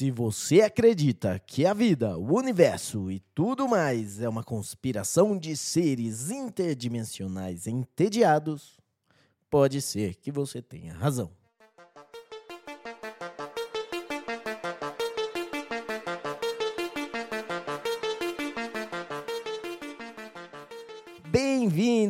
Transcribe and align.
Se 0.00 0.10
você 0.10 0.62
acredita 0.62 1.38
que 1.38 1.66
a 1.66 1.74
vida, 1.74 2.16
o 2.16 2.38
universo 2.38 3.10
e 3.10 3.20
tudo 3.34 3.68
mais 3.68 4.18
é 4.18 4.26
uma 4.26 4.42
conspiração 4.42 5.36
de 5.36 5.54
seres 5.54 6.30
interdimensionais 6.30 7.66
entediados, 7.66 8.80
pode 9.50 9.82
ser 9.82 10.14
que 10.14 10.32
você 10.32 10.62
tenha 10.62 10.94
razão. 10.94 11.30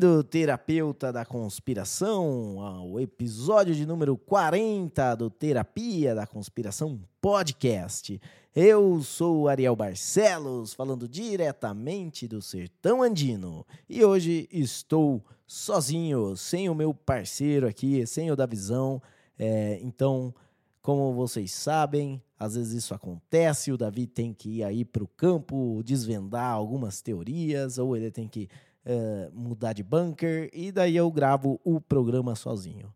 Bem-vindo, 0.00 0.24
terapeuta 0.24 1.12
da 1.12 1.26
conspiração, 1.26 2.58
ao 2.58 2.98
episódio 2.98 3.74
de 3.74 3.84
número 3.84 4.16
40 4.16 5.14
do 5.14 5.28
Terapia 5.28 6.14
da 6.14 6.26
Conspiração 6.26 6.98
Podcast. 7.20 8.18
Eu 8.56 9.02
sou 9.02 9.46
Ariel 9.46 9.77
Barcelos, 9.77 10.72
falando 10.72 11.06
diretamente 11.06 12.27
do 12.27 12.41
Sertão 12.41 13.02
Andino. 13.02 13.66
E 13.86 14.02
hoje 14.02 14.48
estou 14.50 15.22
sozinho, 15.46 16.34
sem 16.34 16.70
o 16.70 16.74
meu 16.74 16.94
parceiro 16.94 17.69
aqui, 17.69 18.06
sem 18.06 18.30
o 18.30 18.36
da 18.36 18.46
visão. 18.46 19.02
É, 19.38 19.78
então, 19.82 20.34
como 20.80 21.12
vocês 21.12 21.52
sabem, 21.52 22.22
às 22.38 22.55
vezes 22.55 22.84
isso 22.84 22.94
acontece, 22.94 23.70
o 23.70 23.77
Davi 23.77 24.06
tem 24.06 24.32
que 24.32 24.60
ir 24.60 24.64
aí 24.64 24.82
para 24.82 25.05
o 25.05 25.08
campo 25.08 25.82
desvendar 25.84 26.52
algumas 26.52 27.02
teorias, 27.02 27.77
ou 27.77 27.94
ele 27.94 28.10
tem 28.10 28.27
que 28.27 28.48
uh, 28.87 29.30
mudar 29.33 29.73
de 29.73 29.83
bunker 29.83 30.51
e 30.52 30.70
daí 30.73 30.97
eu 30.97 31.11
gravo 31.11 31.61
o 31.65 31.80
programa 31.80 32.34
sozinho. 32.34 32.93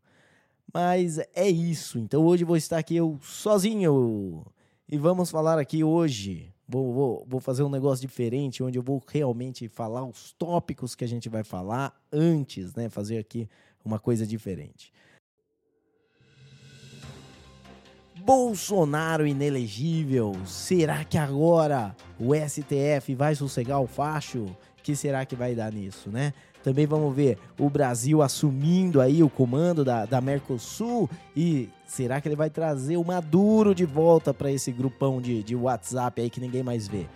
Mas 0.73 1.19
é 1.35 1.49
isso. 1.49 1.99
Então 1.99 2.25
hoje 2.25 2.45
vou 2.45 2.57
estar 2.57 2.79
aqui 2.79 2.97
eu 2.97 3.19
sozinho 3.23 4.45
e 4.89 4.99
vamos 4.99 5.31
falar 5.31 5.59
aqui 5.59 5.85
hoje. 5.85 6.53
Vou, 6.67 6.93
vou, 6.93 7.27
vou 7.29 7.41
fazer 7.41 7.63
um 7.63 7.69
negócio 7.69 8.01
diferente 8.01 8.63
onde 8.63 8.79
eu 8.79 8.83
vou 8.83 9.03
realmente 9.07 9.69
falar 9.69 10.05
os 10.05 10.33
tópicos 10.33 10.95
que 10.95 11.05
a 11.05 11.09
gente 11.09 11.29
vai 11.29 11.45
falar 11.45 11.95
antes, 12.11 12.75
né? 12.75 12.89
Fazer 12.89 13.19
aqui 13.19 13.49
uma 13.85 13.99
coisa 13.99 14.27
diferente. 14.27 14.93
Bolsonaro 18.25 19.27
inelegível. 19.27 20.35
Será 20.47 21.05
que 21.05 21.19
agora 21.19 21.95
o 22.19 22.35
STF 22.35 23.15
vai 23.15 23.35
sossegar 23.35 23.81
o 23.81 23.87
facho? 23.87 24.47
Que 24.85 24.95
será 24.95 25.25
que 25.25 25.35
vai 25.35 25.55
dar 25.55 25.73
nisso, 25.73 26.11
né? 26.11 26.35
Também 26.63 26.87
vamos 26.87 27.17
ver 27.17 27.39
o 27.59 27.71
Brasil 27.71 28.21
assumindo 28.21 29.01
aí 29.01 29.23
o 29.23 29.31
comando 29.31 29.83
da, 29.83 30.05
da 30.05 30.21
Mercosul 30.21 31.09
e 31.35 31.71
será 31.87 32.21
que 32.21 32.29
ele 32.29 32.37
vai 32.37 32.51
trazer 32.51 32.99
o 32.99 33.05
Maduro 33.05 33.75
de 33.75 33.87
volta 33.87 34.35
para 34.35 34.53
esse 34.53 34.71
grupão 34.71 35.23
de, 35.23 35.43
de 35.43 35.57
WhatsApp 35.57 36.21
aí 36.21 36.29
que 36.29 36.39
ninguém 36.39 36.63
mais 36.63 36.87
vê? 36.87 37.07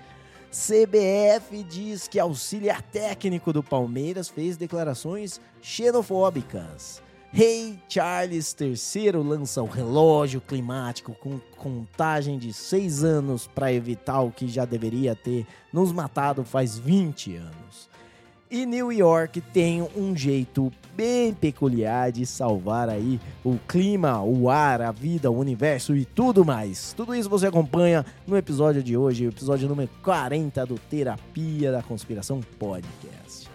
CBF 0.50 1.62
diz 1.62 2.08
que 2.08 2.18
auxiliar 2.18 2.80
técnico 2.80 3.52
do 3.52 3.62
Palmeiras 3.62 4.30
fez 4.30 4.56
declarações 4.56 5.38
xenofóbicas. 5.60 7.02
Rei 7.30 7.78
Charles 7.88 8.56
III 8.58 9.12
lança 9.12 9.62
o 9.62 9.66
relógio 9.66 10.40
climático 10.40 11.14
com 11.14 11.38
contagem 11.56 12.38
de 12.38 12.52
seis 12.54 13.04
anos 13.04 13.46
para 13.46 13.72
evitar 13.72 14.22
o 14.22 14.32
que 14.32 14.48
já 14.48 14.64
deveria 14.64 15.14
ter 15.14 15.46
nos 15.72 15.92
matado 15.92 16.42
faz 16.42 16.78
20 16.78 17.36
anos. 17.36 17.88
E 18.50 18.64
New 18.64 18.90
York 18.90 19.42
tem 19.42 19.86
um 19.94 20.16
jeito 20.16 20.72
bem 20.96 21.34
peculiar 21.34 22.10
de 22.10 22.24
salvar 22.24 22.88
aí 22.88 23.20
o 23.44 23.58
clima, 23.68 24.22
o 24.22 24.48
ar, 24.48 24.80
a 24.80 24.90
vida, 24.90 25.30
o 25.30 25.38
universo 25.38 25.94
e 25.94 26.06
tudo 26.06 26.46
mais. 26.46 26.94
Tudo 26.94 27.14
isso 27.14 27.28
você 27.28 27.46
acompanha 27.46 28.06
no 28.26 28.38
episódio 28.38 28.82
de 28.82 28.96
hoje, 28.96 29.26
episódio 29.26 29.68
número 29.68 29.90
40 30.02 30.64
do 30.64 30.78
Terapia 30.78 31.70
da 31.70 31.82
Conspiração 31.82 32.40
Podcast. 32.58 33.47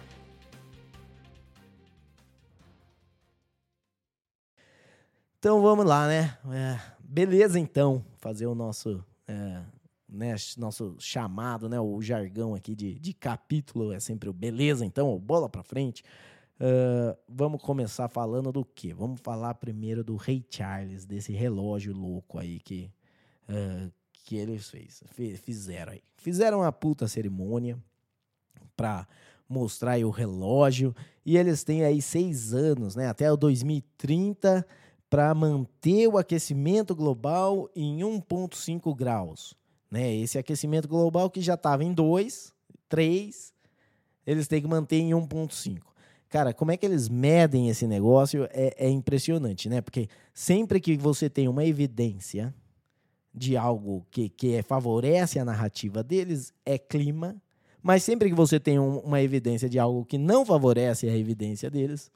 Então 5.44 5.62
vamos 5.62 5.86
lá, 5.86 6.08
né? 6.08 6.38
É, 6.54 6.80
beleza, 7.04 7.60
então, 7.60 8.02
fazer 8.16 8.46
o 8.46 8.56
nosso, 8.56 9.04
é, 9.28 9.62
né, 10.08 10.36
nosso 10.58 10.96
chamado, 10.98 11.68
né? 11.68 11.78
O 11.82 12.02
jargão 12.02 12.56
aqui 12.56 12.74
de, 12.74 12.98
de 12.98 13.14
capítulo 13.14 13.92
é 13.92 14.00
sempre 14.00 14.30
o 14.30 14.34
beleza, 14.34 14.86
então, 14.86 15.20
bola 15.20 15.50
para 15.50 15.62
frente. 15.62 16.02
Uh, 16.56 17.14
vamos 17.28 17.62
começar 17.62 18.08
falando 18.08 18.54
do 18.54 18.64
quê? 18.64 18.94
Vamos 18.94 19.20
falar 19.20 19.56
primeiro 19.56 20.02
do 20.02 20.16
Rei 20.16 20.46
Charles, 20.50 21.06
desse 21.06 21.34
relógio 21.34 21.94
louco 21.94 22.40
aí 22.40 22.62
que, 22.62 22.90
uh, 23.50 23.92
que 24.24 24.38
eles 24.38 24.70
fez, 24.70 25.04
fizeram 25.42 25.92
aí. 25.92 26.02
Fizeram 26.16 26.60
uma 26.60 26.72
puta 26.72 27.06
cerimônia 27.06 27.78
pra 28.78 29.06
mostrar 29.50 30.00
o 30.00 30.10
relógio 30.10 30.96
e 31.26 31.36
eles 31.36 31.66
têm 31.66 31.84
aí 31.84 32.02
seis 32.02 32.54
anos, 32.54 32.96
né? 32.96 33.10
Até 33.10 33.30
o 33.30 33.36
2030 33.36 34.66
para 35.14 35.32
manter 35.36 36.08
o 36.08 36.18
aquecimento 36.18 36.96
global 36.96 37.70
em 37.76 38.00
1,5 38.00 38.96
graus. 38.96 39.54
Né? 39.92 40.12
Esse 40.16 40.40
aquecimento 40.40 40.88
global 40.88 41.30
que 41.30 41.40
já 41.40 41.54
estava 41.54 41.84
em 41.84 41.94
2, 41.94 42.52
3, 42.90 43.54
eles 44.26 44.48
têm 44.48 44.60
que 44.60 44.68
manter 44.68 44.96
em 44.96 45.12
1,5. 45.12 45.82
Cara, 46.30 46.52
como 46.52 46.72
é 46.72 46.78
que 46.78 46.84
eles 46.84 47.10
medem 47.10 47.70
esse 47.70 47.86
negócio 47.86 48.50
é, 48.50 48.74
é 48.76 48.90
impressionante, 48.90 49.70
né? 49.70 49.82
Porque 49.82 50.10
sempre 50.34 50.82
que 50.82 50.98
você 50.98 51.30
tem 51.30 51.48
uma 51.48 51.64
evidência 51.64 52.52
de 53.32 53.56
algo 53.56 54.04
que, 54.10 54.30
que 54.30 54.64
favorece 54.64 55.38
a 55.38 55.46
narrativa 55.46 56.02
deles, 56.02 56.52
é 56.66 56.80
clima. 56.80 57.40
Mas 57.84 58.02
sempre 58.02 58.30
que 58.30 58.36
você 58.36 58.60
tem 58.60 58.80
um, 58.80 58.98
uma 58.98 59.22
evidência 59.22 59.70
de 59.70 59.78
algo 59.78 60.06
que 60.06 60.18
não 60.18 60.44
favorece 60.44 61.08
a 61.08 61.16
evidência 61.16 61.70
deles, 61.70 62.12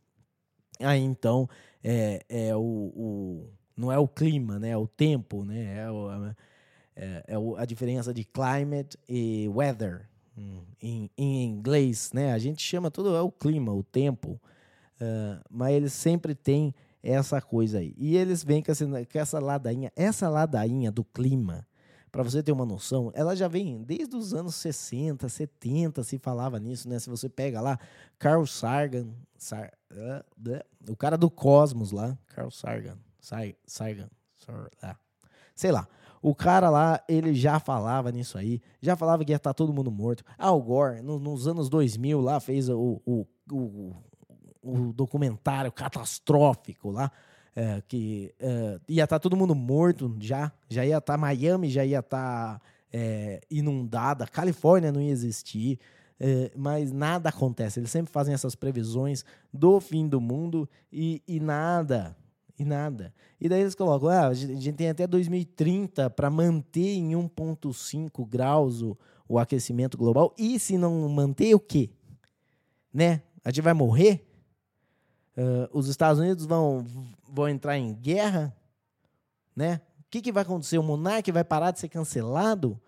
aí 0.80 1.00
então 1.00 1.48
é, 1.90 2.22
é 2.28 2.56
o, 2.56 2.60
o, 2.60 3.50
não 3.76 3.90
é 3.90 3.98
o 3.98 4.10
clima, 4.10 4.60
né? 4.60 4.72
É 4.72 4.78
o 4.78 4.88
tempo, 4.88 5.46
né? 5.46 5.78
É, 5.78 5.90
o, 5.90 6.26
é, 6.94 7.24
é 7.26 7.36
a 7.58 7.66
diferença 7.66 8.14
de 8.14 8.26
climate 8.26 8.98
e 9.08 9.48
weather 9.48 10.06
hum, 10.38 10.64
em, 10.82 11.10
em 11.18 11.46
inglês, 11.46 12.12
né? 12.14 12.34
A 12.34 12.38
gente 12.38 12.62
chama 12.62 12.92
tudo 12.92 13.16
é 13.16 13.22
o 13.22 13.32
clima, 13.32 13.74
o 13.74 13.84
tempo, 13.84 14.32
uh, 15.00 15.42
mas 15.50 15.76
eles 15.76 15.94
sempre 15.94 16.36
têm 16.36 16.76
essa 17.02 17.42
coisa 17.42 17.80
aí. 17.80 17.94
E 17.98 18.18
eles 18.18 18.44
vêm 18.44 18.62
com 18.62 18.70
essa, 18.70 18.86
com 18.86 19.20
essa 19.20 19.40
ladainha, 19.40 19.90
essa 19.96 20.28
ladainha 20.28 20.92
do 20.92 21.06
clima, 21.06 21.66
para 22.12 22.24
você 22.24 22.44
ter 22.44 22.52
uma 22.52 22.66
noção, 22.66 23.12
ela 23.14 23.36
já 23.36 23.48
vem 23.48 23.82
desde 23.84 24.16
os 24.16 24.34
anos 24.34 24.56
60, 24.56 25.30
70 25.30 26.04
se 26.04 26.18
falava 26.18 26.60
nisso, 26.60 26.90
né? 26.90 27.00
Se 27.00 27.10
você 27.10 27.30
pega 27.30 27.62
lá 27.62 27.80
Carl 28.20 28.46
Sagan, 28.46 29.08
Sar, 29.38 29.72
uh, 29.92 30.92
o 30.92 30.96
cara 30.96 31.18
do 31.18 31.30
Cosmos 31.30 31.92
lá, 31.92 32.18
Carl 32.28 32.52
Sagan, 32.52 32.98
Sagan, 33.66 34.10
uh, 34.50 34.96
sei 35.56 35.72
lá. 35.72 35.88
O 36.22 36.34
cara 36.34 36.70
lá, 36.70 37.02
ele 37.08 37.34
já 37.34 37.60
falava 37.60 38.12
nisso 38.12 38.38
aí, 38.38 38.62
já 38.82 38.96
falava 38.96 39.24
que 39.24 39.32
ia 39.32 39.36
estar 39.36 39.52
tá 39.52 39.54
todo 39.54 39.72
mundo 39.72 39.92
morto. 39.92 40.24
Al 40.38 40.62
Gore, 40.62 41.02
no, 41.02 41.20
nos 41.20 41.48
anos 41.48 41.70
2000 41.70 42.20
lá, 42.20 42.40
fez 42.40 42.70
o, 42.70 43.02
o, 43.06 43.26
o, 43.52 43.96
o 44.62 44.94
documentário 44.94 45.72
catastrófico 45.72 46.90
lá, 46.90 47.12
é, 47.56 47.82
que 47.88 48.34
é, 48.40 48.80
ia 48.88 49.04
estar 49.04 49.16
tá 49.16 49.20
todo 49.20 49.38
mundo 49.38 49.56
morto 49.56 50.16
já, 50.20 50.52
já 50.70 50.86
ia 50.86 50.98
estar 50.98 51.14
tá 51.14 51.18
Miami, 51.18 51.70
já 51.70 51.86
ia 51.86 52.00
estar 52.00 52.62
é, 52.92 53.42
inundada, 53.50 54.28
Califórnia 54.28 54.92
não 54.92 55.02
ia 55.02 55.12
existir, 55.12 55.80
é, 56.20 56.52
mas 56.56 56.92
nada 56.92 57.30
acontece. 57.30 57.80
Eles 57.80 57.92
sempre 57.92 58.12
fazem 58.12 58.34
essas 58.34 58.56
previsões 58.56 59.24
do 59.54 59.80
fim 59.80 60.08
do 60.08 60.20
mundo 60.20 60.68
e, 60.92 61.22
e 61.28 61.40
nada, 61.40 62.16
e 62.58 62.66
nada. 62.66 63.14
E 63.40 63.48
daí 63.48 63.62
eles 63.62 63.76
colocam, 63.76 64.10
ah, 64.10 64.28
a 64.28 64.34
gente 64.34 64.74
tem 64.74 64.90
até 64.90 65.06
2030 65.06 66.10
para 66.10 66.30
manter 66.30 66.96
em 66.96 67.12
1,5 67.12 68.28
graus 68.28 68.82
o, 68.82 68.98
o 69.28 69.38
aquecimento 69.38 69.98
global. 69.98 70.34
E 70.38 70.60
se 70.60 70.78
não 70.78 71.08
manter, 71.08 71.54
o 71.54 71.60
quê? 71.60 71.92
Né? 72.92 73.22
A 73.44 73.50
gente 73.50 73.62
vai 73.62 73.74
morrer? 73.74 74.28
Uh, 75.38 75.70
os 75.72 75.88
Estados 75.88 76.20
Unidos 76.20 76.48
vão, 76.48 76.84
vão 77.30 77.48
entrar 77.48 77.78
em 77.78 77.94
guerra, 77.94 78.56
né? 79.56 79.82
O 80.00 80.10
que, 80.10 80.20
que 80.20 80.32
vai 80.32 80.42
acontecer? 80.42 80.80
O 80.80 80.84
monarca 80.84 81.32
vai 81.32 81.44
parar 81.44 81.70
de 81.70 81.80
ser 81.80 81.90
cancelado? 81.90 82.82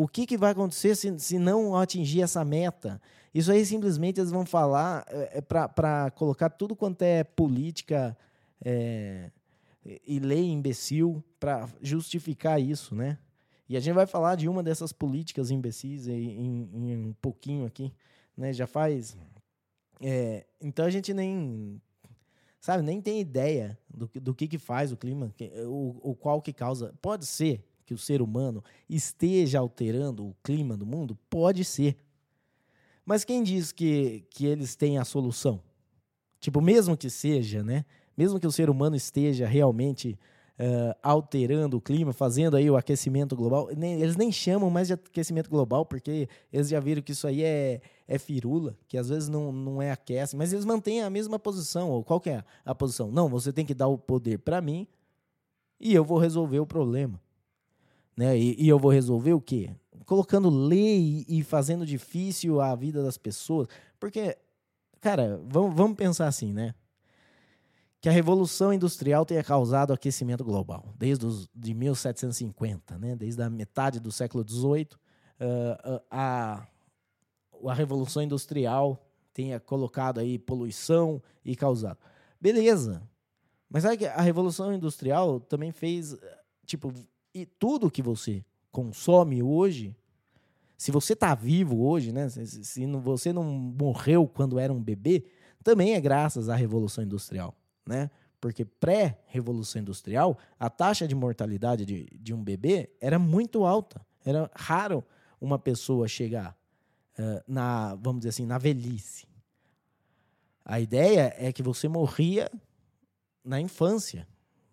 O 0.00 0.08
que, 0.08 0.24
que 0.24 0.38
vai 0.38 0.52
acontecer 0.52 0.96
se, 0.96 1.18
se 1.18 1.38
não 1.38 1.76
atingir 1.76 2.22
essa 2.22 2.42
meta? 2.42 2.98
Isso 3.34 3.52
aí 3.52 3.66
simplesmente 3.66 4.18
eles 4.18 4.30
vão 4.30 4.46
falar 4.46 5.04
é, 5.06 5.36
é 5.36 5.40
para 5.42 6.10
colocar 6.12 6.48
tudo 6.48 6.74
quanto 6.74 7.02
é 7.02 7.22
política 7.22 8.16
é, 8.64 9.30
e 9.84 10.18
lei 10.18 10.48
imbecil 10.48 11.22
para 11.38 11.68
justificar 11.82 12.58
isso, 12.58 12.94
né? 12.94 13.18
E 13.68 13.76
a 13.76 13.80
gente 13.80 13.92
vai 13.92 14.06
falar 14.06 14.36
de 14.36 14.48
uma 14.48 14.62
dessas 14.62 14.90
políticas 14.90 15.50
imbecis 15.50 16.08
em, 16.08 16.14
em, 16.14 16.92
em 16.92 16.96
um 17.08 17.12
pouquinho 17.20 17.66
aqui, 17.66 17.92
né? 18.34 18.54
Já 18.54 18.66
faz. 18.66 19.18
É, 20.00 20.46
então 20.62 20.86
a 20.86 20.90
gente 20.90 21.12
nem 21.12 21.78
sabe, 22.58 22.82
nem 22.82 23.02
tem 23.02 23.20
ideia 23.20 23.78
do, 23.86 24.10
do 24.14 24.34
que, 24.34 24.48
que 24.48 24.56
faz 24.56 24.92
o 24.92 24.96
clima, 24.96 25.30
o, 25.66 26.10
o 26.10 26.14
qual 26.14 26.40
que 26.40 26.54
causa. 26.54 26.94
Pode 27.02 27.26
ser 27.26 27.69
que 27.90 27.94
o 27.94 27.98
ser 27.98 28.22
humano 28.22 28.62
esteja 28.88 29.58
alterando 29.58 30.28
o 30.28 30.36
clima 30.44 30.76
do 30.76 30.86
mundo? 30.86 31.18
Pode 31.28 31.64
ser. 31.64 31.96
Mas 33.04 33.24
quem 33.24 33.42
diz 33.42 33.72
que, 33.72 34.24
que 34.30 34.46
eles 34.46 34.76
têm 34.76 34.96
a 34.96 35.04
solução? 35.04 35.60
Tipo, 36.38 36.60
mesmo 36.60 36.96
que 36.96 37.10
seja, 37.10 37.64
né? 37.64 37.84
Mesmo 38.16 38.38
que 38.38 38.46
o 38.46 38.52
ser 38.52 38.70
humano 38.70 38.94
esteja 38.94 39.44
realmente 39.44 40.16
uh, 40.56 40.96
alterando 41.02 41.78
o 41.78 41.80
clima, 41.80 42.12
fazendo 42.12 42.56
aí 42.56 42.70
o 42.70 42.76
aquecimento 42.76 43.34
global, 43.34 43.68
nem, 43.76 44.00
eles 44.00 44.16
nem 44.16 44.30
chamam 44.30 44.70
mais 44.70 44.86
de 44.86 44.94
aquecimento 44.94 45.50
global, 45.50 45.84
porque 45.84 46.28
eles 46.52 46.68
já 46.68 46.78
viram 46.78 47.02
que 47.02 47.10
isso 47.10 47.26
aí 47.26 47.42
é, 47.42 47.80
é 48.06 48.18
firula, 48.20 48.78
que 48.86 48.96
às 48.96 49.08
vezes 49.08 49.28
não, 49.28 49.50
não 49.50 49.82
é 49.82 49.90
aquece, 49.90 50.36
mas 50.36 50.52
eles 50.52 50.64
mantêm 50.64 51.02
a 51.02 51.10
mesma 51.10 51.40
posição. 51.40 51.90
Ou 51.90 52.04
qual 52.04 52.20
que 52.20 52.30
é 52.30 52.44
a 52.64 52.72
posição? 52.72 53.10
Não, 53.10 53.28
você 53.28 53.52
tem 53.52 53.66
que 53.66 53.74
dar 53.74 53.88
o 53.88 53.98
poder 53.98 54.38
para 54.38 54.60
mim 54.60 54.86
e 55.80 55.92
eu 55.92 56.04
vou 56.04 56.18
resolver 56.18 56.60
o 56.60 56.66
problema. 56.66 57.20
Né? 58.20 58.38
E, 58.38 58.64
e, 58.64 58.68
eu 58.68 58.78
vou 58.78 58.90
resolver 58.90 59.32
o 59.32 59.40
quê? 59.40 59.70
Colocando 60.04 60.50
lei 60.50 61.24
e 61.26 61.42
fazendo 61.42 61.86
difícil 61.86 62.60
a 62.60 62.76
vida 62.76 63.02
das 63.02 63.16
pessoas. 63.16 63.66
Porque, 63.98 64.36
cara, 65.00 65.40
vamos, 65.48 65.74
vamos 65.74 65.96
pensar 65.96 66.26
assim, 66.26 66.52
né? 66.52 66.74
Que 67.98 68.10
a 68.10 68.12
Revolução 68.12 68.74
Industrial 68.74 69.24
tenha 69.24 69.42
causado 69.42 69.94
aquecimento 69.94 70.44
global, 70.44 70.92
desde 70.98 71.24
os, 71.24 71.48
de 71.54 71.72
1750, 71.72 72.98
né? 72.98 73.16
desde 73.16 73.40
a 73.42 73.48
metade 73.48 73.98
do 73.98 74.12
século 74.12 74.44
XVIII, 74.46 74.88
uh, 75.40 76.02
a, 76.10 76.66
a 77.64 77.72
Revolução 77.72 78.22
Industrial 78.22 79.02
tenha 79.32 79.58
colocado 79.58 80.20
aí 80.20 80.38
poluição 80.38 81.22
e 81.42 81.56
causado. 81.56 81.98
Beleza. 82.38 83.02
Mas 83.66 83.82
sabe 83.82 83.96
que 83.96 84.06
a 84.06 84.20
Revolução 84.20 84.74
Industrial 84.74 85.40
também 85.40 85.72
fez, 85.72 86.14
tipo, 86.66 86.92
e 87.34 87.46
tudo 87.46 87.90
que 87.90 88.02
você 88.02 88.44
consome 88.70 89.42
hoje, 89.42 89.96
se 90.76 90.90
você 90.90 91.12
está 91.12 91.34
vivo 91.34 91.84
hoje, 91.84 92.12
né? 92.12 92.28
Se, 92.28 92.64
se 92.64 92.86
você 92.86 93.32
não 93.32 93.44
morreu 93.44 94.26
quando 94.26 94.58
era 94.58 94.72
um 94.72 94.82
bebê, 94.82 95.24
também 95.62 95.94
é 95.94 96.00
graças 96.00 96.48
à 96.48 96.54
Revolução 96.54 97.04
Industrial, 97.04 97.54
né? 97.86 98.10
Porque 98.40 98.64
pré-revolução 98.64 99.82
industrial, 99.82 100.38
a 100.58 100.70
taxa 100.70 101.06
de 101.06 101.14
mortalidade 101.14 101.84
de, 101.84 102.08
de 102.18 102.32
um 102.32 102.42
bebê 102.42 102.88
era 102.98 103.18
muito 103.18 103.66
alta. 103.66 104.00
Era 104.24 104.50
raro 104.54 105.04
uma 105.38 105.58
pessoa 105.58 106.08
chegar 106.08 106.56
uh, 107.18 107.42
na, 107.46 107.94
vamos 107.96 108.20
dizer 108.20 108.30
assim, 108.30 108.46
na 108.46 108.56
velhice. 108.56 109.28
A 110.64 110.80
ideia 110.80 111.34
é 111.36 111.52
que 111.52 111.62
você 111.62 111.86
morria 111.86 112.50
na 113.44 113.60
infância 113.60 114.26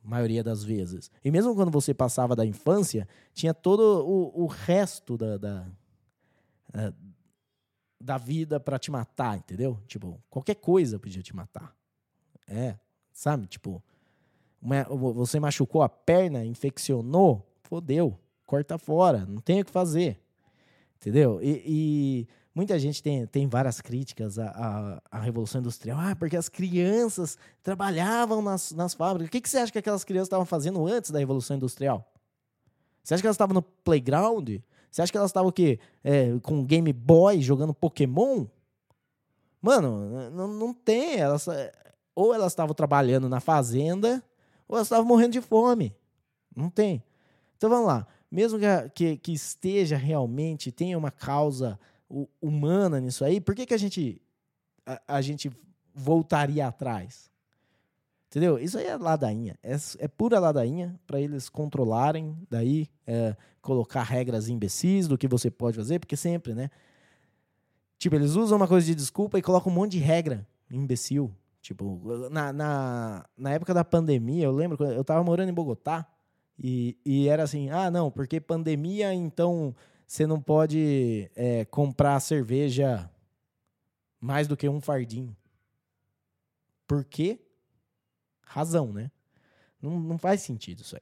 maioria 0.07 0.43
das 0.43 0.63
vezes. 0.63 1.11
E 1.23 1.29
mesmo 1.29 1.53
quando 1.53 1.69
você 1.69 1.93
passava 1.93 2.35
da 2.35 2.45
infância, 2.45 3.07
tinha 3.33 3.53
todo 3.53 4.05
o, 4.07 4.43
o 4.43 4.47
resto 4.47 5.17
da, 5.17 5.37
da, 5.37 5.67
é, 6.73 6.93
da 7.99 8.17
vida 8.17 8.59
para 8.59 8.79
te 8.79 8.89
matar, 8.89 9.37
entendeu? 9.37 9.79
Tipo, 9.85 10.21
qualquer 10.29 10.55
coisa 10.55 10.97
podia 10.97 11.21
te 11.21 11.35
matar. 11.35 11.75
É, 12.47 12.77
sabe? 13.11 13.47
Tipo, 13.47 13.83
você 15.13 15.39
machucou 15.39 15.83
a 15.83 15.89
perna, 15.89 16.45
infeccionou, 16.45 17.45
fodeu, 17.63 18.17
corta 18.45 18.77
fora, 18.77 19.25
não 19.25 19.41
tem 19.41 19.61
o 19.61 19.65
que 19.65 19.71
fazer. 19.71 20.21
Entendeu? 20.95 21.39
E, 21.43 21.63
e 21.65 22.27
Muita 22.57 22.79
gente 22.79 23.03
tem, 23.03 23.23
tem 23.27 23.47
várias 23.47 23.79
críticas 23.79 24.39
à, 24.39 24.47
à, 24.47 25.01
à, 25.11 25.19
Revolução 25.19 25.61
Industrial. 25.61 25.95
Ah, 26.01 26.15
porque 26.15 26.35
as 26.35 26.49
crianças 26.49 27.37
trabalhavam 27.61 28.41
nas, 28.41 28.71
nas 28.71 28.95
fábricas. 28.95 29.27
O 29.27 29.31
que, 29.31 29.41
que 29.41 29.47
você 29.47 29.59
acha 29.59 29.71
que 29.71 29.77
aquelas 29.77 30.03
crianças 30.03 30.25
estavam 30.25 30.43
fazendo 30.43 30.87
antes 30.87 31.11
da 31.11 31.19
Revolução 31.19 31.55
Industrial? 31.55 32.03
Você 33.03 33.13
acha 33.13 33.21
que 33.21 33.27
elas 33.27 33.35
estavam 33.35 33.53
no 33.53 33.61
playground? 33.61 34.57
Você 34.89 35.03
acha 35.03 35.11
que 35.11 35.17
elas 35.19 35.29
estavam 35.29 35.49
o 35.49 35.53
quê? 35.53 35.79
É, 36.03 36.35
com 36.41 36.65
Game 36.65 36.91
Boy 36.91 37.43
jogando 37.43 37.75
Pokémon? 37.75 38.47
Mano, 39.61 40.31
não, 40.31 40.47
não 40.47 40.73
tem. 40.73 41.17
Elas, 41.17 41.45
ou 42.15 42.33
elas 42.33 42.53
estavam 42.53 42.73
trabalhando 42.73 43.29
na 43.29 43.39
fazenda, 43.39 44.23
ou 44.67 44.77
elas 44.77 44.87
estavam 44.87 45.05
morrendo 45.05 45.33
de 45.33 45.41
fome. 45.41 45.95
Não 46.55 46.71
tem. 46.71 47.03
Então 47.55 47.69
vamos 47.69 47.85
lá. 47.85 48.07
Mesmo 48.31 48.57
que, 48.57 48.89
que, 48.95 49.17
que 49.17 49.31
esteja 49.31 49.95
realmente, 49.95 50.71
tenha 50.71 50.97
uma 50.97 51.11
causa 51.11 51.79
humana 52.41 52.99
nisso 52.99 53.23
aí, 53.25 53.41
por 53.41 53.53
que, 53.55 53.65
que 53.65 53.73
a 53.73 53.77
gente 53.77 54.21
a, 54.85 55.01
a 55.07 55.21
gente 55.21 55.51
voltaria 55.93 56.67
atrás? 56.67 57.29
Entendeu? 58.29 58.59
Isso 58.59 58.77
aí 58.77 58.85
é 58.85 58.97
ladainha. 58.97 59.57
É, 59.63 59.75
é 59.99 60.07
pura 60.07 60.39
ladainha 60.39 60.99
para 61.07 61.19
eles 61.19 61.49
controlarem, 61.49 62.37
daí 62.49 62.89
é, 63.05 63.35
colocar 63.61 64.03
regras 64.03 64.49
imbecis 64.49 65.07
do 65.07 65.17
que 65.17 65.27
você 65.27 65.49
pode 65.49 65.77
fazer, 65.77 65.99
porque 65.99 66.17
sempre, 66.17 66.53
né? 66.53 66.69
Tipo, 67.97 68.15
eles 68.15 68.35
usam 68.35 68.57
uma 68.57 68.67
coisa 68.67 68.85
de 68.85 68.93
desculpa 68.93 69.39
e 69.39 69.41
colocam 69.41 69.71
um 69.71 69.75
monte 69.75 69.93
de 69.93 69.99
regra 69.99 70.45
imbecil. 70.69 71.33
Tipo, 71.61 71.99
na, 72.29 72.53
na, 72.53 73.25
na 73.37 73.51
época 73.51 73.73
da 73.73 73.83
pandemia, 73.83 74.45
eu 74.45 74.51
lembro, 74.51 74.81
eu 74.85 75.03
tava 75.03 75.23
morando 75.23 75.49
em 75.49 75.53
Bogotá 75.53 76.05
e, 76.57 76.97
e 77.05 77.27
era 77.27 77.43
assim: 77.43 77.69
ah, 77.69 77.89
não, 77.89 78.11
porque 78.11 78.39
pandemia, 78.39 79.13
então 79.13 79.75
você 80.07 80.25
não 80.25 80.41
pode 80.41 81.29
é, 81.35 81.65
comprar 81.65 82.19
cerveja 82.21 83.09
mais 84.21 84.47
do 84.47 84.55
que 84.55 84.67
um 84.69 84.79
fardinho. 84.79 85.35
Por 86.87 87.03
quê? 87.03 87.39
Razão, 88.41 88.93
né? 88.93 89.11
Não, 89.81 89.99
não 89.99 90.17
faz 90.17 90.41
sentido 90.41 90.81
isso 90.81 90.95
aí. 90.95 91.01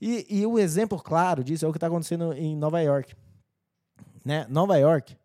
E, 0.00 0.40
e 0.40 0.46
o 0.46 0.58
exemplo 0.58 1.00
claro 1.00 1.42
disso 1.42 1.64
é 1.64 1.68
o 1.68 1.72
que 1.72 1.78
está 1.78 1.86
acontecendo 1.86 2.34
em 2.34 2.54
Nova 2.54 2.80
York. 2.80 3.14
Né? 4.22 4.46
Nova 4.50 4.76
York 4.76 5.16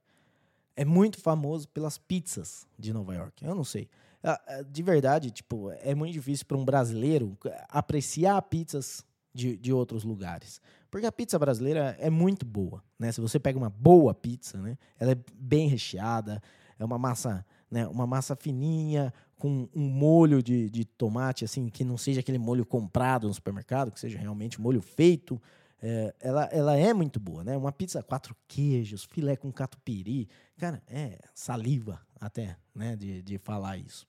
é 0.76 0.86
muito 0.86 1.20
famoso 1.20 1.68
pelas 1.68 1.98
pizzas 1.98 2.66
de 2.78 2.94
Nova 2.94 3.14
York. 3.14 3.44
Eu 3.44 3.54
não 3.54 3.66
sei. 3.66 3.90
Ah, 4.24 4.42
ah, 4.48 4.62
de 4.62 4.82
verdade, 4.82 5.32
tipo, 5.32 5.70
é 5.82 5.94
muito 5.94 6.14
difícil 6.14 6.46
para 6.46 6.58
um 6.58 6.64
brasileiro 6.64 7.38
apreciar 7.68 8.42
pizzas 8.44 9.06
de, 9.34 9.58
de 9.58 9.74
outros 9.74 10.06
lugares. 10.06 10.62
Porque 10.90 11.06
a 11.06 11.12
pizza 11.12 11.38
brasileira 11.38 11.96
é 12.00 12.10
muito 12.10 12.46
boa, 12.46 12.84
né? 12.98 13.12
Se 13.12 13.22
você 13.22 13.40
pega 13.40 13.58
uma 13.58 13.70
boa 13.70 14.14
pizza, 14.14 14.60
né? 14.60 14.78
Ela 15.00 15.12
é 15.12 15.18
bem 15.36 15.68
recheada, 15.68 16.42
é 16.78 16.84
uma 16.84 16.98
massa, 16.98 17.46
né? 17.70 17.88
Uma 17.88 18.08
massa 18.08 18.36
fininha, 18.36 19.14
com 19.40 19.70
um 19.74 19.88
molho 19.88 20.44
de, 20.44 20.70
de 20.70 20.84
tomate, 20.84 21.46
assim, 21.46 21.70
que 21.70 21.86
não 21.86 21.98
seja 21.98 22.20
aquele 22.20 22.38
molho 22.38 22.66
comprado 22.66 23.28
no 23.28 23.34
supermercado, 23.34 23.92
que 23.92 24.00
seja 24.00 24.20
realmente 24.20 24.60
molho 24.60 24.82
feito. 24.82 25.42
É, 25.82 26.14
ela, 26.20 26.44
ela 26.52 26.76
é 26.76 26.94
muito 26.94 27.20
boa, 27.20 27.44
né? 27.44 27.56
Uma 27.56 27.72
pizza 27.72 28.04
quatro 28.04 28.36
queijos, 28.48 29.06
filé 29.06 29.38
com 29.38 29.52
catupiry. 29.52 30.28
Cara, 30.58 30.84
é 30.88 31.20
saliva 31.34 32.02
até, 32.20 32.58
né? 32.76 32.96
De, 32.98 33.22
de 33.22 33.38
falar 33.38 33.78
isso. 33.78 34.06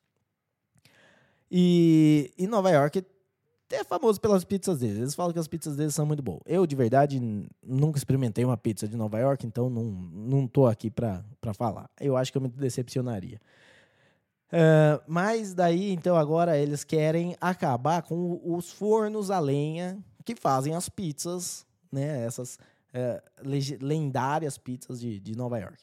E, 1.51 2.33
e 2.39 2.47
Nova 2.47 2.71
York 2.71 3.05
é 3.71 3.85
famoso 3.85 4.21
pelas 4.21 4.45
pizzas 4.45 4.81
deles. 4.81 4.99
Eles 4.99 5.15
falam 5.15 5.33
que 5.33 5.39
as 5.39 5.49
pizzas 5.49 5.77
deles 5.77 5.95
são 5.95 6.05
muito 6.05 6.23
boas. 6.23 6.41
Eu, 6.45 6.67
de 6.67 6.75
verdade, 6.75 7.21
nunca 7.62 7.99
experimentei 7.99 8.45
uma 8.45 8.57
pizza 8.57 8.89
de 8.89 8.97
Nova 8.97 9.19
York, 9.19 9.47
então 9.47 9.71
não, 9.71 9.85
não 9.85 10.47
tô 10.47 10.67
aqui 10.67 10.91
para 10.91 11.23
falar. 11.55 11.89
Eu 12.00 12.17
acho 12.17 12.33
que 12.33 12.39
eu 12.39 12.43
me 12.43 12.49
decepcionaria. 12.49 13.41
Uh, 14.53 15.00
mas 15.07 15.55
daí, 15.55 15.93
então, 15.93 16.17
agora 16.17 16.59
eles 16.59 16.83
querem 16.83 17.37
acabar 17.41 18.03
com 18.03 18.41
os 18.45 18.73
fornos 18.73 19.31
a 19.31 19.39
lenha 19.39 20.03
que 20.25 20.35
fazem 20.35 20.75
as 20.75 20.89
pizzas, 20.89 21.65
né? 21.91 22.25
Essas 22.25 22.57
uh, 22.57 23.47
lendárias 23.81 24.59
pizzas 24.59 25.00
de, 25.00 25.21
de 25.21 25.37
Nova 25.37 25.59
York. 25.59 25.79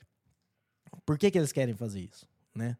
Por 1.05 1.17
que, 1.17 1.31
que 1.31 1.37
eles 1.37 1.53
querem 1.53 1.73
fazer 1.73 2.01
isso, 2.01 2.27
né? 2.53 2.77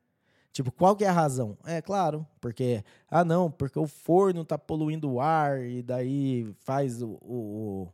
Tipo, 0.58 0.72
qual 0.72 0.96
que 0.96 1.06
é 1.06 1.08
a 1.08 1.12
razão? 1.12 1.56
É 1.64 1.84
claro, 1.84 2.26
porque 2.42 2.84
ah 3.12 3.24
não, 3.24 3.52
porque 3.52 3.78
o 3.78 3.86
forno 3.86 4.44
tá 4.44 4.58
poluindo 4.58 5.08
o 5.08 5.22
ar 5.22 5.64
e 5.64 5.84
daí 5.84 6.52
faz 6.62 7.00
o, 7.00 7.10
o 7.22 7.88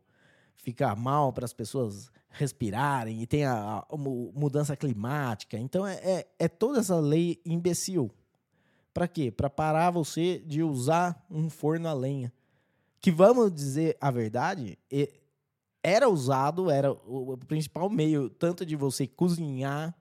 ficar 0.56 0.96
mal 0.96 1.34
para 1.34 1.44
as 1.44 1.52
pessoas 1.52 2.10
respirarem 2.30 3.22
e 3.22 3.28
tem 3.28 3.44
a, 3.44 3.80
a, 3.80 3.98
mudança 3.98 4.78
climática. 4.78 5.58
Então 5.58 5.86
é, 5.86 5.96
é, 5.96 6.28
é 6.40 6.48
toda 6.48 6.80
essa 6.80 6.98
lei 7.02 7.42
imbecil. 7.46 8.10
Para 8.94 9.10
quê? 9.10 9.30
Para 9.30 9.50
parar 9.50 9.92
você 9.92 10.40
de 10.40 10.64
usar 10.64 11.22
um 11.30 11.50
forno 11.50 11.90
a 11.90 11.94
lenha. 11.94 12.32
Que 13.02 13.12
vamos 13.12 13.54
dizer 13.54 13.98
a 14.00 14.10
verdade, 14.10 14.80
era 15.84 16.08
usado, 16.08 16.72
era 16.72 16.94
o 16.94 17.38
principal 17.46 17.90
meio 17.90 18.30
tanto 18.30 18.66
de 18.66 18.78
você 18.78 19.06
cozinhar 19.06 19.94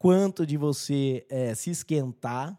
quanto 0.00 0.46
de 0.46 0.56
você 0.56 1.26
é, 1.28 1.54
se 1.54 1.68
esquentar 1.68 2.58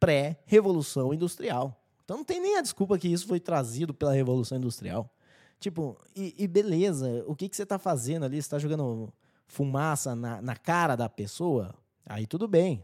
pré-revolução 0.00 1.12
industrial. 1.12 1.78
Então 2.02 2.16
não 2.16 2.24
tem 2.24 2.40
nem 2.40 2.56
a 2.56 2.62
desculpa 2.62 2.98
que 2.98 3.08
isso 3.08 3.28
foi 3.28 3.38
trazido 3.38 3.92
pela 3.92 4.14
revolução 4.14 4.56
industrial. 4.56 5.14
Tipo, 5.60 5.98
e, 6.16 6.34
e 6.38 6.48
beleza, 6.48 7.22
o 7.26 7.36
que, 7.36 7.46
que 7.46 7.54
você 7.54 7.64
está 7.64 7.78
fazendo 7.78 8.24
ali? 8.24 8.36
Você 8.36 8.46
está 8.46 8.58
jogando 8.58 9.12
fumaça 9.46 10.16
na, 10.16 10.40
na 10.40 10.56
cara 10.56 10.96
da 10.96 11.10
pessoa? 11.10 11.74
Aí 12.06 12.26
tudo 12.26 12.48
bem, 12.48 12.82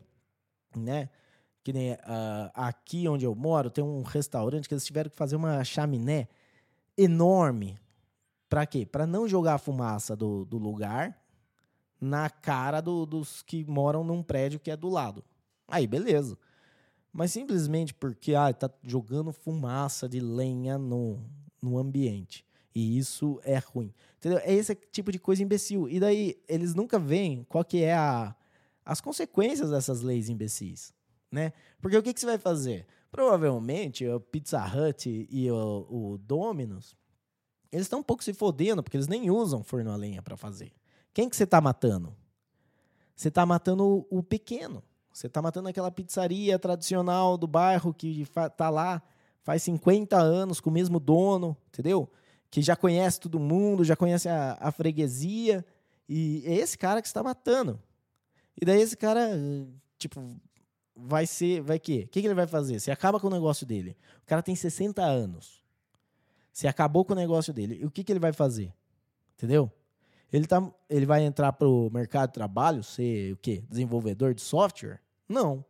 né? 0.76 1.08
Que 1.64 1.72
nem 1.72 1.92
uh, 1.92 1.96
aqui 2.52 3.08
onde 3.08 3.24
eu 3.24 3.34
moro, 3.34 3.70
tem 3.70 3.82
um 3.82 4.02
restaurante 4.02 4.68
que 4.68 4.74
eles 4.74 4.84
tiveram 4.84 5.08
que 5.08 5.16
fazer 5.16 5.36
uma 5.36 5.64
chaminé 5.64 6.28
enorme 6.94 7.80
Pra 8.50 8.66
quê? 8.66 8.84
Pra 8.84 9.06
não 9.06 9.28
jogar 9.28 9.54
a 9.54 9.58
fumaça 9.58 10.16
do, 10.16 10.44
do 10.44 10.58
lugar 10.58 11.16
na 12.00 12.30
cara 12.30 12.80
do, 12.80 13.04
dos 13.04 13.42
que 13.42 13.64
moram 13.64 14.02
num 14.02 14.22
prédio 14.22 14.58
que 14.58 14.70
é 14.70 14.76
do 14.76 14.88
lado. 14.88 15.24
Aí, 15.68 15.86
beleza. 15.86 16.38
Mas 17.12 17.32
simplesmente 17.32 17.92
porque 17.92 18.34
ah, 18.34 18.52
tá 18.52 18.70
jogando 18.82 19.32
fumaça 19.32 20.08
de 20.08 20.20
lenha 20.20 20.78
no, 20.78 21.18
no 21.60 21.76
ambiente. 21.76 22.44
E 22.74 22.96
isso 22.96 23.40
é 23.44 23.58
ruim. 23.58 23.92
Entendeu? 24.16 24.38
É 24.38 24.52
esse 24.52 24.74
tipo 24.74 25.10
de 25.10 25.18
coisa 25.18 25.42
imbecil. 25.42 25.88
E 25.88 25.98
daí 25.98 26.40
eles 26.48 26.74
nunca 26.74 26.98
veem 26.98 27.44
qual 27.48 27.64
que 27.64 27.82
é 27.82 27.94
a, 27.94 28.34
as 28.84 29.00
consequências 29.00 29.70
dessas 29.70 30.02
leis 30.02 30.28
imbecis. 30.28 30.94
Né? 31.30 31.52
Porque 31.80 31.96
o 31.96 32.02
que, 32.02 32.14
que 32.14 32.20
você 32.20 32.26
vai 32.26 32.38
fazer? 32.38 32.86
Provavelmente 33.10 34.06
o 34.06 34.20
Pizza 34.20 34.64
Hut 34.64 35.28
e 35.28 35.50
o, 35.50 35.86
o 35.90 36.18
Domino's, 36.18 36.96
eles 37.72 37.86
estão 37.86 38.00
um 38.00 38.04
pouco 38.04 38.22
se 38.22 38.32
fodendo, 38.32 38.82
porque 38.82 38.96
eles 38.96 39.08
nem 39.08 39.30
usam 39.30 39.62
forno 39.62 39.90
a 39.90 39.96
lenha 39.96 40.22
para 40.22 40.36
fazer. 40.36 40.72
Quem 41.12 41.28
que 41.28 41.36
você 41.36 41.44
está 41.44 41.60
matando? 41.60 42.14
Você 43.14 43.28
está 43.28 43.44
matando 43.44 44.06
o, 44.10 44.22
pequeno. 44.22 44.82
Você 45.12 45.26
está 45.26 45.42
matando 45.42 45.68
aquela 45.68 45.90
pizzaria 45.90 46.58
tradicional 46.58 47.36
do 47.36 47.46
bairro 47.46 47.92
que 47.92 48.22
está 48.22 48.70
lá 48.70 49.02
faz 49.42 49.62
50 49.62 50.16
anos 50.16 50.60
com 50.60 50.70
o 50.70 50.72
mesmo 50.72 51.00
dono, 51.00 51.56
entendeu? 51.68 52.10
Que 52.50 52.62
já 52.62 52.76
conhece 52.76 53.20
todo 53.20 53.38
mundo, 53.38 53.84
já 53.84 53.96
conhece 53.96 54.28
a, 54.28 54.56
a 54.60 54.72
freguesia. 54.72 55.64
E 56.08 56.42
é 56.46 56.54
esse 56.54 56.78
cara 56.78 57.00
que 57.00 57.08
está 57.08 57.22
matando. 57.22 57.80
E 58.60 58.64
daí 58.64 58.80
esse 58.80 58.96
cara, 58.96 59.30
tipo, 59.98 60.40
vai 60.96 61.26
ser. 61.26 61.60
Vai 61.60 61.78
quê? 61.78 62.04
O 62.06 62.08
que, 62.08 62.20
que 62.20 62.26
ele 62.26 62.34
vai 62.34 62.46
fazer? 62.46 62.80
Você 62.80 62.90
acaba 62.90 63.20
com 63.20 63.26
o 63.26 63.30
negócio 63.30 63.66
dele. 63.66 63.96
O 64.22 64.26
cara 64.26 64.42
tem 64.42 64.54
60 64.54 65.02
anos. 65.02 65.64
Você 66.52 66.66
acabou 66.66 67.04
com 67.04 67.12
o 67.12 67.16
negócio 67.16 67.52
dele. 67.52 67.78
E 67.80 67.86
o 67.86 67.90
que, 67.90 68.02
que 68.02 68.12
ele 68.12 68.18
vai 68.18 68.32
fazer? 68.32 68.72
Entendeu? 69.34 69.72
Ele, 70.32 70.46
tá, 70.46 70.62
ele 70.88 71.06
vai 71.06 71.24
entrar 71.24 71.52
para 71.52 71.68
o 71.68 71.90
mercado 71.90 72.28
de 72.30 72.34
trabalho, 72.34 72.82
ser 72.82 73.32
o 73.32 73.36
quê? 73.36 73.64
Desenvolvedor 73.68 74.34
de 74.34 74.42
software? 74.42 75.00
Não. 75.28 75.64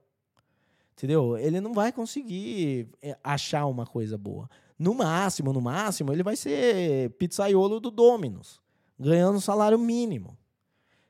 Entendeu? 0.92 1.36
Ele 1.38 1.60
não 1.60 1.72
vai 1.72 1.92
conseguir 1.92 2.88
é, 3.00 3.16
achar 3.24 3.66
uma 3.66 3.86
coisa 3.86 4.18
boa. 4.18 4.50
No 4.78 4.94
máximo, 4.94 5.52
no 5.52 5.60
máximo, 5.60 6.12
ele 6.12 6.22
vai 6.22 6.36
ser 6.36 7.10
pizzaiolo 7.12 7.80
do 7.80 7.90
Dominus, 7.90 8.60
ganhando 8.98 9.40
salário 9.40 9.78
mínimo. 9.78 10.36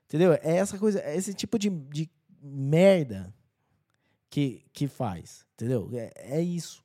Entendeu? 0.05 0.33
É 0.33 0.57
essa 0.57 0.77
coisa, 0.77 0.99
é 1.01 1.15
esse 1.15 1.33
tipo 1.33 1.59
de, 1.59 1.69
de 1.69 2.09
merda 2.41 3.33
que, 4.29 4.63
que 4.73 4.87
faz. 4.87 5.45
Entendeu? 5.53 5.89
É, 5.93 6.37
é 6.37 6.41
isso. 6.41 6.83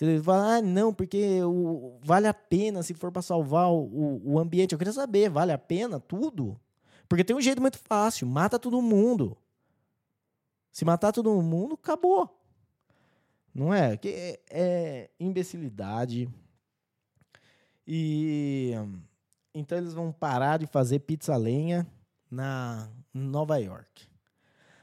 Ele 0.00 0.22
fala, 0.22 0.56
ah, 0.56 0.62
não, 0.62 0.94
porque 0.94 1.42
o, 1.42 1.98
vale 2.02 2.26
a 2.26 2.34
pena 2.34 2.82
se 2.82 2.94
for 2.94 3.12
para 3.12 3.20
salvar 3.20 3.70
o, 3.70 4.20
o 4.24 4.38
ambiente. 4.38 4.72
Eu 4.72 4.78
queria 4.78 4.92
saber, 4.92 5.28
vale 5.28 5.52
a 5.52 5.58
pena 5.58 6.00
tudo? 6.00 6.58
Porque 7.08 7.24
tem 7.24 7.36
um 7.36 7.40
jeito 7.40 7.60
muito 7.60 7.78
fácil: 7.78 8.26
mata 8.26 8.58
todo 8.58 8.80
mundo. 8.80 9.36
Se 10.70 10.84
matar 10.84 11.12
todo 11.12 11.42
mundo, 11.42 11.74
acabou. 11.74 12.40
Não 13.52 13.74
é? 13.74 13.96
Que 13.96 14.08
é, 14.08 14.40
é 14.50 15.10
imbecilidade. 15.18 16.28
E 17.86 18.72
então 19.52 19.76
eles 19.76 19.92
vão 19.92 20.12
parar 20.12 20.58
de 20.58 20.66
fazer 20.66 21.00
pizza 21.00 21.36
lenha 21.36 21.84
na 22.30 22.88
Nova 23.12 23.58
York. 23.58 24.08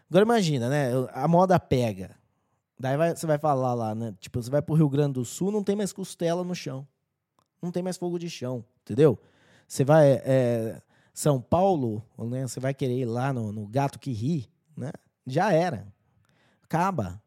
Agora 0.10 0.26
imagina, 0.26 0.70
né? 0.70 0.90
A 1.14 1.28
moda 1.28 1.58
pega. 1.58 2.18
Daí 2.80 2.96
vai, 2.96 3.16
você 3.16 3.26
vai 3.26 3.38
falar 3.38 3.74
lá, 3.74 3.96
né? 3.96 4.14
Tipo, 4.20 4.42
você 4.42 4.50
vai 4.50 4.62
pro 4.62 4.76
Rio 4.76 4.90
Grande 4.90 5.14
do 5.14 5.26
Sul, 5.26 5.52
não 5.52 5.64
tem 5.64 5.76
mais 5.76 5.92
costela 5.92 6.44
no 6.44 6.54
chão. 6.54 6.88
Não 7.62 7.72
tem 7.72 7.82
mais 7.82 7.98
fogo 7.98 8.20
de 8.20 8.30
chão, 8.30 8.64
entendeu? 8.82 9.20
Você 9.68 9.84
vai. 9.84 10.22
É, 10.24 10.82
São 11.14 11.42
Paulo, 11.42 12.04
né? 12.18 12.48
Você 12.48 12.60
vai 12.60 12.74
querer 12.74 13.00
ir 13.00 13.06
lá 13.06 13.34
no, 13.34 13.52
no 13.52 13.68
Gato 13.68 14.00
que 14.00 14.12
Ri, 14.12 14.48
né? 14.76 14.92
Já 15.26 15.52
era. 15.52 15.88
Acaba. 16.64 17.22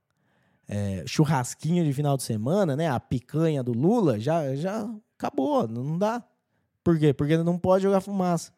É, 0.68 1.02
churrasquinho 1.04 1.84
de 1.84 1.92
final 1.92 2.16
de 2.16 2.22
semana, 2.22 2.76
né? 2.76 2.88
A 2.88 3.00
picanha 3.00 3.60
do 3.60 3.72
Lula, 3.72 4.20
já, 4.20 4.54
já 4.54 4.88
acabou. 5.18 5.66
Não 5.66 5.98
dá. 5.98 6.24
Por 6.84 6.96
quê? 6.96 7.12
Porque 7.12 7.36
não 7.38 7.58
pode 7.58 7.82
jogar 7.82 8.00
fumaça. 8.00 8.52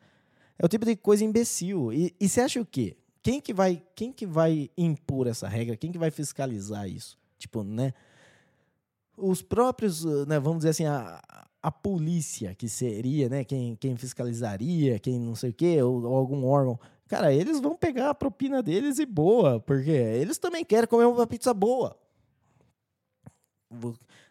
É 0.58 0.66
o 0.66 0.68
tipo 0.68 0.84
de 0.84 0.94
coisa 0.94 1.24
imbecil. 1.24 1.90
E, 1.90 2.14
e 2.20 2.28
você 2.28 2.42
acha 2.42 2.60
o 2.60 2.66
quê? 2.66 2.96
Quem 3.22 3.40
que 3.40 3.54
vai, 3.54 3.82
quem 3.94 4.12
que 4.12 4.26
vai 4.26 4.68
impor 4.76 5.26
essa 5.26 5.48
regra? 5.48 5.76
Quem 5.76 5.92
que 5.92 5.98
vai 5.98 6.10
fiscalizar 6.10 6.88
isso? 6.88 7.16
Tipo, 7.38 7.62
né? 7.62 7.94
Os 9.16 9.42
próprios, 9.42 10.04
né, 10.26 10.40
vamos 10.40 10.58
dizer 10.58 10.70
assim, 10.70 10.86
a, 10.86 11.22
a 11.62 11.70
polícia, 11.70 12.54
que 12.54 12.68
seria, 12.68 13.28
né, 13.28 13.44
quem, 13.44 13.76
quem 13.76 13.96
fiscalizaria, 13.96 14.98
quem 14.98 15.20
não 15.20 15.36
sei 15.36 15.50
o 15.50 15.54
quê, 15.54 15.80
ou, 15.82 16.02
ou 16.02 16.16
algum 16.16 16.44
órgão. 16.44 16.80
Cara, 17.06 17.32
eles 17.32 17.60
vão 17.60 17.76
pegar 17.76 18.10
a 18.10 18.14
propina 18.14 18.62
deles 18.62 18.98
e 18.98 19.06
boa, 19.06 19.60
porque 19.60 19.90
eles 19.90 20.38
também 20.38 20.64
querem 20.64 20.88
comer 20.88 21.04
uma 21.04 21.26
pizza 21.26 21.54
boa. 21.54 21.96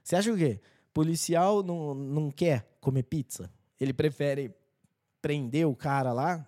Você 0.04 0.16
acha 0.16 0.34
o 0.34 0.38
quê? 0.38 0.60
Policial 0.94 1.64
não, 1.64 1.94
não 1.94 2.32
quer 2.32 2.68
comer 2.82 3.04
pizza? 3.04 3.50
Ele 3.80 3.94
prefere 3.94 4.54
prender 5.22 5.68
o 5.68 5.76
cara 5.76 6.12
lá, 6.12 6.46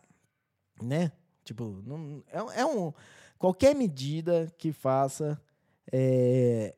né? 0.82 1.12
Tipo, 1.44 1.82
não, 1.86 2.24
é, 2.32 2.62
é 2.62 2.66
um. 2.66 2.94
Qualquer 3.38 3.76
medida 3.76 4.54
que 4.58 4.72
faça 4.72 5.42
é, 5.92 6.76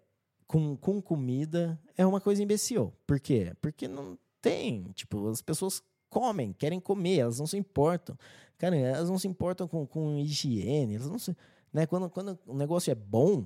com, 0.48 0.75
com 0.75 1.01
comida 1.01 1.79
é 1.95 2.05
uma 2.05 2.19
coisa 2.19 2.41
imbecil. 2.41 2.93
Por 3.05 3.19
quê? 3.19 3.53
Porque 3.62 3.88
não 3.88 4.17
tem. 4.41 4.84
Tipo, 4.93 5.29
as 5.29 5.41
pessoas 5.41 5.81
comem, 6.10 6.53
querem 6.53 6.79
comer, 6.79 7.19
elas 7.19 7.39
não 7.39 7.48
se 7.48 7.57
importam. 7.57 8.17
Cara, 8.57 8.75
elas 8.75 9.10
não 9.10 9.19
se 9.19 9.27
importam 9.27 9.67
com, 9.67 9.86
com 9.86 10.17
higiene, 10.17 10.95
elas 10.95 11.10
não 11.10 11.19
se. 11.19 11.36
Né? 11.72 11.86
Quando, 11.86 12.10
quando 12.10 12.39
o 12.45 12.55
negócio 12.55 12.89
é 12.89 12.95
bom, 12.95 13.45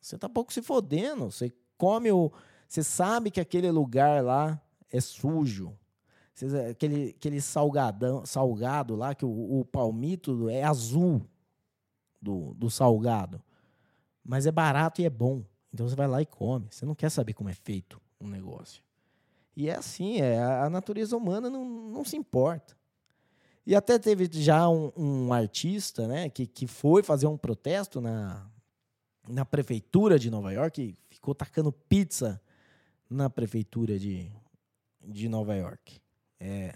você 0.00 0.18
tá 0.18 0.28
pouco 0.28 0.52
se 0.52 0.62
fodendo. 0.62 1.30
Você 1.30 1.52
come 1.78 2.10
o. 2.10 2.32
Você 2.68 2.82
sabe 2.82 3.30
que 3.30 3.40
aquele 3.40 3.70
lugar 3.70 4.22
lá 4.22 4.60
é 4.90 5.00
sujo. 5.00 5.76
Aquele, 6.70 7.14
aquele 7.16 7.40
salgadão, 7.40 8.26
salgado 8.26 8.94
lá, 8.94 9.14
que 9.14 9.24
o, 9.24 9.60
o 9.60 9.64
palmito 9.64 10.48
é 10.48 10.62
azul 10.62 11.22
do, 12.20 12.52
do 12.54 12.70
salgado. 12.70 13.42
Mas 14.24 14.46
é 14.46 14.52
barato 14.52 15.00
e 15.00 15.06
é 15.06 15.10
bom. 15.10 15.42
Então 15.72 15.88
você 15.88 15.94
vai 15.94 16.06
lá 16.06 16.20
e 16.20 16.26
come. 16.26 16.66
Você 16.70 16.84
não 16.84 16.94
quer 16.94 17.10
saber 17.10 17.32
como 17.32 17.48
é 17.48 17.54
feito 17.54 18.00
um 18.20 18.28
negócio. 18.28 18.82
E 19.56 19.68
é 19.68 19.76
assim, 19.76 20.20
é, 20.20 20.38
a 20.38 20.68
natureza 20.68 21.16
humana 21.16 21.48
não, 21.48 21.64
não 21.64 22.04
se 22.04 22.16
importa. 22.16 22.76
E 23.66 23.74
até 23.74 23.98
teve 23.98 24.28
já 24.30 24.68
um, 24.68 24.92
um, 24.96 25.32
artista 25.32 26.06
né, 26.06 26.28
que, 26.28 26.46
que 26.46 26.66
foi 26.66 27.02
fazer 27.02 27.26
um 27.26 27.36
protesto 27.36 28.00
na, 28.00 28.46
na 29.28 29.44
prefeitura 29.44 30.18
de 30.18 30.30
Nova 30.30 30.52
York, 30.52 30.96
ficou 31.08 31.34
tacando 31.34 31.72
pizza 31.72 32.40
na 33.08 33.28
prefeitura 33.28 33.98
de, 33.98 34.30
de 35.02 35.28
Nova 35.28 35.54
York. 35.54 36.00
É. 36.38 36.74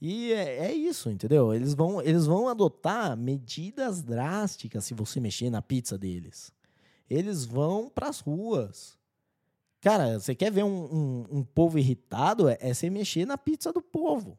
E 0.00 0.32
é, 0.32 0.66
é, 0.66 0.72
isso, 0.72 1.10
entendeu? 1.10 1.52
Eles 1.52 1.74
vão, 1.74 2.00
eles 2.00 2.26
vão 2.26 2.48
adotar 2.48 3.16
medidas 3.16 4.02
drásticas 4.02 4.84
se 4.84 4.94
você 4.94 5.18
mexer 5.18 5.50
na 5.50 5.60
pizza 5.60 5.98
deles. 5.98 6.52
Eles 7.10 7.44
vão 7.44 7.90
para 7.90 8.08
as 8.08 8.20
ruas. 8.20 8.96
Cara, 9.80 10.20
você 10.20 10.34
quer 10.34 10.52
ver 10.52 10.64
um, 10.64 10.68
um, 10.68 11.38
um 11.38 11.44
povo 11.44 11.78
irritado? 11.78 12.48
É, 12.48 12.56
é 12.60 12.74
você 12.74 12.88
mexer 12.88 13.26
na 13.26 13.36
pizza 13.36 13.72
do 13.72 13.82
povo. 13.82 14.38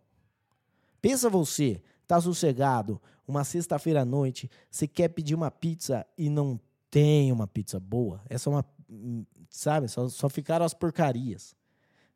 Pensa 1.01 1.29
você, 1.29 1.81
tá 2.07 2.19
sossegado, 2.19 3.01
uma 3.27 3.43
sexta-feira 3.43 4.01
à 4.01 4.05
noite, 4.05 4.49
você 4.69 4.87
quer 4.87 5.09
pedir 5.09 5.35
uma 5.35 5.51
pizza 5.51 6.05
e 6.17 6.29
não 6.29 6.59
tem 6.89 7.31
uma 7.31 7.47
pizza 7.47 7.79
boa. 7.79 8.21
Essa 8.29 8.49
é 8.49 8.53
uma. 8.53 8.65
Hum, 8.89 9.25
sabe? 9.49 9.87
Só, 9.87 10.07
só 10.09 10.29
ficaram 10.29 10.65
as 10.65 10.73
porcarias. 10.73 11.55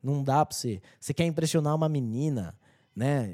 Não 0.03 0.22
dá 0.22 0.45
pra 0.45 0.55
você. 0.55 0.81
Você 1.00 1.13
quer 1.13 1.25
impressionar 1.25 1.74
uma 1.74 1.88
menina, 1.88 2.53
né? 2.95 3.33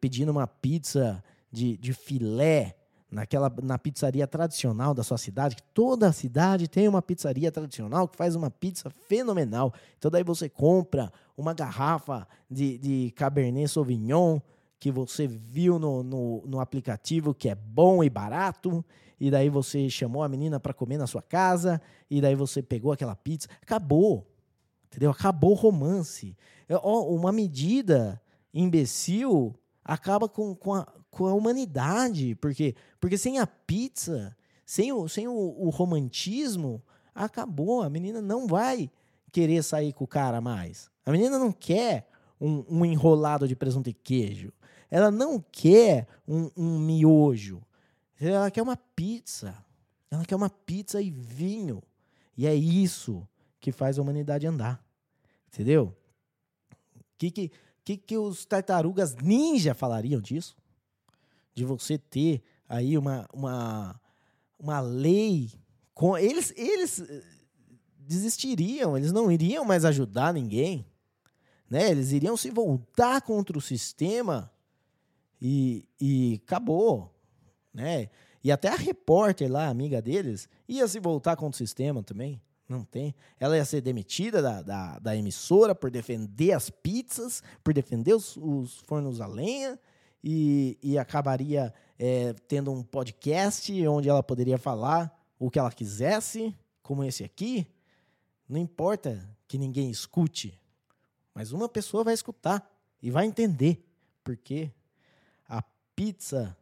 Pedindo 0.00 0.32
uma 0.32 0.46
pizza 0.46 1.22
de, 1.52 1.76
de 1.76 1.92
filé 1.92 2.74
naquela, 3.10 3.52
na 3.62 3.78
pizzaria 3.78 4.26
tradicional 4.26 4.94
da 4.94 5.02
sua 5.02 5.18
cidade, 5.18 5.56
que 5.56 5.62
toda 5.74 6.12
cidade 6.12 6.68
tem 6.68 6.88
uma 6.88 7.02
pizzaria 7.02 7.50
tradicional 7.50 8.06
que 8.06 8.16
faz 8.16 8.36
uma 8.36 8.50
pizza 8.50 8.88
fenomenal. 8.88 9.74
Então 9.98 10.10
daí 10.10 10.22
você 10.22 10.48
compra 10.48 11.12
uma 11.36 11.52
garrafa 11.52 12.26
de, 12.48 12.78
de 12.78 13.10
Cabernet 13.16 13.68
Sauvignon 13.68 14.40
que 14.78 14.90
você 14.90 15.26
viu 15.26 15.78
no, 15.78 16.02
no, 16.02 16.42
no 16.46 16.60
aplicativo 16.60 17.34
que 17.34 17.50
é 17.50 17.54
bom 17.54 18.02
e 18.02 18.08
barato, 18.08 18.82
e 19.20 19.30
daí 19.30 19.50
você 19.50 19.90
chamou 19.90 20.22
a 20.22 20.28
menina 20.28 20.58
para 20.58 20.72
comer 20.72 20.96
na 20.96 21.06
sua 21.06 21.20
casa, 21.20 21.82
e 22.10 22.18
daí 22.18 22.34
você 22.34 22.62
pegou 22.62 22.90
aquela 22.90 23.14
pizza. 23.14 23.46
Acabou. 23.60 24.26
Entendeu? 24.90 25.10
Acabou 25.10 25.52
o 25.52 25.54
romance. 25.54 26.36
É, 26.68 26.76
uma 26.76 27.30
medida 27.30 28.20
imbecil 28.52 29.54
acaba 29.84 30.28
com, 30.28 30.54
com, 30.54 30.74
a, 30.74 30.86
com 31.10 31.26
a 31.26 31.34
humanidade. 31.34 32.34
Porque, 32.34 32.74
porque 33.00 33.16
sem 33.16 33.38
a 33.38 33.46
pizza, 33.46 34.36
sem, 34.66 34.92
o, 34.92 35.08
sem 35.08 35.28
o, 35.28 35.32
o 35.32 35.70
romantismo, 35.70 36.82
acabou. 37.14 37.82
A 37.82 37.88
menina 37.88 38.20
não 38.20 38.48
vai 38.48 38.90
querer 39.30 39.62
sair 39.62 39.92
com 39.92 40.04
o 40.04 40.08
cara 40.08 40.40
mais. 40.40 40.90
A 41.06 41.12
menina 41.12 41.38
não 41.38 41.52
quer 41.52 42.08
um, 42.40 42.64
um 42.68 42.84
enrolado 42.84 43.46
de 43.46 43.54
presunto 43.54 43.88
e 43.88 43.94
queijo. 43.94 44.52
Ela 44.90 45.10
não 45.10 45.42
quer 45.52 46.08
um, 46.26 46.50
um 46.56 46.78
miojo. 46.80 47.62
Ela 48.20 48.50
quer 48.50 48.62
uma 48.62 48.76
pizza. 48.76 49.54
Ela 50.10 50.24
quer 50.24 50.34
uma 50.34 50.50
pizza 50.50 51.00
e 51.00 51.12
vinho. 51.12 51.80
E 52.36 52.44
é 52.44 52.54
isso 52.54 53.24
que 53.60 53.70
faz 53.70 53.98
a 53.98 54.02
humanidade 54.02 54.46
andar. 54.46 54.82
Entendeu? 55.48 55.94
O 56.94 57.00
que, 57.18 57.30
que, 57.30 57.52
que, 57.84 57.96
que 57.96 58.16
os 58.16 58.44
tartarugas 58.46 59.14
ninja 59.16 59.74
falariam 59.74 60.20
disso? 60.20 60.56
De 61.52 61.64
você 61.64 61.98
ter 61.98 62.42
aí 62.68 62.96
uma, 62.96 63.28
uma, 63.32 64.00
uma 64.58 64.80
lei. 64.80 65.50
Com, 65.92 66.16
eles, 66.16 66.52
eles 66.56 67.00
eh, 67.00 67.22
desistiriam, 67.98 68.96
eles 68.96 69.12
não 69.12 69.30
iriam 69.30 69.64
mais 69.64 69.84
ajudar 69.84 70.32
ninguém. 70.32 70.86
Né? 71.68 71.90
Eles 71.90 72.12
iriam 72.12 72.36
se 72.36 72.50
voltar 72.50 73.20
contra 73.22 73.58
o 73.58 73.60
sistema 73.60 74.50
e, 75.40 75.86
e 76.00 76.40
acabou. 76.44 77.14
Né? 77.74 78.08
E 78.42 78.50
até 78.50 78.68
a 78.68 78.76
repórter 78.76 79.50
lá, 79.50 79.68
amiga 79.68 80.00
deles, 80.00 80.48
ia 80.66 80.88
se 80.88 80.98
voltar 80.98 81.36
contra 81.36 81.56
o 81.56 81.58
sistema 81.58 82.02
também. 82.02 82.40
Não 82.70 82.84
tem. 82.84 83.16
Ela 83.40 83.56
ia 83.56 83.64
ser 83.64 83.80
demitida 83.80 84.40
da, 84.40 84.62
da, 84.62 84.98
da 85.00 85.16
emissora 85.16 85.74
por 85.74 85.90
defender 85.90 86.52
as 86.52 86.70
pizzas, 86.70 87.42
por 87.64 87.74
defender 87.74 88.14
os, 88.14 88.36
os 88.36 88.76
fornos 88.86 89.20
a 89.20 89.26
lenha, 89.26 89.76
e, 90.22 90.78
e 90.80 90.96
acabaria 90.96 91.74
é, 91.98 92.32
tendo 92.46 92.70
um 92.70 92.80
podcast 92.80 93.72
onde 93.88 94.08
ela 94.08 94.22
poderia 94.22 94.56
falar 94.56 95.12
o 95.36 95.50
que 95.50 95.58
ela 95.58 95.72
quisesse, 95.72 96.54
como 96.80 97.02
esse 97.02 97.24
aqui. 97.24 97.66
Não 98.48 98.60
importa 98.60 99.28
que 99.48 99.58
ninguém 99.58 99.90
escute, 99.90 100.56
mas 101.34 101.50
uma 101.50 101.68
pessoa 101.68 102.04
vai 102.04 102.14
escutar 102.14 102.70
e 103.02 103.10
vai 103.10 103.26
entender. 103.26 103.84
Porque 104.22 104.70
a 105.48 105.60
pizza 105.96 106.56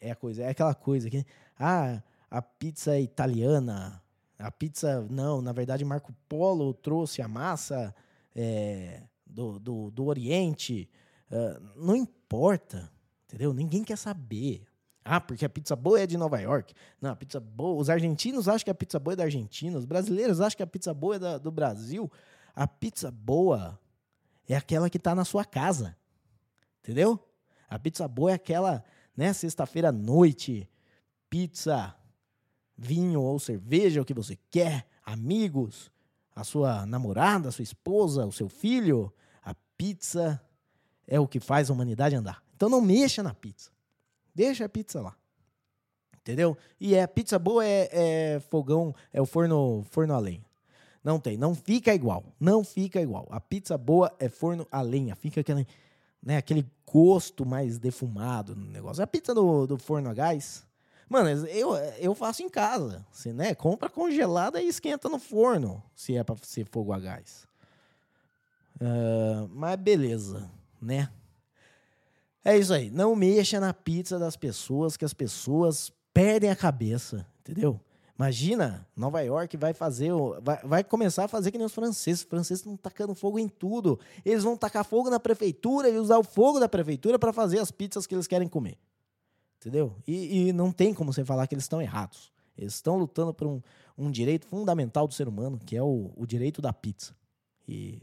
é 0.00 0.12
a 0.12 0.14
coisa, 0.14 0.44
é 0.44 0.50
aquela 0.50 0.76
coisa 0.76 1.10
que. 1.10 1.26
Ah, 1.58 2.00
a 2.30 2.40
pizza 2.40 2.94
é 2.94 3.00
italiana 3.00 3.99
a 4.40 4.50
pizza, 4.50 5.06
não, 5.10 5.42
na 5.42 5.52
verdade, 5.52 5.84
Marco 5.84 6.14
Polo 6.28 6.72
trouxe 6.72 7.20
a 7.20 7.28
massa 7.28 7.94
é, 8.34 9.02
do, 9.26 9.58
do, 9.58 9.90
do, 9.90 10.06
Oriente. 10.06 10.88
Uh, 11.30 11.80
não 11.84 11.94
importa, 11.94 12.90
entendeu? 13.26 13.52
Ninguém 13.52 13.84
quer 13.84 13.98
saber. 13.98 14.66
Ah, 15.04 15.20
porque 15.20 15.44
a 15.44 15.48
pizza 15.48 15.76
boa 15.76 16.00
é 16.00 16.06
de 16.06 16.16
Nova 16.16 16.40
York. 16.40 16.72
Não, 17.00 17.10
a 17.10 17.16
pizza 17.16 17.38
boa. 17.38 17.80
Os 17.80 17.90
argentinos 17.90 18.48
acham 18.48 18.64
que 18.64 18.70
a 18.70 18.74
pizza 18.74 18.98
boa 18.98 19.12
é 19.12 19.16
da 19.16 19.24
Argentina. 19.24 19.78
Os 19.78 19.84
brasileiros 19.84 20.40
acham 20.40 20.56
que 20.56 20.62
a 20.62 20.66
pizza 20.66 20.94
boa 20.94 21.16
é 21.16 21.18
da, 21.18 21.38
do 21.38 21.50
Brasil. 21.50 22.10
A 22.54 22.66
pizza 22.66 23.10
boa 23.10 23.78
é 24.48 24.56
aquela 24.56 24.88
que 24.88 24.96
está 24.96 25.14
na 25.14 25.24
sua 25.24 25.44
casa. 25.44 25.96
Entendeu? 26.82 27.18
A 27.68 27.78
pizza 27.78 28.08
boa 28.08 28.30
é 28.30 28.34
aquela, 28.34 28.82
né, 29.16 29.32
sexta-feira 29.32 29.90
à 29.90 29.92
noite, 29.92 30.68
pizza 31.28 31.94
vinho 32.80 33.20
ou 33.20 33.38
cerveja, 33.38 34.00
o 34.00 34.04
que 34.04 34.14
você 34.14 34.38
quer, 34.50 34.86
amigos, 35.04 35.92
a 36.34 36.42
sua 36.42 36.86
namorada, 36.86 37.50
a 37.50 37.52
sua 37.52 37.62
esposa, 37.62 38.24
o 38.24 38.32
seu 38.32 38.48
filho. 38.48 39.12
A 39.44 39.54
pizza 39.76 40.40
é 41.06 41.20
o 41.20 41.28
que 41.28 41.38
faz 41.38 41.68
a 41.68 41.74
humanidade 41.74 42.16
andar. 42.16 42.42
Então 42.56 42.70
não 42.70 42.80
mexa 42.80 43.22
na 43.22 43.34
pizza. 43.34 43.70
Deixa 44.34 44.64
a 44.64 44.68
pizza 44.68 45.02
lá. 45.02 45.14
Entendeu? 46.18 46.56
E 46.80 46.94
é 46.94 47.06
pizza 47.06 47.38
boa 47.38 47.64
é, 47.64 47.88
é 47.92 48.40
fogão, 48.40 48.94
é 49.12 49.20
o 49.20 49.26
forno, 49.26 49.84
forno 49.90 50.14
a 50.14 50.18
lenha. 50.18 50.44
Não 51.02 51.18
tem, 51.18 51.36
não 51.36 51.54
fica 51.54 51.94
igual. 51.94 52.24
Não 52.38 52.64
fica 52.64 53.00
igual. 53.00 53.26
A 53.30 53.40
pizza 53.40 53.76
boa 53.76 54.14
é 54.18 54.28
forno 54.28 54.66
a 54.70 54.80
lenha. 54.80 55.14
Fica 55.16 55.40
aquele, 55.40 55.66
né, 56.22 56.38
aquele 56.38 56.66
gosto 56.90 57.44
mais 57.44 57.78
defumado 57.78 58.54
no 58.54 58.66
negócio. 58.66 59.02
A 59.02 59.06
pizza 59.06 59.34
do, 59.34 59.66
do 59.66 59.78
forno 59.78 60.08
a 60.10 60.14
gás, 60.14 60.66
Mano, 61.10 61.28
eu, 61.48 61.74
eu 61.98 62.14
faço 62.14 62.40
em 62.40 62.48
casa. 62.48 63.04
Você, 63.10 63.32
né? 63.32 63.52
Compra 63.52 63.90
congelada 63.90 64.62
e 64.62 64.68
esquenta 64.68 65.08
no 65.08 65.18
forno, 65.18 65.82
se 65.92 66.16
é 66.16 66.22
para 66.22 66.36
ser 66.44 66.64
fogo 66.70 66.92
a 66.92 67.00
gás. 67.00 67.48
Uh, 68.76 69.48
mas 69.50 69.74
beleza, 69.74 70.48
né? 70.80 71.10
É 72.44 72.56
isso 72.56 72.72
aí. 72.72 72.92
Não 72.92 73.16
mexa 73.16 73.58
na 73.58 73.74
pizza 73.74 74.20
das 74.20 74.36
pessoas, 74.36 74.96
que 74.96 75.04
as 75.04 75.12
pessoas 75.12 75.92
perdem 76.14 76.48
a 76.48 76.54
cabeça, 76.54 77.26
entendeu? 77.40 77.80
Imagina, 78.16 78.86
Nova 78.94 79.20
York 79.20 79.56
vai 79.56 79.74
fazer, 79.74 80.12
vai, 80.40 80.60
vai 80.62 80.84
começar 80.84 81.24
a 81.24 81.28
fazer 81.28 81.50
que 81.50 81.58
nem 81.58 81.66
os 81.66 81.74
franceses. 81.74 82.20
Os 82.20 82.28
franceses 82.28 82.60
estão 82.60 82.76
tacando 82.76 83.16
fogo 83.16 83.36
em 83.36 83.48
tudo. 83.48 83.98
Eles 84.24 84.44
vão 84.44 84.56
tacar 84.56 84.84
fogo 84.84 85.10
na 85.10 85.18
prefeitura 85.18 85.88
e 85.88 85.98
usar 85.98 86.18
o 86.18 86.22
fogo 86.22 86.60
da 86.60 86.68
prefeitura 86.68 87.18
para 87.18 87.32
fazer 87.32 87.58
as 87.58 87.72
pizzas 87.72 88.06
que 88.06 88.14
eles 88.14 88.28
querem 88.28 88.46
comer. 88.46 88.78
Entendeu? 89.60 89.94
E, 90.06 90.48
e 90.48 90.52
não 90.54 90.72
tem 90.72 90.94
como 90.94 91.12
você 91.12 91.22
falar 91.22 91.46
que 91.46 91.54
eles 91.54 91.64
estão 91.64 91.82
errados. 91.82 92.32
Eles 92.56 92.74
estão 92.74 92.96
lutando 92.96 93.34
por 93.34 93.46
um, 93.46 93.60
um 93.96 94.10
direito 94.10 94.46
fundamental 94.46 95.06
do 95.06 95.12
ser 95.12 95.28
humano, 95.28 95.58
que 95.58 95.76
é 95.76 95.82
o, 95.82 96.10
o 96.16 96.26
direito 96.26 96.62
da 96.62 96.72
pizza. 96.72 97.14
E 97.68 98.00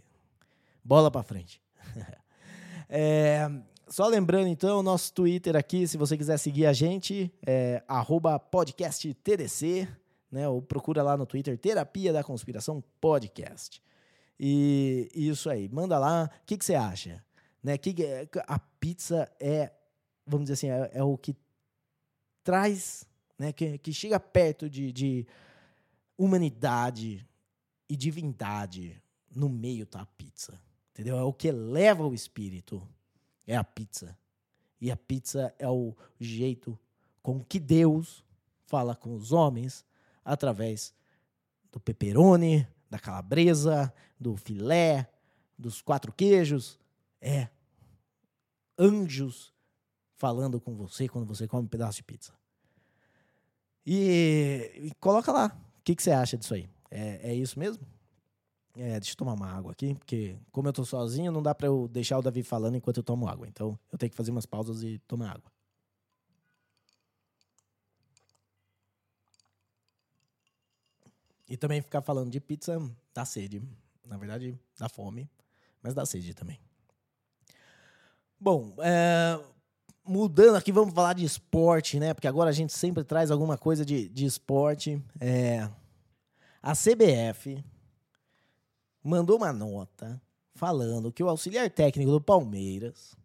bola 0.84 1.10
para 1.10 1.24
frente. 1.24 1.60
é, 2.88 3.50
só 3.88 4.06
lembrando, 4.06 4.48
então, 4.48 4.80
o 4.80 4.84
nosso 4.84 5.12
Twitter 5.14 5.56
aqui, 5.56 5.88
se 5.88 5.98
você 5.98 6.16
quiser 6.16 6.38
seguir 6.38 6.68
a 6.68 6.74
gente, 6.74 7.34
é 7.44 7.82
podcasttdc, 8.52 9.88
né? 10.32 10.48
Ou 10.48 10.62
procura 10.62 11.02
lá 11.02 11.18
no 11.18 11.26
Twitter, 11.26 11.58
Terapia 11.58 12.14
da 12.14 12.24
Conspiração 12.24 12.84
Podcast. 13.02 13.82
E 14.40 15.10
isso 15.12 15.50
aí, 15.50 15.68
manda 15.70 15.98
lá. 15.98 16.30
O 16.44 16.46
que, 16.46 16.56
que 16.56 16.66
você 16.66 16.76
acha? 16.76 17.24
Né? 17.64 17.80
Que, 17.80 17.96
a 18.46 18.60
pizza 18.60 19.28
é, 19.40 19.72
vamos 20.28 20.50
dizer 20.50 20.54
assim, 20.54 20.70
é, 20.70 20.92
é 21.00 21.04
o 21.04 21.18
que 21.18 21.36
traz, 22.48 23.06
né, 23.38 23.52
que, 23.52 23.78
que 23.78 23.92
chega 23.92 24.18
perto 24.18 24.70
de, 24.70 24.94
de 24.94 25.28
humanidade 26.18 27.28
e 27.90 27.96
divindade, 27.98 29.04
no 29.36 29.50
meio 29.50 29.86
tá 29.86 30.06
pizza. 30.06 30.58
Entendeu? 30.94 31.18
É 31.18 31.24
o 31.24 31.34
que 31.34 31.50
eleva 31.50 32.08
o 32.08 32.14
espírito. 32.14 32.82
É 33.46 33.58
a 33.58 33.66
pizza. 33.66 34.18
E 34.80 34.90
a 34.90 34.96
pizza 34.96 35.54
é 35.60 35.68
o 35.68 35.94
jeito 36.18 36.80
com 37.22 37.44
que 37.44 37.60
Deus 37.60 38.24
fala 38.66 38.96
com 38.96 39.14
os 39.14 39.34
homens 39.34 39.86
através 40.24 40.94
do 41.70 41.82
pepperoni, 41.82 42.66
da 42.90 42.98
calabresa, 42.98 43.94
do 44.18 44.38
filé, 44.38 45.12
dos 45.58 45.82
quatro 45.82 46.14
queijos. 46.14 46.80
É 47.20 47.50
anjos 48.80 49.54
falando 50.18 50.60
com 50.60 50.76
você 50.76 51.08
quando 51.08 51.26
você 51.26 51.48
come 51.48 51.66
um 51.66 51.70
pedaço 51.70 51.98
de 51.98 52.04
pizza. 52.04 52.34
E, 53.86 54.72
e 54.76 54.92
coloca 55.00 55.32
lá. 55.32 55.58
O 55.80 55.84
que, 55.84 55.96
que 55.96 56.04
você 56.04 56.12
acha 56.12 56.38
disso 56.38 56.54
aí? 56.54 56.70
É, 56.92 57.32
é 57.32 57.36
isso 57.36 57.58
mesmo? 57.58 57.86
É, 58.76 59.00
deixa 59.00 59.14
eu 59.14 59.18
tomar 59.18 59.34
uma 59.34 59.50
água 59.50 59.72
aqui, 59.72 59.96
porque 59.96 60.38
como 60.52 60.68
eu 60.68 60.74
tô 60.74 60.84
sozinho, 60.84 61.32
não 61.32 61.42
dá 61.42 61.56
para 61.56 61.68
eu 61.68 61.88
deixar 61.88 62.18
o 62.18 62.22
Davi 62.22 62.44
falando 62.44 62.76
enquanto 62.76 62.98
eu 62.98 63.04
tomo 63.04 63.28
água. 63.28 63.48
Então, 63.48 63.80
eu 63.92 63.98
tenho 63.98 64.10
que 64.10 64.18
fazer 64.18 64.32
umas 64.32 64.46
pausas 64.46 64.84
e 64.84 65.00
tomar 65.08 65.32
água. 65.32 65.52
E 71.50 71.56
também 71.56 71.82
ficar 71.82 72.02
falando 72.02 72.30
de 72.30 72.40
pizza 72.40 72.80
dá 73.14 73.24
sede. 73.24 73.62
Na 74.06 74.18
verdade, 74.18 74.60
dá 74.78 74.90
fome, 74.90 75.30
mas 75.82 75.94
dá 75.94 76.06
sede 76.06 76.34
também. 76.34 76.60
Bom, 78.40 78.76
é, 78.80 79.40
mudando 80.08 80.56
aqui, 80.56 80.72
vamos 80.72 80.94
falar 80.94 81.14
de 81.14 81.26
esporte, 81.26 82.00
né? 82.00 82.14
Porque 82.14 82.28
agora 82.28 82.50
a 82.50 82.54
gente 82.54 82.74
sempre 82.74 83.04
traz 83.04 83.30
alguma 83.30 83.58
coisa 83.58 83.86
de, 83.86 84.08
de 84.10 84.26
esporte. 84.26 85.02
É, 85.20 85.70
a 86.62 86.74
CBF 86.74 87.64
mandou 89.04 89.38
uma 89.38 89.54
nota 89.54 90.22
falando 90.56 91.12
que 91.12 91.24
o 91.24 91.30
auxiliar 91.30 91.70
técnico 91.70 92.12
do 92.12 92.20
Palmeiras 92.20 93.16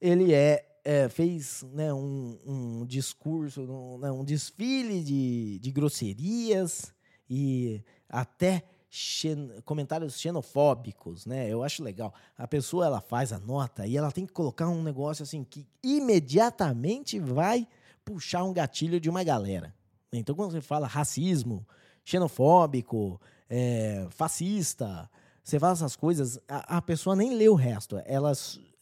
ele 0.00 0.32
é, 0.32 0.64
é 0.84 1.08
fez 1.08 1.62
né, 1.72 1.92
um, 1.92 2.38
um 2.46 2.86
discurso, 2.86 3.62
um, 3.62 3.98
né, 3.98 4.10
um 4.10 4.24
desfile 4.24 5.02
de, 5.02 5.58
de 5.58 5.70
grosserias 5.70 6.94
e 7.28 7.82
até 8.08 8.64
xen 8.90 9.50
comentários 9.64 10.18
xenofóbicos, 10.18 11.24
né? 11.24 11.48
Eu 11.48 11.62
acho 11.62 11.82
legal. 11.82 12.12
A 12.36 12.48
pessoa 12.48 12.86
ela 12.86 13.00
faz 13.00 13.32
a 13.32 13.38
nota 13.38 13.86
e 13.86 13.96
ela 13.96 14.10
tem 14.10 14.26
que 14.26 14.32
colocar 14.32 14.68
um 14.68 14.82
negócio 14.82 15.22
assim 15.22 15.44
que 15.44 15.64
imediatamente 15.82 17.20
vai 17.20 17.68
puxar 18.04 18.42
um 18.42 18.52
gatilho 18.52 19.00
de 19.00 19.08
uma 19.08 19.22
galera. 19.22 19.72
Então, 20.12 20.34
quando 20.34 20.50
você 20.50 20.60
fala 20.60 20.88
racismo, 20.88 21.64
xenofóbico, 22.04 23.20
é, 23.48 24.08
fascista, 24.10 25.08
você 25.44 25.58
fala 25.60 25.72
essas 25.72 25.94
coisas, 25.94 26.40
a, 26.48 26.78
a 26.78 26.82
pessoa 26.82 27.14
nem 27.14 27.34
lê 27.34 27.48
o 27.48 27.54
resto. 27.54 28.00
Ela 28.04 28.32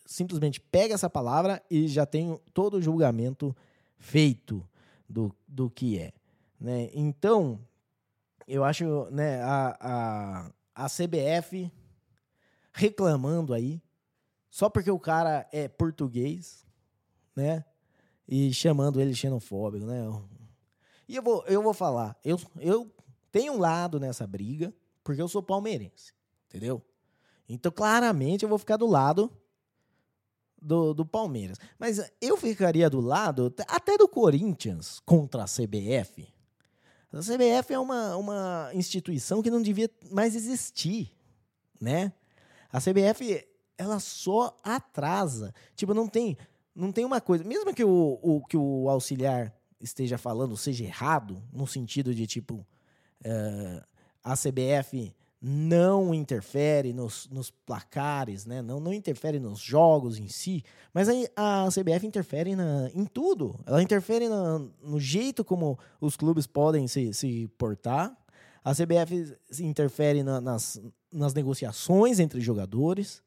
simplesmente 0.07 0.59
pega 0.59 0.95
essa 0.95 1.11
palavra 1.11 1.63
e 1.71 1.87
já 1.87 2.07
tem 2.07 2.41
todo 2.55 2.79
o 2.79 2.83
julgamento 2.83 3.55
feito 3.99 4.67
do, 5.07 5.35
do 5.47 5.69
que 5.69 5.99
é. 5.99 6.13
Né? 6.59 6.89
Então, 6.95 7.61
eu 8.49 8.65
acho 8.65 9.09
né, 9.11 9.43
a, 9.43 9.77
a, 10.75 10.85
a 10.85 10.87
CBF 10.89 11.71
reclamando 12.73 13.53
aí 13.53 13.83
só 14.51 14.71
porque 14.71 14.91
o 14.91 14.99
cara 14.99 15.47
é 15.53 15.69
português, 15.69 16.67
né? 17.37 17.65
E 18.27 18.53
chamando 18.53 19.01
ele 19.01 19.15
xenofóbico, 19.15 19.85
né? 19.85 20.03
E 21.07 21.17
eu 21.17 21.23
vou, 21.23 21.45
eu 21.47 21.63
vou 21.63 21.75
falar, 21.75 22.19
eu, 22.25 22.41
eu 22.59 22.91
tenho 23.31 23.53
um 23.53 23.59
lado 23.59 24.01
nessa 24.01 24.27
briga, 24.27 24.75
porque 25.05 25.21
eu 25.21 25.29
sou 25.29 25.43
palmeirense, 25.43 26.13
entendeu? 26.47 26.83
Então, 27.49 27.71
claramente, 27.71 28.43
eu 28.43 28.49
vou 28.49 28.59
ficar 28.59 28.77
do 28.77 28.87
lado 28.87 29.31
do, 30.61 30.93
do 30.93 31.07
Palmeiras. 31.07 31.59
Mas 31.79 32.11
eu 32.21 32.37
ficaria 32.37 32.91
do 32.91 33.01
lado 33.01 33.55
até 33.69 33.97
do 33.97 34.09
Corinthians 34.09 35.01
contra 35.01 35.45
a 35.45 35.47
CBF. 35.47 36.29
A 37.13 37.21
CBF 37.21 37.73
é 37.73 37.79
uma, 37.79 38.17
uma 38.17 38.71
instituição 38.75 39.43
que 39.43 39.51
não 39.51 39.63
devia 39.63 39.91
mais 40.11 40.37
existir, 40.37 41.11
né? 41.81 42.13
A 42.71 42.81
CBF, 42.81 43.47
ela 43.79 43.99
só 43.99 44.57
atrasa. 44.63 45.55
Tipo, 45.75 45.95
não 45.95 46.07
tem, 46.07 46.37
não 46.75 46.93
tem 46.93 47.05
uma 47.05 47.21
coisa... 47.21 47.45
Mesmo 47.45 47.73
que 47.75 47.83
o, 47.83 48.19
o, 48.23 48.45
que 48.45 48.57
o 48.57 48.91
auxiliar 48.91 49.55
esteja 49.81 50.19
falando 50.19 50.57
seja 50.57 50.85
errado, 50.85 51.43
no 51.51 51.67
sentido 51.67 52.15
de, 52.15 52.27
tipo, 52.27 52.67
uh, 53.25 53.87
a 54.23 54.35
CBF 54.35 55.15
não 55.41 56.13
interfere 56.13 56.93
nos, 56.93 57.29
nos 57.29 57.51
placares, 57.51 58.45
né? 58.45 58.61
não, 58.61 58.81
não 58.81 58.93
interfere 58.93 59.39
nos 59.39 59.61
jogos 59.61 60.19
em 60.19 60.29
si, 60.29 60.65
mas 60.93 61.09
a, 61.37 61.67
a 61.67 61.69
CBF 61.69 62.07
interfere 62.07 62.57
na, 62.57 62.91
em 62.93 63.05
tudo. 63.05 63.59
Ela 63.65 63.83
interfere 63.83 64.29
na, 64.29 64.59
no 64.83 64.99
jeito 64.99 65.45
como 65.45 65.79
os 66.01 66.17
clubes 66.17 66.47
podem 66.47 66.89
se, 66.89 67.15
se 67.15 67.49
portar. 67.57 68.17
A 68.65 68.73
CBF 68.75 69.37
interfere 69.61 70.23
na, 70.25 70.41
nas, 70.41 70.81
nas 71.13 71.33
negociações 71.33 72.19
entre 72.19 72.41
jogadores. 72.41 73.23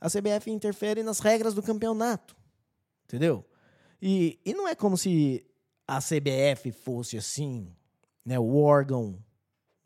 A 0.00 0.08
CBF 0.08 0.50
interfere 0.50 1.02
nas 1.02 1.20
regras 1.20 1.54
do 1.54 1.62
campeonato. 1.62 2.34
Entendeu? 3.04 3.44
E, 4.00 4.40
e 4.44 4.54
não 4.54 4.66
é 4.66 4.74
como 4.74 4.96
se 4.96 5.46
a 5.86 5.98
CBF 5.98 6.72
fosse 6.72 7.18
assim, 7.18 7.68
né, 8.24 8.38
o 8.38 8.56
órgão 8.56 9.22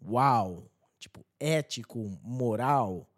uau, 0.09 0.71
tipo, 0.99 1.25
ético, 1.39 2.19
moral, 2.23 3.09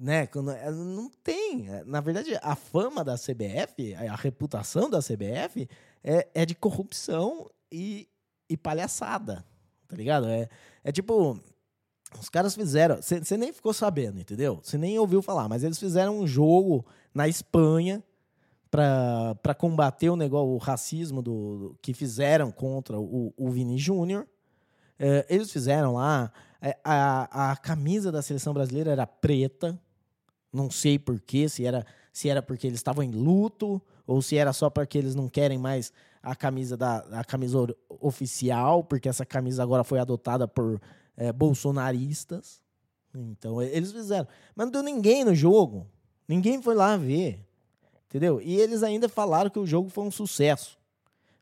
né? 0.00 0.24
Eh, 0.24 0.70
não 0.70 1.10
tem. 1.22 1.66
Na 1.84 2.00
verdade, 2.00 2.38
a 2.42 2.54
fama 2.54 3.04
da 3.04 3.16
CBF, 3.16 3.94
a 3.94 4.16
reputação 4.16 4.88
da 4.88 5.00
CBF 5.00 5.68
é, 6.02 6.28
é 6.34 6.46
de 6.46 6.54
corrupção 6.54 7.50
e, 7.70 8.08
e 8.48 8.56
palhaçada, 8.56 9.44
tá 9.86 9.96
ligado? 9.96 10.26
É, 10.28 10.48
é 10.82 10.90
tipo, 10.90 11.38
os 12.18 12.28
caras 12.28 12.54
fizeram. 12.54 12.96
Você 13.02 13.36
nem 13.36 13.52
ficou 13.52 13.72
sabendo, 13.72 14.18
entendeu? 14.18 14.60
Você 14.62 14.78
nem 14.78 14.98
ouviu 14.98 15.22
falar, 15.22 15.48
mas 15.48 15.62
eles 15.62 15.78
fizeram 15.78 16.18
um 16.18 16.26
jogo 16.26 16.84
na 17.14 17.28
Espanha 17.28 18.02
para 18.70 19.54
combater 19.54 20.08
o 20.10 20.16
negócio, 20.16 20.48
o 20.48 20.58
racismo 20.58 21.20
do, 21.20 21.58
do 21.58 21.78
que 21.82 21.92
fizeram 21.92 22.52
contra 22.52 22.98
o, 22.98 23.34
o 23.36 23.50
Vini 23.50 23.76
Júnior. 23.76 24.26
É, 24.98 25.26
eles 25.28 25.50
fizeram 25.50 25.94
lá 25.94 26.32
a, 26.84 27.52
a 27.52 27.56
camisa 27.56 28.12
da 28.12 28.22
seleção 28.22 28.52
brasileira 28.52 28.90
era 28.90 29.06
preta. 29.06 29.80
Não 30.52 30.70
sei 30.70 30.98
porquê, 30.98 31.48
se 31.48 31.64
era, 31.64 31.86
se 32.12 32.28
era 32.28 32.42
porque 32.42 32.66
eles 32.66 32.78
estavam 32.78 33.04
em 33.04 33.10
luto 33.10 33.80
ou 34.06 34.20
se 34.20 34.36
era 34.36 34.52
só 34.52 34.68
porque 34.68 34.98
eles 34.98 35.14
não 35.14 35.28
querem 35.28 35.58
mais 35.58 35.92
a 36.22 36.34
camisa 36.34 36.76
da 36.76 36.98
a 37.12 37.24
camisa 37.24 37.58
oficial, 37.88 38.84
porque 38.84 39.08
essa 39.08 39.24
camisa 39.24 39.62
agora 39.62 39.84
foi 39.84 39.98
adotada 39.98 40.46
por 40.48 40.80
é, 41.16 41.32
bolsonaristas. 41.32 42.60
Então, 43.14 43.60
eles 43.62 43.92
fizeram. 43.92 44.26
Mas 44.54 44.66
não 44.66 44.72
deu 44.72 44.82
ninguém 44.82 45.24
no 45.24 45.34
jogo. 45.34 45.86
Ninguém 46.26 46.62
foi 46.62 46.74
lá 46.74 46.96
ver. 46.96 47.44
Entendeu? 48.08 48.40
E 48.40 48.56
eles 48.56 48.82
ainda 48.82 49.08
falaram 49.08 49.50
que 49.50 49.58
o 49.58 49.66
jogo 49.66 49.88
foi 49.88 50.04
um 50.04 50.10
sucesso. 50.10 50.79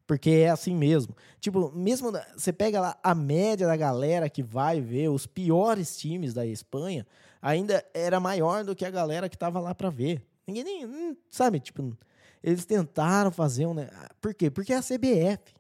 Porque 0.09 0.31
é 0.31 0.49
assim 0.49 0.75
mesmo. 0.75 1.15
Tipo, 1.39 1.71
mesmo 1.71 2.11
você 2.35 2.51
pega 2.51 2.81
lá 2.81 2.99
a 3.03 3.15
média 3.15 3.67
da 3.67 3.77
galera 3.77 4.31
que 4.31 4.43
vai 4.43 4.81
ver 4.81 5.11
os 5.11 5.27
piores 5.27 5.99
times 5.99 6.33
da 6.33 6.47
Espanha, 6.47 7.07
ainda 7.43 7.85
era 7.93 8.19
maior 8.19 8.65
do 8.65 8.75
que 8.75 8.87
a 8.87 8.91
galera 8.91 9.29
que 9.29 9.37
tava 9.37 9.61
lá 9.61 9.75
para 9.75 9.91
ver. 9.91 10.27
Ninguém 10.47 10.65
nem, 10.65 11.17
sabe, 11.29 11.61
tipo, 11.61 11.95
eles 12.43 12.65
tentaram 12.65 13.31
fazer 13.31 13.67
um, 13.67 13.75
né? 13.75 13.91
Por 14.19 14.33
quê? 14.33 14.51
Porque 14.51 14.73
é 14.73 14.77
a 14.77 14.83
CBF. 14.83 15.55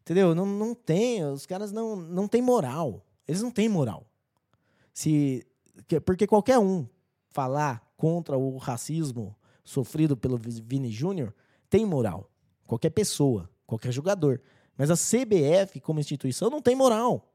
Entendeu? 0.00 0.34
Não, 0.34 0.44
não 0.44 0.74
tem, 0.74 1.24
os 1.24 1.46
caras 1.46 1.70
não 1.70 1.94
não 1.94 2.26
tem 2.26 2.42
moral. 2.42 3.06
Eles 3.28 3.42
não 3.42 3.50
têm 3.52 3.68
moral. 3.68 4.04
Se 4.92 5.46
porque 6.04 6.26
qualquer 6.26 6.58
um 6.58 6.84
falar 7.28 7.80
contra 7.96 8.36
o 8.36 8.56
racismo 8.56 9.36
sofrido 9.62 10.16
pelo 10.16 10.36
Vini 10.36 10.90
Júnior 10.90 11.32
tem 11.68 11.86
moral. 11.86 12.29
Qualquer 12.70 12.90
pessoa, 12.90 13.50
qualquer 13.66 13.90
jogador. 13.90 14.40
Mas 14.76 14.92
a 14.92 14.94
CBF, 14.94 15.80
como 15.80 15.98
instituição, 15.98 16.48
não 16.48 16.62
tem 16.62 16.76
moral. 16.76 17.34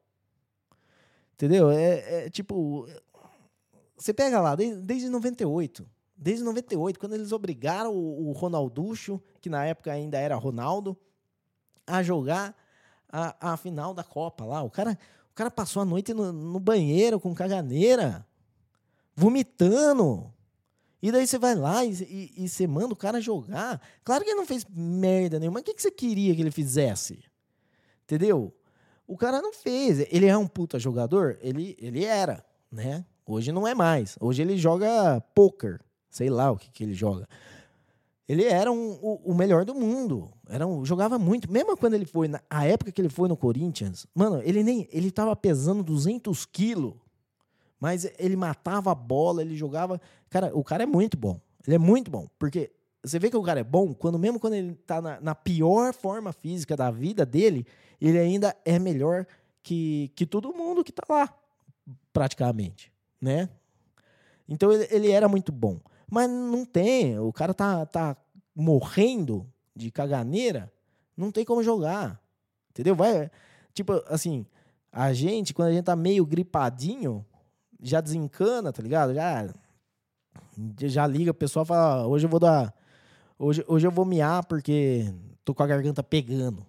Entendeu? 1.33 1.69
É, 1.69 2.27
é 2.27 2.29
tipo. 2.29 2.87
Você 3.97 4.13
pega 4.13 4.39
lá, 4.39 4.55
desde, 4.55 4.81
desde 4.81 5.09
98. 5.09 5.85
Desde 6.15 6.41
98, 6.41 6.97
quando 6.97 7.15
eles 7.15 7.33
obrigaram 7.33 7.93
o, 7.93 8.29
o 8.29 8.31
Ronalducho, 8.31 9.21
que 9.41 9.49
na 9.49 9.65
época 9.65 9.91
ainda 9.91 10.17
era 10.17 10.37
Ronaldo, 10.37 10.97
a 11.85 12.01
jogar 12.01 12.55
a, 13.11 13.51
a 13.51 13.57
final 13.57 13.93
da 13.93 14.05
Copa 14.05 14.45
lá. 14.45 14.63
O 14.63 14.69
cara, 14.69 14.97
o 15.31 15.35
cara 15.35 15.51
passou 15.51 15.81
a 15.81 15.85
noite 15.85 16.13
no, 16.13 16.31
no 16.31 16.61
banheiro 16.61 17.19
com 17.19 17.35
caganeira, 17.35 18.25
vomitando. 19.13 20.33
E 21.01 21.11
daí 21.11 21.27
você 21.27 21.37
vai 21.37 21.55
lá 21.55 21.83
e, 21.85 21.91
e, 21.91 22.45
e, 22.45 22.49
você 22.49 22.65
manda 22.65 22.93
o 22.93 22.97
cara 22.97 23.21
jogar. 23.21 23.81
Claro 24.03 24.23
que 24.23 24.29
ele 24.29 24.39
não 24.39 24.45
fez 24.45 24.65
merda 24.69 25.39
nenhuma. 25.39 25.59
O 25.59 25.63
que, 25.63 25.73
que 25.73 25.81
você 25.81 25.91
queria 25.91 26.33
que 26.35 26.41
ele 26.41 26.51
fizesse? 26.51 27.19
Entendeu? 28.03 28.53
O 29.07 29.17
cara 29.17 29.41
não 29.41 29.53
fez. 29.53 29.99
Ele 30.11 30.25
é 30.25 30.37
um 30.37 30.47
puta 30.47 30.79
jogador? 30.79 31.37
Ele, 31.41 31.75
ele 31.79 32.03
era, 32.03 32.43
né? 32.71 33.05
Hoje 33.25 33.51
não 33.51 33.67
é 33.67 33.73
mais. 33.73 34.17
Hoje 34.19 34.41
ele 34.41 34.57
joga 34.57 35.21
poker. 35.33 35.79
Sei 36.09 36.29
lá 36.29 36.51
o 36.51 36.57
que, 36.57 36.71
que 36.71 36.83
ele 36.83 36.93
joga. 36.93 37.27
Ele 38.27 38.45
era 38.45 38.71
um, 38.71 38.97
o, 39.01 39.31
o, 39.31 39.35
melhor 39.35 39.65
do 39.65 39.75
mundo. 39.75 40.31
Era 40.49 40.65
um, 40.65 40.83
jogava 40.83 41.19
muito. 41.19 41.51
Mesmo 41.51 41.77
quando 41.77 41.93
ele 41.93 42.05
foi, 42.05 42.27
na 42.27 42.41
a 42.49 42.65
época 42.65 42.91
que 42.91 42.99
ele 42.99 43.09
foi 43.09 43.29
no 43.29 43.37
Corinthians, 43.37 44.07
mano, 44.15 44.41
ele 44.43 44.63
nem 44.63 44.87
ele 44.91 45.11
tava 45.11 45.35
pesando 45.35 45.83
200 45.83 46.45
quilos. 46.45 46.93
Mas 47.79 48.09
ele 48.17 48.35
matava 48.35 48.91
a 48.91 48.95
bola, 48.95 49.41
ele 49.41 49.55
jogava. 49.55 50.01
Cara, 50.35 50.51
o 50.53 50.65
cara 50.65 50.83
é 50.83 50.85
muito 50.85 51.15
bom. 51.15 51.39
Ele 51.65 51.77
é 51.77 51.79
muito 51.79 52.11
bom. 52.11 52.27
Porque 52.37 52.69
você 53.01 53.17
vê 53.17 53.29
que 53.29 53.37
o 53.37 53.41
cara 53.41 53.61
é 53.61 53.63
bom 53.63 53.93
quando, 53.93 54.19
mesmo 54.19 54.37
quando 54.37 54.55
ele 54.55 54.75
tá 54.75 55.01
na, 55.01 55.21
na 55.21 55.33
pior 55.33 55.93
forma 55.93 56.33
física 56.33 56.75
da 56.75 56.91
vida 56.91 57.25
dele, 57.25 57.65
ele 58.01 58.19
ainda 58.19 58.53
é 58.65 58.77
melhor 58.77 59.25
que, 59.63 60.11
que 60.13 60.25
todo 60.25 60.53
mundo 60.53 60.83
que 60.83 60.91
tá 60.91 61.03
lá, 61.09 61.33
praticamente. 62.11 62.91
Né? 63.21 63.47
Então 64.45 64.73
ele, 64.73 64.85
ele 64.91 65.09
era 65.09 65.29
muito 65.29 65.53
bom. 65.53 65.79
Mas 66.11 66.29
não 66.29 66.65
tem. 66.65 67.17
O 67.17 67.31
cara 67.31 67.53
tá, 67.53 67.85
tá 67.85 68.17
morrendo 68.53 69.49
de 69.73 69.89
caganeira, 69.89 70.69
não 71.15 71.31
tem 71.31 71.45
como 71.45 71.63
jogar. 71.63 72.21
Entendeu? 72.71 72.93
Vai. 72.93 73.31
Tipo, 73.73 74.03
assim, 74.07 74.45
a 74.91 75.13
gente, 75.13 75.53
quando 75.53 75.69
a 75.69 75.71
gente 75.71 75.85
tá 75.85 75.95
meio 75.95 76.25
gripadinho, 76.25 77.25
já 77.81 78.01
desencana, 78.01 78.73
tá 78.73 78.83
ligado? 78.83 79.13
Já, 79.13 79.47
já 80.79 81.05
liga, 81.05 81.31
o 81.31 81.33
pessoal 81.33 81.65
fala, 81.65 82.03
ah, 82.03 82.07
hoje 82.07 82.25
eu 82.25 82.29
vou 82.29 82.39
dar. 82.39 82.73
Hoje, 83.37 83.63
hoje 83.67 83.85
eu 83.85 83.91
vou 83.91 84.05
miar 84.05 84.45
porque 84.45 85.13
tô 85.43 85.53
com 85.53 85.63
a 85.63 85.67
garganta 85.67 86.01
pegando. 86.01 86.65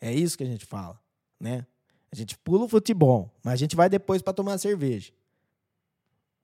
É 0.00 0.12
isso 0.12 0.36
que 0.36 0.44
a 0.44 0.46
gente 0.46 0.64
fala, 0.64 0.98
né? 1.38 1.66
A 2.10 2.16
gente 2.16 2.36
pula 2.38 2.64
o 2.64 2.68
futebol, 2.68 3.30
mas 3.42 3.54
a 3.54 3.56
gente 3.56 3.76
vai 3.76 3.88
depois 3.88 4.20
para 4.20 4.32
tomar 4.32 4.58
cerveja. 4.58 5.12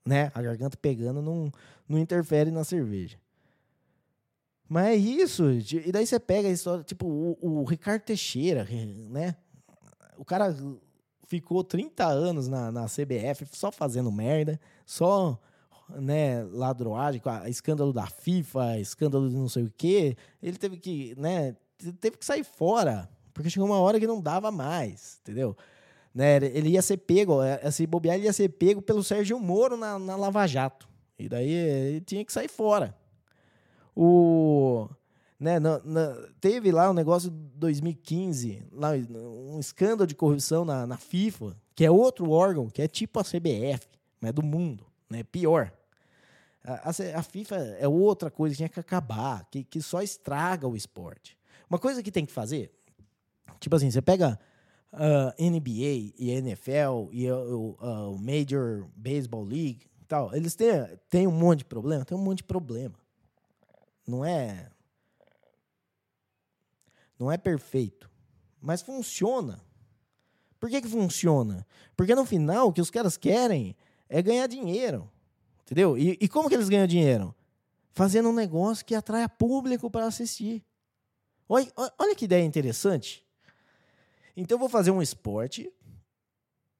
Né? 0.04 0.30
A 0.34 0.40
garganta 0.40 0.76
pegando 0.76 1.20
não, 1.20 1.52
não 1.86 1.98
interfere 1.98 2.50
na 2.50 2.64
cerveja. 2.64 3.18
Mas 4.68 4.86
é 4.86 4.94
isso. 4.96 5.44
E 5.50 5.90
daí 5.90 6.06
você 6.06 6.20
pega 6.20 6.48
a 6.48 6.52
história, 6.52 6.84
tipo, 6.84 7.06
o, 7.06 7.38
o 7.40 7.64
Ricardo 7.64 8.02
Teixeira, 8.02 8.66
né? 9.10 9.34
O 10.16 10.24
cara 10.24 10.54
ficou 11.26 11.62
30 11.62 12.06
anos 12.06 12.48
na, 12.48 12.72
na 12.72 12.86
CBF 12.86 13.46
só 13.52 13.70
fazendo 13.70 14.10
merda, 14.10 14.60
só 14.84 15.38
né, 15.96 16.44
ladroagem, 16.44 17.20
escândalo 17.46 17.92
da 17.92 18.06
FIFA, 18.06 18.78
escândalo 18.78 19.28
de 19.28 19.36
não 19.36 19.48
sei 19.48 19.64
o 19.64 19.72
quê. 19.76 20.16
Ele 20.42 20.56
teve 20.56 20.76
que, 20.76 21.14
né, 21.16 21.56
teve 22.00 22.16
que 22.16 22.24
sair 22.24 22.44
fora, 22.44 23.08
porque 23.32 23.50
chegou 23.50 23.68
uma 23.68 23.78
hora 23.80 23.98
que 23.98 24.06
não 24.06 24.20
dava 24.20 24.50
mais, 24.50 25.18
entendeu? 25.22 25.56
Né, 26.14 26.36
ele 26.36 26.70
ia 26.70 26.82
ser 26.82 26.96
pego, 26.96 27.42
é, 27.42 27.70
se 27.70 27.86
bobear, 27.86 28.16
ele 28.16 28.24
ia 28.24 28.32
ser 28.32 28.48
pego 28.48 28.82
pelo 28.82 29.04
Sérgio 29.04 29.38
Moro 29.38 29.76
na, 29.76 29.98
na 29.98 30.16
Lava 30.16 30.46
Jato. 30.46 30.88
E 31.18 31.28
daí 31.28 31.50
ele 31.50 32.00
tinha 32.00 32.24
que 32.24 32.32
sair 32.32 32.48
fora. 32.48 32.94
O 33.94 34.88
né, 35.38 35.60
na, 35.60 35.80
na, 35.84 36.16
teve 36.40 36.72
lá 36.72 36.90
um 36.90 36.94
negócio 36.94 37.30
de 37.30 37.36
2015, 37.56 38.64
lá, 38.72 38.90
um 38.92 39.60
escândalo 39.60 40.06
de 40.06 40.14
corrupção 40.14 40.64
na, 40.64 40.86
na 40.86 40.96
FIFA, 40.96 41.56
que 41.74 41.84
é 41.84 41.90
outro 41.90 42.30
órgão, 42.30 42.68
que 42.68 42.82
é 42.82 42.88
tipo 42.88 43.20
a 43.20 43.24
CBF, 43.24 43.86
mas 44.20 44.30
é 44.30 44.32
do 44.32 44.42
mundo, 44.42 44.84
né, 45.08 45.22
pior. 45.22 45.72
A, 46.68 46.90
a, 46.90 47.22
FIFA 47.22 47.56
é 47.78 47.88
outra 47.88 48.30
coisa 48.30 48.52
que 48.52 48.58
tinha 48.58 48.68
que 48.68 48.80
acabar, 48.80 49.46
que, 49.50 49.64
que 49.64 49.80
só 49.80 50.02
estraga 50.02 50.68
o 50.68 50.76
esporte. 50.76 51.38
Uma 51.68 51.78
coisa 51.78 52.02
que 52.02 52.12
tem 52.12 52.26
que 52.26 52.32
fazer, 52.32 52.70
tipo 53.58 53.74
assim, 53.74 53.90
você 53.90 54.02
pega 54.02 54.38
uh, 54.92 55.42
NBA 55.42 56.14
e 56.18 56.30
NFL 56.30 57.08
e 57.12 57.30
o 57.30 57.76
uh, 57.80 58.18
Major 58.18 58.86
Baseball 58.96 59.44
League 59.44 59.88
tal, 60.08 60.34
eles 60.34 60.54
têm, 60.54 60.70
têm 61.10 61.26
um 61.26 61.32
monte 61.32 61.60
de 61.60 61.64
problema? 61.66 62.04
Tem 62.04 62.16
um 62.16 62.20
monte 62.20 62.38
de 62.38 62.44
problema. 62.44 62.94
Não 64.06 64.24
é. 64.24 64.70
Não 67.18 67.30
é 67.30 67.36
perfeito. 67.36 68.10
Mas 68.60 68.80
funciona. 68.80 69.60
Por 70.58 70.70
que, 70.70 70.80
que 70.80 70.88
funciona? 70.88 71.66
Porque 71.96 72.14
no 72.14 72.24
final 72.24 72.68
o 72.68 72.72
que 72.72 72.80
os 72.80 72.90
caras 72.90 73.16
querem 73.16 73.76
é 74.08 74.22
ganhar 74.22 74.46
dinheiro. 74.46 75.08
Entendeu? 75.68 75.98
E, 75.98 76.16
e 76.18 76.26
como 76.28 76.48
que 76.48 76.54
eles 76.54 76.70
ganham 76.70 76.86
dinheiro? 76.86 77.34
Fazendo 77.92 78.30
um 78.30 78.32
negócio 78.32 78.86
que 78.86 78.94
atrai 78.94 79.28
público 79.28 79.90
para 79.90 80.06
assistir. 80.06 80.64
Olha, 81.46 81.70
olha 81.98 82.14
que 82.14 82.24
ideia 82.24 82.42
interessante. 82.42 83.22
Então 84.34 84.54
eu 84.54 84.60
vou 84.60 84.70
fazer 84.70 84.90
um 84.90 85.02
esporte 85.02 85.70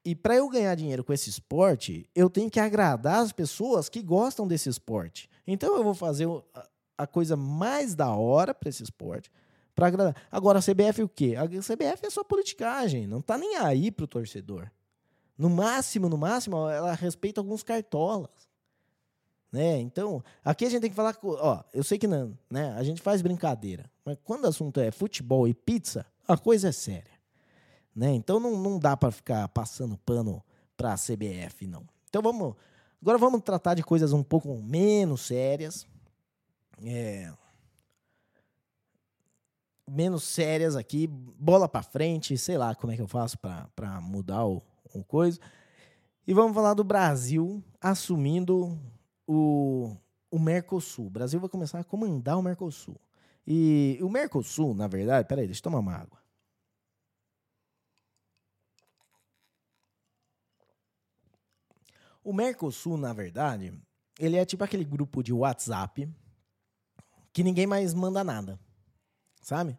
e 0.02 0.14
para 0.14 0.36
eu 0.36 0.48
ganhar 0.48 0.74
dinheiro 0.74 1.04
com 1.04 1.12
esse 1.12 1.28
esporte, 1.28 2.08
eu 2.14 2.30
tenho 2.30 2.50
que 2.50 2.58
agradar 2.58 3.20
as 3.20 3.30
pessoas 3.30 3.90
que 3.90 4.00
gostam 4.00 4.48
desse 4.48 4.70
esporte. 4.70 5.28
Então 5.46 5.76
eu 5.76 5.84
vou 5.84 5.92
fazer 5.92 6.26
a 6.96 7.06
coisa 7.06 7.36
mais 7.36 7.94
da 7.94 8.10
hora 8.14 8.54
para 8.54 8.70
esse 8.70 8.82
esporte, 8.82 9.30
para 9.74 9.88
agradar. 9.88 10.16
Agora 10.32 10.60
a 10.60 10.62
CBF 10.62 11.02
o 11.02 11.08
quê? 11.10 11.34
A 11.36 11.46
CBF 11.46 12.06
é 12.06 12.10
só 12.10 12.24
politicagem, 12.24 13.06
não 13.06 13.20
tá 13.20 13.36
nem 13.36 13.56
aí 13.56 13.90
pro 13.90 14.06
torcedor. 14.06 14.70
No 15.36 15.50
máximo, 15.50 16.08
no 16.08 16.16
máximo, 16.16 16.70
ela 16.70 16.94
respeita 16.94 17.38
alguns 17.38 17.62
cartolas. 17.62 18.47
Né? 19.50 19.80
Então, 19.80 20.22
aqui 20.44 20.66
a 20.66 20.70
gente 20.70 20.82
tem 20.82 20.90
que 20.90 20.96
falar, 20.96 21.16
ó, 21.22 21.62
eu 21.72 21.82
sei 21.82 21.98
que 21.98 22.06
não, 22.06 22.36
né? 22.50 22.74
A 22.76 22.82
gente 22.82 23.00
faz 23.00 23.22
brincadeira, 23.22 23.90
mas 24.04 24.18
quando 24.22 24.44
o 24.44 24.48
assunto 24.48 24.78
é 24.78 24.90
futebol 24.90 25.48
e 25.48 25.54
pizza, 25.54 26.04
a 26.26 26.36
coisa 26.36 26.68
é 26.68 26.72
séria. 26.72 27.18
Né? 27.96 28.12
Então 28.12 28.38
não, 28.38 28.56
não 28.56 28.78
dá 28.78 28.96
para 28.96 29.10
ficar 29.10 29.48
passando 29.48 29.96
pano 29.98 30.44
para 30.76 30.92
a 30.92 30.96
CBF, 30.96 31.66
não. 31.66 31.84
Então 32.08 32.22
vamos. 32.22 32.54
Agora 33.00 33.18
vamos 33.18 33.42
tratar 33.42 33.74
de 33.74 33.82
coisas 33.82 34.12
um 34.12 34.22
pouco 34.22 34.54
menos 34.56 35.22
sérias. 35.22 35.86
É, 36.84 37.32
menos 39.88 40.22
sérias 40.24 40.76
aqui, 40.76 41.06
bola 41.06 41.68
para 41.68 41.82
frente, 41.82 42.36
sei 42.36 42.58
lá 42.58 42.74
como 42.74 42.92
é 42.92 42.96
que 42.96 43.02
eu 43.02 43.08
faço 43.08 43.38
para 43.38 44.00
mudar 44.00 44.44
o, 44.46 44.62
o 44.94 45.02
coisa. 45.02 45.40
E 46.26 46.34
vamos 46.34 46.54
falar 46.54 46.74
do 46.74 46.84
Brasil 46.84 47.62
assumindo 47.80 48.78
o, 49.28 49.94
o 50.30 50.38
Mercosul. 50.38 51.06
O 51.06 51.10
Brasil 51.10 51.38
vai 51.38 51.50
começar 51.50 51.78
a 51.78 51.84
comandar 51.84 52.38
o 52.38 52.42
Mercosul. 52.42 52.98
E 53.46 53.98
o 54.00 54.08
Mercosul, 54.08 54.74
na 54.74 54.88
verdade, 54.88 55.28
peraí, 55.28 55.46
deixa 55.46 55.60
eu 55.60 55.64
tomar 55.64 55.78
uma 55.78 55.94
água. 55.94 56.18
O 62.24 62.32
Mercosul, 62.32 62.96
na 62.96 63.12
verdade, 63.12 63.72
ele 64.18 64.36
é 64.36 64.44
tipo 64.44 64.64
aquele 64.64 64.84
grupo 64.84 65.22
de 65.22 65.32
WhatsApp 65.32 66.10
que 67.32 67.42
ninguém 67.42 67.66
mais 67.66 67.94
manda 67.94 68.24
nada. 68.24 68.58
Sabe? 69.40 69.78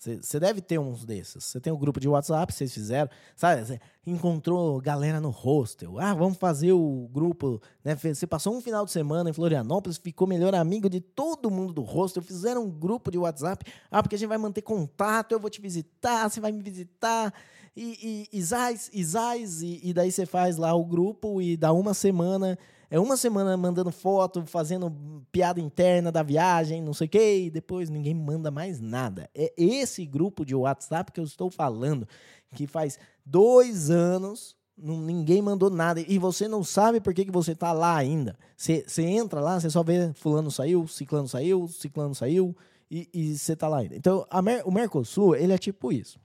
Você 0.00 0.40
deve 0.40 0.62
ter 0.62 0.78
uns 0.78 1.04
desses. 1.04 1.44
Você 1.44 1.60
tem 1.60 1.70
um 1.70 1.76
grupo 1.76 2.00
de 2.00 2.08
WhatsApp, 2.08 2.52
vocês 2.52 2.72
fizeram. 2.72 3.10
Sabe? 3.36 3.64
Você 3.64 3.80
encontrou 4.06 4.80
galera 4.80 5.20
no 5.20 5.28
hostel. 5.28 5.98
Ah, 5.98 6.14
vamos 6.14 6.38
fazer 6.38 6.72
o 6.72 7.06
grupo. 7.12 7.60
Né? 7.84 7.94
Você 7.94 8.26
passou 8.26 8.56
um 8.56 8.62
final 8.62 8.86
de 8.86 8.92
semana 8.92 9.28
em 9.28 9.32
Florianópolis, 9.34 9.98
ficou 9.98 10.26
melhor 10.26 10.54
amigo 10.54 10.88
de 10.88 11.00
todo 11.00 11.50
mundo 11.50 11.74
do 11.74 11.82
hostel. 11.82 12.22
Fizeram 12.22 12.64
um 12.64 12.70
grupo 12.70 13.10
de 13.10 13.18
WhatsApp. 13.18 13.70
Ah, 13.90 14.02
porque 14.02 14.14
a 14.14 14.18
gente 14.18 14.28
vai 14.28 14.38
manter 14.38 14.62
contato, 14.62 15.32
eu 15.32 15.38
vou 15.38 15.50
te 15.50 15.60
visitar, 15.60 16.30
você 16.30 16.40
vai 16.40 16.50
me 16.50 16.62
visitar 16.62 17.32
e, 17.76 18.28
e 18.32 18.38
Isais, 18.38 18.90
Isais, 18.92 19.62
e, 19.62 19.80
e 19.82 19.92
daí 19.92 20.10
você 20.10 20.26
faz 20.26 20.56
lá 20.56 20.74
o 20.74 20.84
grupo 20.84 21.40
e 21.40 21.56
dá 21.56 21.72
uma 21.72 21.94
semana, 21.94 22.58
é 22.90 22.98
uma 22.98 23.16
semana 23.16 23.56
mandando 23.56 23.90
foto, 23.90 24.44
fazendo 24.44 24.92
piada 25.30 25.60
interna 25.60 26.10
da 26.10 26.22
viagem, 26.22 26.82
não 26.82 26.92
sei 26.92 27.06
o 27.06 27.10
quê, 27.10 27.44
e 27.44 27.50
depois 27.50 27.88
ninguém 27.88 28.14
manda 28.14 28.50
mais 28.50 28.80
nada. 28.80 29.30
É 29.34 29.52
esse 29.56 30.04
grupo 30.04 30.44
de 30.44 30.54
WhatsApp 30.54 31.12
que 31.12 31.20
eu 31.20 31.24
estou 31.24 31.50
falando, 31.50 32.06
que 32.54 32.66
faz 32.66 32.98
dois 33.24 33.90
anos 33.90 34.58
ninguém 34.76 35.42
mandou 35.42 35.68
nada. 35.68 36.00
E 36.00 36.18
você 36.18 36.48
não 36.48 36.64
sabe 36.64 37.00
por 37.00 37.12
que, 37.12 37.26
que 37.26 37.30
você 37.30 37.52
está 37.52 37.70
lá 37.70 37.96
ainda. 37.96 38.38
Você, 38.56 38.82
entra 39.02 39.38
lá, 39.38 39.60
você 39.60 39.68
só 39.68 39.82
vê 39.82 40.10
fulano 40.14 40.50
saiu, 40.50 40.86
ciclano 40.88 41.28
saiu, 41.28 41.68
ciclano 41.68 42.14
saiu, 42.14 42.56
e, 42.90 43.06
e 43.12 43.36
você 43.36 43.52
está 43.52 43.68
lá 43.68 43.78
ainda. 43.78 43.94
Então, 43.94 44.26
Mer, 44.42 44.62
o 44.66 44.72
Mercosul, 44.72 45.36
ele 45.36 45.52
é 45.52 45.58
tipo 45.58 45.92
isso 45.92 46.18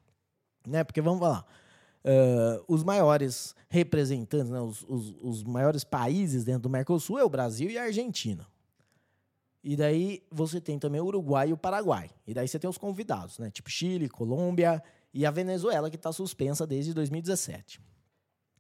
né? 0.66 0.84
Porque 0.84 1.02
vamos 1.02 1.20
falar, 1.20 1.46
uh, 2.06 2.64
os 2.68 2.84
maiores 2.84 3.56
representantes, 3.68 4.50
né? 4.50 4.60
os, 4.60 4.84
os, 4.88 5.16
os, 5.22 5.44
maiores 5.44 5.84
países 5.84 6.46
dentro 6.46 6.62
do 6.62 6.70
Mercosul 6.70 7.18
é 7.18 7.24
o 7.24 7.30
Brasil 7.30 7.70
e 7.70 7.78
a 7.78 7.84
Argentina. 7.84 8.48
E 9.64 9.76
daí 9.76 10.22
você 10.32 10.62
tem 10.62 10.78
também 10.78 11.02
o 11.02 11.06
Uruguai 11.06 11.50
e 11.50 11.54
o 11.54 11.58
Paraguai. 11.58 12.12
E 12.28 12.34
daí 12.34 12.48
você 12.48 12.60
tem 12.60 12.70
os 12.70 12.78
convidados, 12.78 13.40
né? 13.40 13.50
Tipo 13.50 13.70
Chile, 13.70 14.08
Colômbia 14.08 14.82
e 15.12 15.26
a 15.26 15.32
Venezuela, 15.32 15.90
que 15.90 15.96
está 15.96 16.12
suspensa 16.12 16.68
desde 16.68 16.94
2017. 16.94 17.82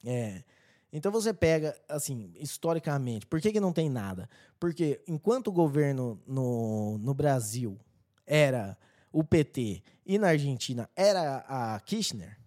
É. 0.03 0.43
Então 0.91 1.11
você 1.11 1.33
pega, 1.33 1.77
assim, 1.87 2.31
historicamente, 2.39 3.27
por 3.27 3.39
que, 3.39 3.51
que 3.51 3.59
não 3.59 3.73
tem 3.73 3.89
nada? 3.89 4.27
Porque 4.59 5.03
enquanto 5.07 5.47
o 5.47 5.51
governo 5.51 6.19
no, 6.25 6.97
no 6.97 7.13
Brasil 7.13 7.77
era 8.25 8.77
o 9.11 9.23
PT 9.23 9.83
e 10.05 10.17
na 10.17 10.29
Argentina 10.29 10.89
era 10.95 11.45
a 11.47 11.79
Kirchner, 11.81 12.37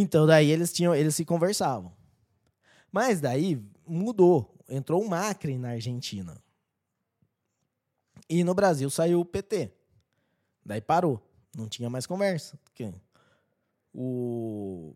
então 0.00 0.26
daí 0.26 0.50
eles 0.50 0.72
tinham, 0.72 0.94
eles 0.94 1.16
se 1.16 1.24
conversavam. 1.24 1.92
Mas 2.92 3.20
daí 3.20 3.60
mudou, 3.84 4.54
entrou 4.68 5.02
o 5.02 5.08
Macri 5.08 5.58
na 5.58 5.70
Argentina. 5.70 6.40
E 8.28 8.44
no 8.44 8.54
Brasil 8.54 8.88
saiu 8.90 9.20
o 9.20 9.24
PT. 9.24 9.72
Daí 10.64 10.80
parou, 10.80 11.20
não 11.56 11.68
tinha 11.68 11.90
mais 11.90 12.06
conversa. 12.06 12.56
O 13.92 14.94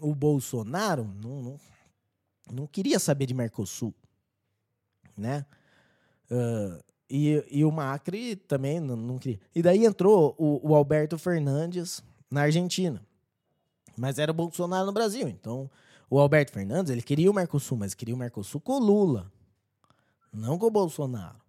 o 0.00 0.14
Bolsonaro 0.14 1.04
não, 1.04 1.42
não, 1.42 1.60
não 2.50 2.66
queria 2.66 2.98
saber 2.98 3.26
de 3.26 3.34
Mercosul, 3.34 3.94
né? 5.16 5.44
Uh, 6.30 6.82
e, 7.08 7.44
e 7.50 7.64
o 7.64 7.70
Macri 7.70 8.34
também 8.34 8.80
não, 8.80 8.96
não 8.96 9.18
queria. 9.18 9.40
E 9.54 9.62
daí 9.62 9.84
entrou 9.84 10.34
o, 10.38 10.70
o 10.70 10.74
Alberto 10.74 11.18
Fernandes 11.18 12.02
na 12.34 12.42
Argentina. 12.42 13.00
Mas 13.96 14.18
era 14.18 14.30
o 14.30 14.34
Bolsonaro 14.34 14.86
no 14.86 14.92
Brasil. 14.92 15.28
Então, 15.28 15.70
o 16.10 16.18
Alberto 16.18 16.52
Fernandes, 16.52 16.90
ele 16.90 17.00
queria 17.00 17.30
o 17.30 17.34
Mercosul, 17.34 17.78
mas 17.78 17.94
queria 17.94 18.14
o 18.14 18.18
Mercosul 18.18 18.60
com 18.60 18.74
o 18.74 18.78
Lula, 18.78 19.32
não 20.32 20.58
com 20.58 20.66
o 20.66 20.70
Bolsonaro. 20.70 21.42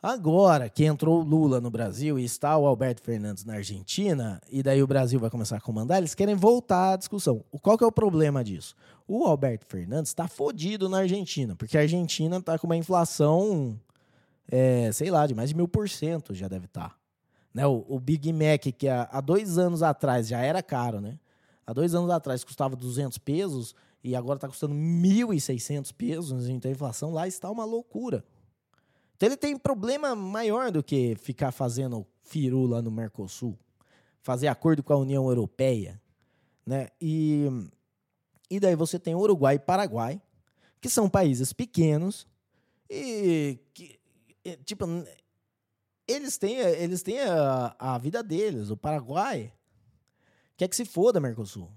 Agora 0.00 0.68
que 0.68 0.84
entrou 0.84 1.20
o 1.20 1.24
Lula 1.24 1.60
no 1.60 1.70
Brasil 1.70 2.18
e 2.18 2.24
está 2.24 2.56
o 2.56 2.66
Alberto 2.66 3.02
Fernandes 3.02 3.44
na 3.44 3.54
Argentina, 3.54 4.40
e 4.48 4.62
daí 4.62 4.82
o 4.82 4.86
Brasil 4.86 5.18
vai 5.18 5.28
começar 5.28 5.56
a 5.56 5.60
comandar, 5.60 5.98
eles 5.98 6.14
querem 6.14 6.36
voltar 6.36 6.92
à 6.92 6.96
discussão. 6.96 7.44
Qual 7.60 7.76
que 7.76 7.82
é 7.82 7.86
o 7.86 7.92
problema 7.92 8.44
disso? 8.44 8.76
O 9.08 9.24
Alberto 9.24 9.66
Fernandes 9.66 10.10
está 10.10 10.28
fodido 10.28 10.88
na 10.88 10.98
Argentina, 10.98 11.56
porque 11.56 11.76
a 11.76 11.80
Argentina 11.80 12.36
está 12.36 12.58
com 12.58 12.66
uma 12.66 12.76
inflação 12.76 13.78
é, 14.50 14.90
sei 14.92 15.10
lá, 15.10 15.26
de 15.26 15.34
mais 15.34 15.50
de 15.50 15.56
mil 15.56 15.68
por 15.68 15.88
cento 15.88 16.34
já 16.34 16.48
deve 16.48 16.66
estar. 16.66 16.90
Tá. 16.90 16.97
Né? 17.52 17.66
O, 17.66 17.84
o, 17.88 17.98
Big 17.98 18.32
Mac, 18.32 18.62
que 18.76 18.88
há, 18.88 19.08
há, 19.10 19.20
dois 19.20 19.58
anos 19.58 19.82
atrás 19.82 20.28
já 20.28 20.40
era 20.40 20.62
caro, 20.62 21.00
né? 21.00 21.18
Há 21.66 21.72
dois 21.72 21.94
anos 21.94 22.10
atrás 22.10 22.44
custava 22.44 22.74
200 22.74 23.18
pesos 23.18 23.74
e 24.02 24.16
agora 24.16 24.36
está 24.36 24.48
custando 24.48 24.74
1.600 24.74 25.92
pesos. 25.92 26.48
Então 26.48 26.70
a 26.70 26.72
inflação 26.72 27.12
lá 27.12 27.28
está 27.28 27.50
uma 27.50 27.64
loucura. 27.64 28.24
Então 29.16 29.28
ele 29.28 29.36
tem 29.36 29.56
problema 29.56 30.14
maior 30.14 30.70
do 30.70 30.82
que 30.82 31.16
ficar 31.16 31.52
fazendo 31.52 32.06
firula 32.22 32.80
no 32.80 32.90
Mercosul, 32.90 33.58
fazer 34.22 34.48
acordo 34.48 34.82
com 34.82 34.92
a 34.92 34.98
União 34.98 35.28
Europeia, 35.28 36.00
né? 36.64 36.88
E, 37.00 37.46
e 38.50 38.60
daí 38.60 38.76
você 38.76 38.98
tem 38.98 39.14
Uruguai 39.14 39.56
e 39.56 39.58
Paraguai, 39.58 40.22
que 40.80 40.88
são 40.88 41.08
países 41.08 41.52
pequenos 41.52 42.26
e 42.88 43.58
que 43.74 43.98
tipo, 44.64 44.84
eles 46.08 46.38
têm, 46.38 46.56
eles 46.56 47.02
têm 47.02 47.20
a, 47.20 47.76
a 47.78 47.98
vida 47.98 48.22
deles. 48.22 48.70
O 48.70 48.76
Paraguai 48.76 49.52
quer 50.56 50.66
que 50.66 50.74
se 50.74 50.84
foda 50.84 51.20
Mercosul. 51.20 51.70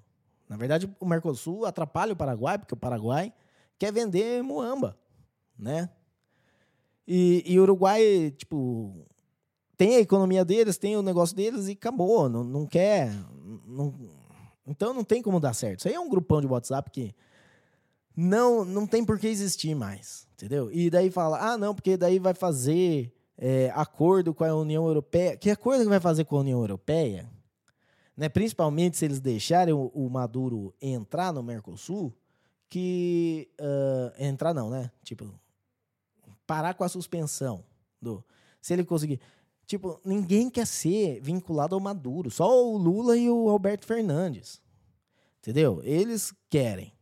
Na 0.48 0.56
verdade, 0.58 0.90
o 1.00 1.06
Mercosul 1.06 1.66
atrapalha 1.66 2.14
o 2.14 2.16
Paraguai, 2.16 2.58
porque 2.58 2.74
o 2.74 2.78
Paraguai 2.78 3.34
quer 3.78 3.92
vender 3.92 4.42
muamba, 4.42 4.98
né? 5.58 5.90
E, 7.08 7.44
e 7.46 7.60
o 7.60 7.64
Uruguai, 7.64 8.32
tipo, 8.38 9.06
tem 9.78 9.96
a 9.96 10.00
economia 10.00 10.46
deles, 10.46 10.78
tem 10.78 10.96
o 10.96 11.02
negócio 11.02 11.36
deles 11.36 11.68
e 11.68 11.72
acabou. 11.72 12.30
Não, 12.30 12.44
não 12.44 12.66
quer. 12.66 13.12
Não, 13.66 13.94
então 14.66 14.94
não 14.94 15.04
tem 15.04 15.22
como 15.22 15.40
dar 15.40 15.54
certo. 15.54 15.80
Isso 15.80 15.88
aí 15.88 15.94
é 15.94 16.00
um 16.00 16.10
grupão 16.10 16.40
de 16.40 16.48
WhatsApp 16.48 16.90
que 16.92 17.16
não, 18.16 18.64
não 18.64 18.86
tem 18.86 19.04
por 19.04 19.18
que 19.18 19.28
existir 19.28 19.74
mais, 19.74 20.28
entendeu? 20.34 20.72
E 20.72 20.90
daí 20.90 21.10
fala, 21.10 21.54
ah, 21.54 21.58
não, 21.58 21.74
porque 21.74 21.98
daí 21.98 22.20
vai 22.20 22.34
fazer 22.34 23.12
é, 23.44 23.72
acordo 23.74 24.36
com 24.36 24.44
a 24.44 24.56
União 24.56 24.86
Europeia. 24.86 25.36
Que 25.36 25.50
acordo 25.50 25.82
que 25.82 25.90
vai 25.90 26.00
fazer 26.00 26.26
com 26.26 26.38
a 26.38 26.42
União 26.42 26.60
Europeia? 26.60 27.28
Né? 28.16 28.30
Principalmente 28.30 28.98
se 28.98 29.06
eles 29.06 29.20
deixarem 29.20 29.74
o, 29.74 29.88
o 29.96 30.08
Maduro 30.12 30.76
entrar 30.80 31.34
no 31.34 31.42
Mercosul, 31.42 32.14
que 32.70 33.50
uh, 33.60 34.24
entrar 34.24 34.54
não, 34.54 34.70
né? 34.70 34.92
Tipo, 35.04 35.34
parar 36.46 36.76
com 36.76 36.84
a 36.84 36.90
suspensão 36.90 37.66
do. 38.00 38.24
Se 38.62 38.74
ele 38.74 38.86
conseguir. 38.86 39.20
Tipo, 39.66 40.00
ninguém 40.06 40.50
quer 40.50 40.68
ser 40.68 41.20
vinculado 41.22 41.74
ao 41.74 41.82
Maduro, 41.82 42.30
só 42.30 42.64
o 42.64 42.78
Lula 42.78 43.18
e 43.18 43.30
o 43.30 43.50
Alberto 43.50 43.88
Fernandes. 43.88 44.62
Entendeu? 45.40 45.82
Eles 45.84 46.34
querem. 46.50 46.94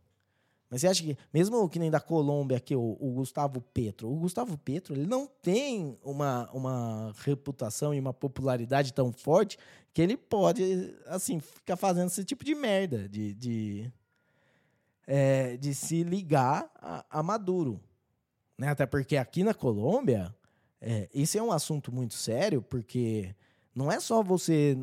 Mas 0.70 0.82
você 0.82 0.86
acha 0.86 1.02
que, 1.02 1.18
mesmo 1.34 1.68
que 1.68 1.80
nem 1.80 1.90
da 1.90 1.98
Colômbia 1.98 2.56
aqui, 2.56 2.76
o, 2.76 2.96
o, 3.00 3.10
Gustavo 3.10 3.60
Petro, 3.60 4.08
o 4.08 4.14
Gustavo 4.14 4.56
Petro, 4.56 4.94
ele 4.94 5.04
não 5.04 5.26
tem 5.26 5.98
uma, 6.00 6.48
uma 6.52 7.12
reputação 7.24 7.92
e 7.92 7.98
uma 7.98 8.14
popularidade 8.14 8.92
tão 8.92 9.12
forte 9.12 9.58
que 9.92 10.00
ele 10.00 10.16
pode, 10.16 10.94
assim, 11.06 11.40
ficar 11.40 11.76
fazendo 11.76 12.06
esse 12.06 12.24
tipo 12.24 12.44
de 12.44 12.54
merda, 12.54 13.08
de, 13.08 13.34
de, 13.34 13.92
é, 15.08 15.56
de 15.56 15.74
se 15.74 16.04
ligar 16.04 16.70
a, 16.76 17.04
a 17.10 17.20
Maduro. 17.20 17.80
Né? 18.56 18.68
Até 18.68 18.86
porque 18.86 19.16
aqui 19.16 19.42
na 19.42 19.52
Colômbia, 19.52 20.32
é, 20.80 21.08
isso 21.12 21.36
é 21.36 21.42
um 21.42 21.50
assunto 21.50 21.90
muito 21.90 22.14
sério, 22.14 22.62
porque 22.62 23.34
não 23.74 23.90
é 23.90 23.98
só 23.98 24.22
você, 24.22 24.78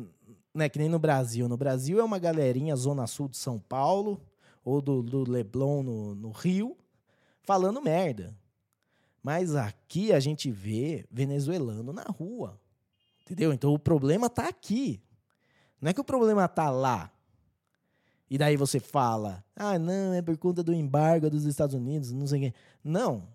né, 0.54 0.68
que 0.68 0.78
nem 0.78 0.90
no 0.90 0.98
Brasil. 0.98 1.48
No 1.48 1.56
Brasil 1.56 1.98
é 1.98 2.04
uma 2.04 2.18
galerinha 2.18 2.76
zona 2.76 3.06
sul 3.06 3.26
de 3.26 3.38
São 3.38 3.58
Paulo, 3.58 4.20
ou 4.68 4.82
do, 4.82 5.02
do 5.02 5.30
Leblon 5.30 5.82
no, 5.82 6.14
no 6.14 6.30
Rio, 6.30 6.76
falando 7.40 7.80
merda. 7.80 8.36
Mas 9.22 9.56
aqui 9.56 10.12
a 10.12 10.20
gente 10.20 10.50
vê 10.50 11.06
venezuelano 11.10 11.92
na 11.92 12.02
rua. 12.02 12.60
Entendeu? 13.22 13.52
Então 13.52 13.72
o 13.72 13.78
problema 13.78 14.26
está 14.26 14.46
aqui. 14.46 15.02
Não 15.80 15.90
é 15.90 15.94
que 15.94 16.00
o 16.00 16.04
problema 16.04 16.44
está 16.44 16.70
lá. 16.70 17.10
E 18.30 18.36
daí 18.36 18.56
você 18.56 18.78
fala, 18.78 19.42
ah, 19.56 19.78
não, 19.78 20.12
é 20.12 20.20
por 20.20 20.36
conta 20.36 20.62
do 20.62 20.74
embargo 20.74 21.30
dos 21.30 21.46
Estados 21.46 21.74
Unidos, 21.74 22.12
não 22.12 22.26
sei 22.26 22.40
quê. 22.40 22.54
Não. 22.84 23.26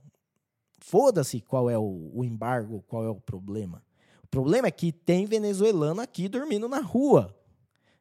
Foda-se 0.78 1.42
qual 1.42 1.68
é 1.68 1.78
o, 1.78 2.12
o 2.14 2.24
embargo, 2.24 2.84
qual 2.88 3.04
é 3.04 3.10
o 3.10 3.20
problema. 3.20 3.84
O 4.24 4.28
problema 4.28 4.68
é 4.68 4.72
que 4.72 4.92
tem 4.92 5.26
venezuelano 5.26 6.00
aqui 6.00 6.30
dormindo 6.30 6.70
na 6.70 6.80
rua. 6.80 7.36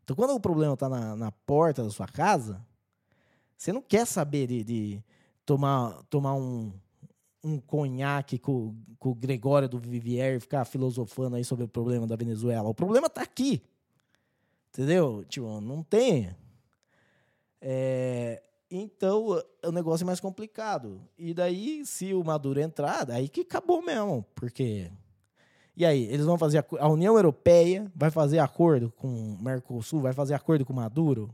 Então, 0.04 0.14
quando 0.14 0.34
o 0.34 0.40
problema 0.40 0.74
está 0.74 0.88
na, 0.88 1.16
na 1.16 1.32
porta 1.32 1.82
da 1.82 1.90
sua 1.90 2.06
casa, 2.06 2.62
você 3.62 3.72
não 3.72 3.80
quer 3.80 4.04
saber 4.04 4.48
de, 4.48 4.64
de 4.64 5.04
tomar, 5.46 6.02
tomar 6.10 6.34
um, 6.34 6.72
um 7.44 7.60
conhaque 7.60 8.36
com, 8.36 8.74
com 8.98 9.10
o 9.10 9.14
Gregório 9.14 9.68
do 9.68 9.78
Vivier 9.78 10.34
e 10.34 10.40
ficar 10.40 10.64
filosofando 10.64 11.36
aí 11.36 11.44
sobre 11.44 11.64
o 11.64 11.68
problema 11.68 12.04
da 12.04 12.16
Venezuela. 12.16 12.68
O 12.68 12.74
problema 12.74 13.06
está 13.06 13.22
aqui. 13.22 13.62
Entendeu? 14.68 15.24
Tipo, 15.28 15.60
não 15.60 15.80
tem. 15.80 16.34
É, 17.60 18.42
então, 18.68 19.40
o 19.64 19.70
negócio 19.70 20.02
é 20.02 20.06
mais 20.06 20.18
complicado. 20.18 21.00
E 21.16 21.32
daí, 21.32 21.86
se 21.86 22.12
o 22.12 22.24
Maduro 22.24 22.58
entrar, 22.58 23.08
aí 23.12 23.28
que 23.28 23.42
acabou 23.42 23.80
mesmo. 23.80 24.26
Porque. 24.34 24.90
E 25.76 25.86
aí, 25.86 26.02
eles 26.06 26.26
vão 26.26 26.36
fazer. 26.36 26.58
A, 26.58 26.64
a 26.80 26.88
União 26.88 27.14
Europeia 27.14 27.88
vai 27.94 28.10
fazer 28.10 28.40
acordo 28.40 28.92
com 28.96 29.06
o 29.06 29.40
Mercosul, 29.40 30.00
vai 30.00 30.12
fazer 30.12 30.34
acordo 30.34 30.64
com 30.64 30.72
o 30.72 30.76
Maduro, 30.76 31.32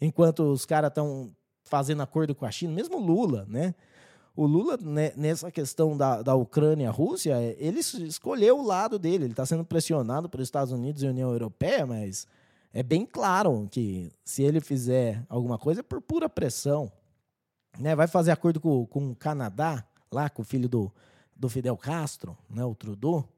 enquanto 0.00 0.40
os 0.40 0.66
caras 0.66 0.88
estão 0.88 1.32
fazendo 1.68 2.02
acordo 2.02 2.34
com 2.34 2.44
a 2.44 2.50
China, 2.50 2.72
mesmo 2.74 2.98
Lula, 2.98 3.46
né? 3.48 3.74
O 4.34 4.46
Lula, 4.46 4.78
né, 4.80 5.12
nessa 5.16 5.50
questão 5.50 5.96
da, 5.96 6.22
da 6.22 6.34
Ucrânia-Rússia, 6.36 7.34
ele 7.58 7.80
escolheu 7.80 8.60
o 8.60 8.64
lado 8.64 8.96
dele. 8.96 9.24
Ele 9.24 9.32
está 9.32 9.44
sendo 9.44 9.64
pressionado 9.64 10.28
pelos 10.28 10.46
Estados 10.46 10.72
Unidos 10.72 11.02
e 11.02 11.08
União 11.08 11.32
Europeia, 11.32 11.84
mas 11.84 12.24
é 12.72 12.80
bem 12.80 13.04
claro 13.04 13.66
que 13.68 14.12
se 14.24 14.44
ele 14.44 14.60
fizer 14.60 15.24
alguma 15.28 15.58
coisa 15.58 15.80
é 15.80 15.82
por 15.82 16.00
pura 16.00 16.28
pressão. 16.28 16.88
Né? 17.76 17.96
Vai 17.96 18.06
fazer 18.06 18.30
acordo 18.30 18.60
com, 18.60 18.86
com 18.86 19.10
o 19.10 19.16
Canadá, 19.16 19.84
lá 20.08 20.30
com 20.30 20.42
o 20.42 20.44
filho 20.44 20.68
do, 20.68 20.92
do 21.34 21.48
Fidel 21.48 21.76
Castro, 21.76 22.38
né, 22.48 22.64
o 22.64 22.76
Trudeau. 22.76 23.28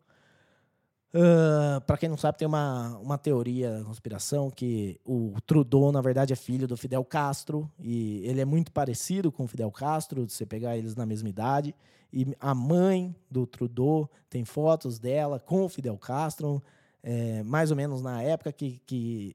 Uh, 1.13 1.81
para 1.81 1.97
quem 1.97 2.09
não 2.09 2.17
sabe, 2.17 2.39
tem 2.39 2.47
uma, 2.47 2.97
uma 2.99 3.19
teoria 3.19 3.79
da 3.79 3.85
conspiração 3.85 4.49
que 4.49 5.01
o 5.05 5.35
Trudeau, 5.45 5.91
na 5.91 6.01
verdade, 6.01 6.33
é 6.33 6.37
filho 6.37 6.69
do 6.69 6.77
Fidel 6.77 7.05
Castro 7.05 7.69
e 7.81 8.23
ele 8.25 8.41
é 8.41 8.45
muito 8.45 8.71
parecido 8.71 9.33
com 9.33 9.45
o 9.45 9.49
Fidel 9.49 9.73
Castro, 9.73 10.29
se 10.29 10.37
você 10.37 10.47
pegar 10.47 10.77
eles 10.77 10.95
na 10.95 11.05
mesma 11.05 11.29
idade. 11.29 11.75
E 12.13 12.35
a 12.39 12.55
mãe 12.55 13.15
do 13.29 13.45
Trudeau 13.45 14.09
tem 14.29 14.45
fotos 14.45 14.99
dela 14.99 15.41
com 15.41 15.65
o 15.65 15.69
Fidel 15.69 15.97
Castro, 15.99 16.63
é, 17.03 17.43
mais 17.43 17.71
ou 17.71 17.77
menos 17.77 18.03
na 18.03 18.23
época 18.23 18.53
que, 18.53 18.81
que, 18.87 19.35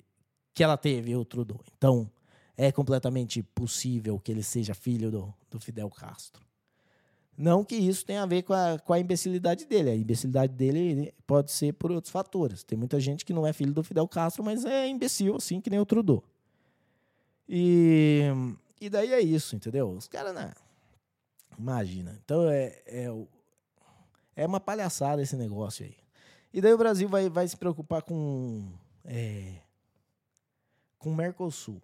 que 0.54 0.64
ela 0.64 0.78
teve 0.78 1.14
o 1.16 1.26
Trudeau. 1.26 1.60
Então, 1.78 2.10
é 2.56 2.72
completamente 2.72 3.44
possível 3.44 4.18
que 4.18 4.32
ele 4.32 4.44
seja 4.44 4.74
filho 4.74 5.12
do, 5.12 5.34
do 5.52 5.60
Fidel 5.60 5.90
Castro. 5.90 6.45
Não 7.38 7.66
que 7.66 7.76
isso 7.76 8.06
tenha 8.06 8.24
a 8.24 8.26
ver 8.26 8.44
com 8.44 8.54
a, 8.54 8.80
com 8.80 8.94
a 8.94 9.00
imbecilidade 9.00 9.66
dele. 9.66 9.90
A 9.90 9.96
imbecilidade 9.96 10.54
dele 10.54 11.14
pode 11.28 11.52
ser 11.52 11.74
por 11.74 11.92
outros 11.92 12.12
fatores. 12.12 12.64
Tem 12.64 12.78
muita 12.78 13.00
gente 13.00 13.26
que 13.26 13.34
não 13.34 13.46
é 13.46 13.52
filho 13.52 13.74
do 13.74 13.84
Fidel 13.84 14.08
Castro, 14.08 14.44
mas 14.44 14.64
é 14.64 14.88
imbecil, 14.88 15.36
assim, 15.36 15.60
que 15.60 15.70
nem 15.70 15.80
o 15.80 15.86
Trudeau. 15.86 16.24
E, 17.48 18.24
e 18.80 18.90
daí 18.90 19.14
é 19.14 19.20
isso, 19.20 19.56
entendeu? 19.56 19.90
Os 19.90 20.08
caras, 20.08 20.34
né? 20.34 20.54
Imagina. 21.58 22.18
Então 22.24 22.50
é, 22.50 22.82
é, 22.86 23.08
é 24.36 24.46
uma 24.46 24.60
palhaçada 24.60 25.22
esse 25.22 25.36
negócio 25.36 25.86
aí. 25.86 25.96
E 26.54 26.62
daí 26.62 26.74
o 26.74 26.78
Brasil 26.78 27.10
vai, 27.10 27.30
vai 27.30 27.48
se 27.48 27.58
preocupar 27.58 28.02
com. 28.02 28.72
É, 29.04 29.56
com 30.98 31.12
o 31.12 31.16
Mercosul. 31.16 31.82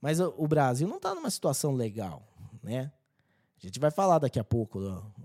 Mas 0.00 0.20
o, 0.20 0.46
Brasil 0.46 0.86
não 0.86 0.96
está 0.98 1.14
numa 1.14 1.30
situação 1.30 1.74
legal, 1.74 2.22
né? 2.62 2.92
A 3.58 3.66
gente 3.66 3.80
vai 3.80 3.90
falar 3.90 4.18
daqui 4.18 4.38
a 4.38 4.44
pouco 4.44 4.80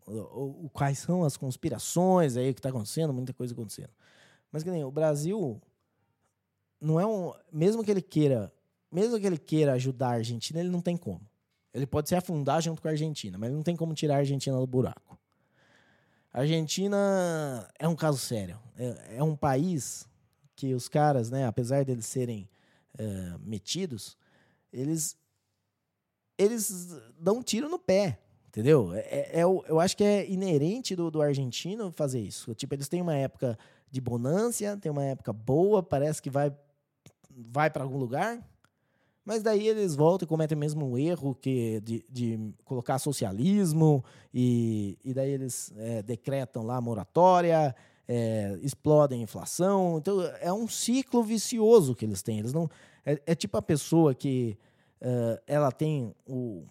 ó, 0.07 0.69
quais 0.71 0.99
são 0.99 1.23
as 1.23 1.35
conspirações 1.35 2.37
aí 2.37 2.53
que 2.53 2.59
está 2.59 2.69
acontecendo, 2.69 3.13
muita 3.13 3.33
coisa 3.33 3.53
acontecendo. 3.53 3.91
Mas 4.51 4.63
que 4.63 4.71
nem 4.71 4.83
o 4.83 4.91
Brasil 4.91 5.61
não 6.79 6.99
é 6.99 7.05
um, 7.05 7.33
mesmo 7.51 7.83
que 7.83 7.91
ele 7.91 8.01
queira, 8.01 8.51
mesmo 8.91 9.19
que 9.19 9.25
ele 9.25 9.37
queira 9.37 9.73
ajudar 9.73 10.09
a 10.09 10.13
Argentina, 10.13 10.59
ele 10.59 10.69
não 10.69 10.81
tem 10.81 10.97
como. 10.97 11.21
Ele 11.73 11.85
pode 11.85 12.09
se 12.09 12.15
afundar 12.15 12.61
junto 12.61 12.81
com 12.81 12.87
a 12.87 12.91
Argentina, 12.91 13.37
mas 13.37 13.47
ele 13.47 13.55
não 13.55 13.63
tem 13.63 13.75
como 13.75 13.93
tirar 13.93 14.15
a 14.15 14.19
Argentina 14.19 14.57
do 14.57 14.67
buraco. 14.67 15.17
A 16.33 16.41
Argentina 16.41 17.69
é 17.77 17.87
um 17.87 17.95
caso 17.95 18.17
sério. 18.17 18.59
É, 18.77 19.17
é 19.17 19.23
um 19.23 19.35
país 19.35 20.07
que 20.55 20.73
os 20.73 20.87
caras, 20.87 21.29
né, 21.29 21.45
apesar 21.45 21.83
deles 21.85 22.05
serem 22.05 22.49
é, 22.97 23.37
metidos, 23.39 24.17
eles 24.71 25.17
eles 26.37 26.95
dão 27.19 27.37
um 27.37 27.41
tiro 27.41 27.69
no 27.69 27.79
pé, 27.79 28.19
entendeu? 28.47 28.93
É, 28.93 28.99
é, 28.99 29.39
é 29.39 29.43
eu 29.43 29.79
acho 29.79 29.95
que 29.95 30.03
é 30.03 30.29
inerente 30.29 30.95
do, 30.95 31.09
do 31.11 31.21
argentino 31.21 31.91
fazer 31.91 32.19
isso. 32.19 32.53
Tipo, 32.55 32.75
eles 32.75 32.87
têm 32.87 33.01
uma 33.01 33.15
época 33.15 33.57
de 33.89 33.99
bonância, 34.01 34.77
tem 34.77 34.91
uma 34.91 35.03
época 35.03 35.33
boa, 35.33 35.83
parece 35.83 36.21
que 36.21 36.29
vai, 36.29 36.53
vai 37.29 37.69
para 37.69 37.83
algum 37.83 37.97
lugar, 37.97 38.41
mas 39.23 39.43
daí 39.43 39.67
eles 39.67 39.95
voltam 39.95 40.25
e 40.25 40.27
cometem 40.27 40.55
o 40.55 40.59
mesmo 40.59 40.97
erro 40.97 41.35
que 41.35 41.79
de, 41.81 42.03
de 42.09 42.53
colocar 42.65 42.97
socialismo, 42.97 44.03
e, 44.33 44.97
e 45.03 45.13
daí 45.13 45.31
eles 45.31 45.71
é, 45.77 46.01
decretam 46.01 46.63
lá 46.63 46.81
moratória, 46.81 47.75
é, 48.07 48.57
explodem 48.61 49.19
a 49.19 49.23
inflação. 49.23 49.97
Então 49.97 50.21
é 50.41 50.51
um 50.51 50.67
ciclo 50.67 51.23
vicioso 51.23 51.95
que 51.95 52.03
eles 52.05 52.21
têm. 52.21 52.39
Eles 52.39 52.53
não, 52.53 52.69
é, 53.05 53.21
é 53.25 53.35
tipo 53.35 53.57
a 53.57 53.61
pessoa 53.61 54.15
que 54.15 54.57
uh, 55.01 55.41
ela 55.47 55.71
tem 55.71 56.15
o. 56.25 56.65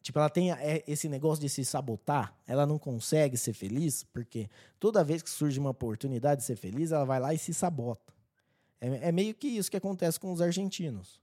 Tipo, 0.00 0.18
ela 0.18 0.28
tem 0.28 0.48
esse 0.86 1.08
negócio 1.08 1.40
de 1.40 1.48
se 1.48 1.64
sabotar, 1.64 2.36
ela 2.44 2.66
não 2.66 2.76
consegue 2.76 3.36
ser 3.36 3.52
feliz, 3.52 4.02
porque 4.02 4.50
toda 4.80 5.04
vez 5.04 5.22
que 5.22 5.30
surge 5.30 5.60
uma 5.60 5.70
oportunidade 5.70 6.40
de 6.40 6.46
ser 6.46 6.56
feliz, 6.56 6.90
ela 6.90 7.04
vai 7.04 7.20
lá 7.20 7.32
e 7.32 7.38
se 7.38 7.54
sabota. 7.54 8.12
É, 8.80 9.08
é 9.08 9.12
meio 9.12 9.32
que 9.32 9.46
isso 9.46 9.70
que 9.70 9.76
acontece 9.76 10.18
com 10.18 10.32
os 10.32 10.40
argentinos. 10.40 11.20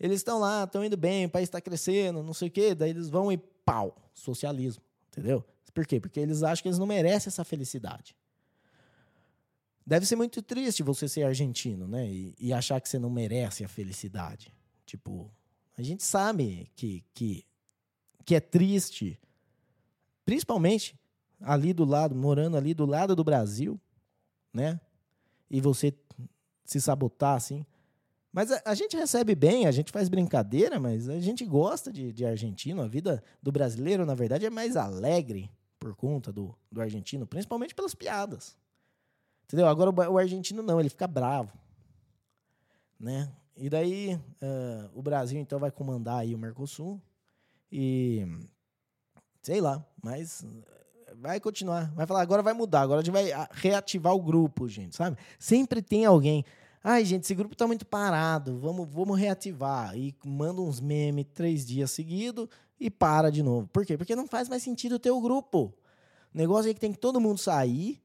Eles 0.00 0.20
estão 0.20 0.38
lá, 0.38 0.64
estão 0.64 0.82
indo 0.82 0.96
bem, 0.96 1.26
o 1.26 1.30
país 1.30 1.48
está 1.48 1.60
crescendo, 1.60 2.22
não 2.22 2.32
sei 2.32 2.48
o 2.48 2.50
quê, 2.50 2.74
daí 2.74 2.90
eles 2.90 3.10
vão 3.10 3.30
e 3.30 3.36
pau, 3.36 3.94
socialismo, 4.14 4.82
entendeu? 5.08 5.44
Por 5.74 5.86
quê? 5.86 6.00
Porque 6.00 6.20
eles 6.20 6.42
acham 6.42 6.62
que 6.62 6.68
eles 6.68 6.78
não 6.78 6.86
merecem 6.86 7.28
essa 7.28 7.44
felicidade. 7.44 8.16
Deve 9.86 10.06
ser 10.06 10.16
muito 10.16 10.40
triste 10.40 10.82
você 10.82 11.08
ser 11.08 11.24
argentino, 11.24 11.86
né? 11.86 12.08
E, 12.08 12.34
e 12.38 12.52
achar 12.52 12.80
que 12.80 12.88
você 12.88 12.98
não 12.98 13.10
merece 13.10 13.64
a 13.64 13.68
felicidade. 13.68 14.54
Tipo, 14.86 15.30
a 15.76 15.82
gente 15.82 16.02
sabe 16.02 16.70
que, 16.76 17.04
que, 17.12 17.44
que 18.24 18.34
é 18.34 18.40
triste, 18.40 19.18
principalmente 20.24 20.98
ali 21.40 21.72
do 21.72 21.84
lado, 21.84 22.14
morando 22.14 22.56
ali 22.56 22.74
do 22.74 22.86
lado 22.86 23.16
do 23.16 23.24
Brasil, 23.24 23.80
né? 24.52 24.80
E 25.50 25.60
você 25.60 25.92
se 26.64 26.80
sabotar 26.80 27.36
assim. 27.36 27.66
Mas 28.32 28.50
a, 28.50 28.62
a, 28.64 28.74
gente 28.74 28.96
recebe 28.96 29.34
bem, 29.34 29.66
a 29.66 29.70
gente 29.70 29.92
faz 29.92 30.08
brincadeira, 30.08 30.80
mas 30.80 31.08
a 31.08 31.20
gente 31.20 31.44
gosta 31.44 31.92
de, 31.92 32.12
de 32.12 32.24
argentino. 32.24 32.82
A 32.82 32.88
vida 32.88 33.22
do 33.42 33.52
brasileiro, 33.52 34.04
na 34.04 34.14
verdade, 34.14 34.46
é 34.46 34.50
mais 34.50 34.76
alegre 34.76 35.50
por 35.78 35.94
conta 35.94 36.32
do, 36.32 36.56
do 36.70 36.80
argentino, 36.80 37.26
principalmente 37.26 37.74
pelas 37.74 37.94
piadas. 37.94 38.56
Entendeu? 39.44 39.68
Agora 39.68 39.90
o, 39.90 40.14
o 40.14 40.18
argentino 40.18 40.62
não, 40.62 40.80
ele 40.80 40.88
fica 40.88 41.06
bravo. 41.06 41.52
Né? 42.98 43.30
E 43.56 43.70
daí 43.70 44.14
uh, 44.14 44.90
o 44.94 45.02
Brasil 45.02 45.40
então 45.40 45.58
vai 45.58 45.70
comandar 45.70 46.20
aí 46.20 46.34
o 46.34 46.38
Mercosul 46.38 47.00
e 47.70 48.26
sei 49.40 49.60
lá, 49.60 49.84
mas 50.02 50.44
vai 51.16 51.38
continuar, 51.38 51.92
vai 51.94 52.06
falar 52.06 52.22
agora 52.22 52.42
vai 52.42 52.52
mudar, 52.52 52.80
agora 52.80 53.00
a 53.00 53.04
gente 53.04 53.12
vai 53.12 53.30
reativar 53.52 54.14
o 54.14 54.22
grupo, 54.22 54.68
gente, 54.68 54.96
sabe? 54.96 55.16
Sempre 55.38 55.82
tem 55.82 56.04
alguém, 56.04 56.44
ai 56.82 57.04
gente, 57.04 57.22
esse 57.22 57.34
grupo 57.34 57.54
tá 57.54 57.66
muito 57.66 57.86
parado, 57.86 58.58
vamos, 58.58 58.88
vamos 58.88 59.18
reativar 59.18 59.96
e 59.96 60.14
manda 60.24 60.60
uns 60.60 60.80
memes 60.80 61.26
três 61.32 61.64
dias 61.64 61.90
seguidos 61.92 62.48
e 62.78 62.90
para 62.90 63.30
de 63.30 63.42
novo. 63.42 63.68
Por 63.68 63.86
quê? 63.86 63.96
Porque 63.96 64.16
não 64.16 64.26
faz 64.26 64.48
mais 64.48 64.62
sentido 64.62 64.98
ter 64.98 65.10
o 65.10 65.20
grupo. 65.20 65.72
O 66.34 66.36
negócio 66.36 66.70
é 66.70 66.74
que 66.74 66.80
tem 66.80 66.92
que 66.92 66.98
todo 66.98 67.20
mundo 67.20 67.38
sair 67.38 68.02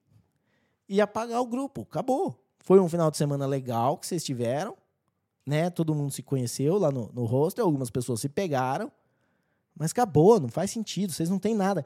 e 0.87 1.01
apagar 1.01 1.41
o 1.41 1.47
grupo. 1.47 1.81
Acabou. 1.81 2.39
Foi 2.59 2.79
um 2.79 2.87
final 2.87 3.09
de 3.09 3.17
semana 3.17 3.47
legal 3.47 3.97
que 3.97 4.05
vocês 4.05 4.23
tiveram 4.23 4.77
né? 5.49 5.71
Todo 5.71 5.95
mundo 5.95 6.11
se 6.11 6.21
conheceu 6.21 6.77
lá 6.77 6.91
no, 6.91 7.11
no 7.11 7.25
hostel, 7.25 7.65
algumas 7.65 7.89
pessoas 7.89 8.21
se 8.21 8.29
pegaram, 8.29 8.91
mas 9.75 9.89
acabou, 9.89 10.39
não 10.39 10.47
faz 10.47 10.69
sentido, 10.69 11.11
vocês 11.11 11.27
não 11.27 11.39
têm 11.39 11.55
nada. 11.55 11.83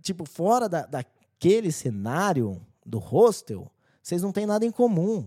Tipo, 0.00 0.24
fora 0.24 0.68
da, 0.68 0.86
daquele 0.86 1.72
cenário 1.72 2.64
do 2.86 3.00
hostel, 3.00 3.68
vocês 4.00 4.22
não 4.22 4.30
têm 4.30 4.46
nada 4.46 4.64
em 4.64 4.70
comum. 4.70 5.26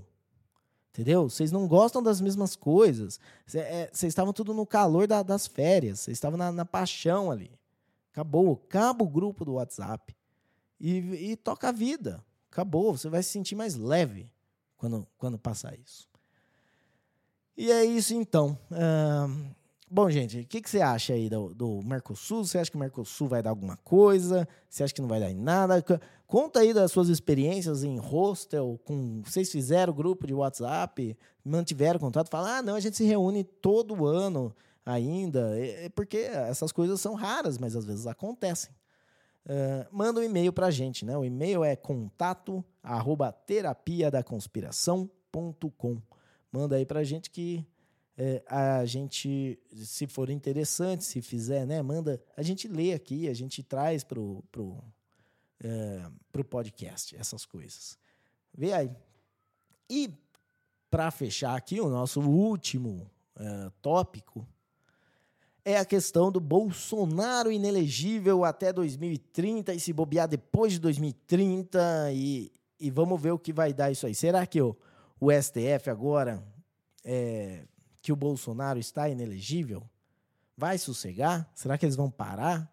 Entendeu? 0.93 1.29
Vocês 1.29 1.51
não 1.51 1.67
gostam 1.67 2.01
das 2.01 2.21
mesmas 2.21 2.55
coisas. 2.55 3.19
É, 3.53 3.89
vocês 3.91 4.11
estavam 4.11 4.31
tudo 4.31 4.53
no 4.53 4.65
calor 4.65 5.05
da, 5.05 5.21
das 5.21 5.45
férias. 5.45 5.99
Vocês 5.99 6.15
estavam 6.15 6.37
na, 6.37 6.51
na, 6.51 6.65
paixão 6.65 7.29
ali. 7.29 7.51
Acabou. 8.11 8.63
Acaba 8.65 9.03
o 9.03 9.07
grupo 9.07 9.43
do 9.43 9.53
WhatsApp. 9.55 10.15
E, 10.79 11.31
e 11.31 11.35
toca 11.35 11.69
a 11.69 11.71
vida. 11.71 12.23
Acabou. 12.49 12.97
Você 12.97 13.09
vai 13.09 13.21
se 13.21 13.29
sentir 13.29 13.55
mais 13.55 13.75
leve 13.75 14.31
quando, 14.75 15.05
quando 15.17 15.37
passar 15.37 15.77
isso. 15.77 16.07
E 17.57 17.71
é 17.71 17.83
isso 17.83 18.13
então. 18.13 18.55
Uh, 18.69 19.51
bom, 19.89 20.07
gente, 20.11 20.41
o 20.41 20.45
que, 20.45 20.61
que 20.61 20.69
você 20.69 20.79
acha 20.79 21.13
aí 21.13 21.27
do, 21.27 21.55
do 21.55 21.81
Mercosul? 21.81 22.45
Você 22.45 22.59
acha 22.59 22.69
que 22.69 22.77
o 22.77 22.79
Mercosul 22.79 23.27
vai 23.27 23.41
dar 23.41 23.49
alguma 23.49 23.75
coisa? 23.77 24.47
Você 24.69 24.83
acha 24.83 24.93
que 24.93 25.01
não 25.01 25.09
vai 25.09 25.19
dar 25.19 25.31
em 25.31 25.35
nada? 25.35 25.83
Conta 26.27 26.59
aí 26.59 26.71
das 26.71 26.91
suas 26.91 27.09
experiências 27.09 27.83
em 27.83 27.97
hostel, 27.97 28.79
com 28.85 29.23
vocês 29.23 29.51
fizeram 29.51 29.91
grupo 29.91 30.27
de 30.27 30.35
WhatsApp, 30.35 31.17
mantiveram 31.43 31.99
contato, 31.99 32.29
falam, 32.29 32.51
ah, 32.51 32.61
não, 32.61 32.75
a 32.75 32.79
gente 32.79 32.95
se 32.95 33.05
reúne 33.05 33.43
todo 33.43 34.05
ano 34.05 34.55
ainda, 34.85 35.57
é, 35.57 35.89
porque 35.89 36.17
essas 36.17 36.71
coisas 36.71 37.01
são 37.01 37.15
raras, 37.15 37.57
mas 37.57 37.75
às 37.75 37.85
vezes 37.85 38.05
acontecem. 38.05 38.71
Uh, 39.47 39.87
manda 39.91 40.19
um 40.19 40.23
e-mail 40.23 40.53
para 40.53 40.67
a 40.67 40.71
gente, 40.71 41.05
né? 41.05 41.17
O 41.17 41.25
e-mail 41.25 41.63
é 41.63 41.75
contato 41.75 42.63
da 44.11 44.21
conspiração.com 44.21 46.01
manda 46.51 46.75
aí 46.75 46.85
pra 46.85 47.03
gente 47.03 47.29
que 47.29 47.65
é, 48.17 48.43
a 48.47 48.83
gente, 48.85 49.59
se 49.75 50.07
for 50.07 50.29
interessante, 50.29 51.03
se 51.03 51.21
fizer, 51.21 51.65
né, 51.67 51.81
manda, 51.81 52.21
a 52.35 52.41
gente 52.41 52.67
lê 52.67 52.93
aqui, 52.93 53.29
a 53.29 53.33
gente 53.33 53.61
traz 53.61 54.03
pro, 54.03 54.43
pro, 54.51 54.83
é, 55.63 56.05
pro 56.31 56.43
podcast 56.43 57.15
essas 57.15 57.45
coisas. 57.45 57.97
Vê 58.57 58.73
aí. 58.73 58.89
E 59.87 60.11
para 60.89 61.11
fechar 61.11 61.55
aqui, 61.55 61.79
o 61.79 61.89
nosso 61.89 62.19
último 62.21 63.09
é, 63.35 63.71
tópico 63.81 64.47
é 65.63 65.77
a 65.77 65.85
questão 65.85 66.31
do 66.31 66.39
Bolsonaro 66.39 67.51
inelegível 67.51 68.45
até 68.45 68.71
2030 68.71 69.73
e 69.73 69.79
se 69.79 69.91
bobear 69.91 70.27
depois 70.27 70.73
de 70.73 70.79
2030 70.79 72.11
e, 72.13 72.51
e 72.79 72.89
vamos 72.89 73.21
ver 73.21 73.31
o 73.31 73.37
que 73.37 73.51
vai 73.53 73.73
dar 73.73 73.91
isso 73.91 74.07
aí. 74.07 74.15
Será 74.15 74.45
que 74.47 74.61
o, 74.61 74.75
o 75.19 75.31
STF 75.31 75.89
agora, 75.89 76.43
é, 77.03 77.63
que 78.01 78.11
o 78.11 78.15
Bolsonaro 78.15 78.79
está 78.79 79.09
inelegível, 79.09 79.83
vai 80.55 80.77
sossegar? 80.77 81.49
Será 81.53 81.77
que 81.77 81.85
eles 81.85 81.95
vão 81.95 82.09
parar? 82.09 82.71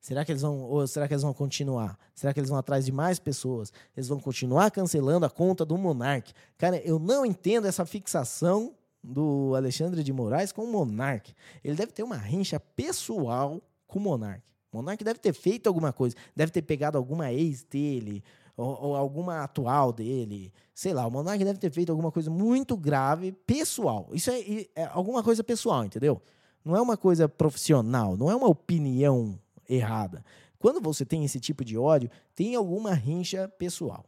Será 0.00 0.22
que 0.22 0.32
eles 0.32 0.42
vão 0.42 0.60
ou 0.60 0.86
será 0.86 1.08
que 1.08 1.14
eles 1.14 1.22
vão 1.22 1.32
continuar? 1.32 1.98
Será 2.14 2.34
que 2.34 2.38
eles 2.38 2.50
vão 2.50 2.58
atrás 2.58 2.84
de 2.84 2.92
mais 2.92 3.18
pessoas? 3.18 3.72
Eles 3.96 4.06
vão 4.06 4.20
continuar 4.20 4.70
cancelando 4.70 5.24
a 5.24 5.30
conta 5.30 5.64
do 5.64 5.78
Monark? 5.78 6.32
Cara, 6.58 6.76
eu 6.84 6.98
não 6.98 7.24
entendo 7.24 7.66
essa 7.66 7.86
fixação 7.86 8.74
do 9.02 9.54
Alexandre 9.56 10.02
de 10.02 10.12
Moraes 10.12 10.52
com 10.52 10.64
o 10.64 10.70
Monark. 10.70 11.34
Ele 11.62 11.74
deve 11.74 11.92
ter 11.92 12.02
uma 12.02 12.16
rincha 12.16 12.60
pessoal 12.60 13.62
com 13.86 13.98
o 13.98 14.02
Monark. 14.02 14.42
O 14.70 14.76
Monark 14.76 15.02
deve 15.02 15.18
ter 15.18 15.32
feito 15.32 15.68
alguma 15.68 15.92
coisa, 15.92 16.14
deve 16.36 16.52
ter 16.52 16.62
pegado 16.62 16.98
alguma 16.98 17.32
ex 17.32 17.62
dele, 17.62 18.22
ou, 18.56 18.78
ou, 18.80 18.96
alguma 18.96 19.42
atual 19.42 19.92
dele. 19.92 20.52
Sei 20.74 20.92
lá, 20.92 21.06
o 21.06 21.10
Monark 21.10 21.44
deve 21.44 21.58
ter 21.58 21.70
feito 21.70 21.90
alguma 21.90 22.10
coisa 22.10 22.30
muito 22.30 22.76
grave, 22.76 23.32
pessoal. 23.32 24.08
Isso 24.12 24.30
é, 24.30 24.66
é 24.74 24.84
alguma 24.92 25.22
coisa 25.22 25.42
pessoal, 25.42 25.84
entendeu? 25.84 26.20
Não 26.64 26.74
é 26.74 26.80
uma 26.80 26.96
coisa 26.96 27.28
profissional, 27.28 28.16
não 28.16 28.30
é 28.30 28.34
uma 28.34 28.48
opinião 28.48 29.38
errada. 29.68 30.24
Quando 30.58 30.80
você 30.80 31.04
tem 31.04 31.24
esse 31.24 31.38
tipo 31.38 31.64
de 31.64 31.76
ódio, 31.76 32.10
tem 32.34 32.54
alguma 32.54 32.94
rincha 32.94 33.48
pessoal. 33.58 34.04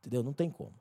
Entendeu? 0.00 0.22
Não 0.22 0.32
tem 0.32 0.50
como. 0.50 0.74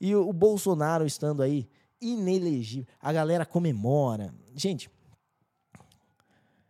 E 0.00 0.14
o, 0.14 0.32
Bolsonaro 0.32 1.06
estando 1.06 1.42
aí 1.42 1.68
inelegível, 2.00 2.86
a 3.00 3.12
galera 3.12 3.44
comemora. 3.46 4.34
Gente, 4.54 4.90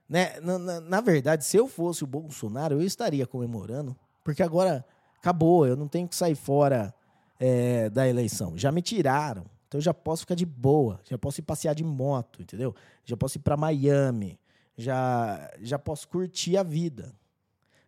né, 0.08 0.38
na, 0.40 0.58
na, 0.58 0.80
na, 0.80 1.00
verdade, 1.00 1.44
se 1.44 1.56
eu 1.56 1.66
fosse 1.66 2.04
o 2.04 2.06
Bolsonaro, 2.06 2.74
eu 2.74 2.82
estaria 2.82 3.26
comemorando, 3.26 3.96
porque 4.22 4.42
agora 4.42 4.84
acabou, 5.22 5.64
eu 5.64 5.76
não 5.76 5.86
tenho 5.86 6.08
que 6.08 6.16
sair 6.16 6.34
fora 6.34 6.92
é, 7.38 7.88
da 7.88 8.08
eleição. 8.08 8.58
Já 8.58 8.72
me 8.72 8.82
tiraram, 8.82 9.44
então 9.68 9.78
eu 9.78 9.82
já 9.82 9.94
posso 9.94 10.22
ficar 10.22 10.34
de 10.34 10.44
boa, 10.44 11.00
já 11.08 11.16
posso 11.16 11.40
ir 11.40 11.44
passear 11.44 11.76
de 11.76 11.84
moto, 11.84 12.42
entendeu? 12.42 12.74
Já 13.04 13.16
posso 13.16 13.38
ir 13.38 13.40
para 13.40 13.56
Miami, 13.56 14.38
já, 14.76 15.48
já 15.60 15.78
posso 15.78 16.08
curtir 16.08 16.56
a 16.56 16.64
vida. 16.64 17.14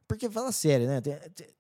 Porque, 0.07 0.30
fala 0.30 0.53
sério, 0.53 0.87
né? 0.87 1.01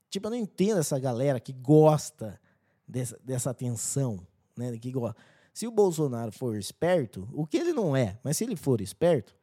Tipo, 0.08 0.28
eu 0.28 0.30
não 0.30 0.36
entendo 0.36 0.78
essa 0.78 0.98
galera 0.98 1.40
que 1.40 1.52
gosta 1.52 2.40
dessa, 2.86 3.18
dessa 3.24 3.50
atenção, 3.50 4.24
né? 4.56 4.78
Que 4.78 4.92
gosta. 4.92 5.16
Se 5.52 5.66
o 5.66 5.72
Bolsonaro 5.72 6.30
for 6.30 6.56
esperto, 6.56 7.28
o 7.32 7.46
que 7.46 7.56
ele 7.56 7.72
não 7.72 7.96
é, 7.96 8.16
mas 8.22 8.36
se 8.36 8.44
ele 8.44 8.54
for 8.54 8.80
esperto, 8.80 9.34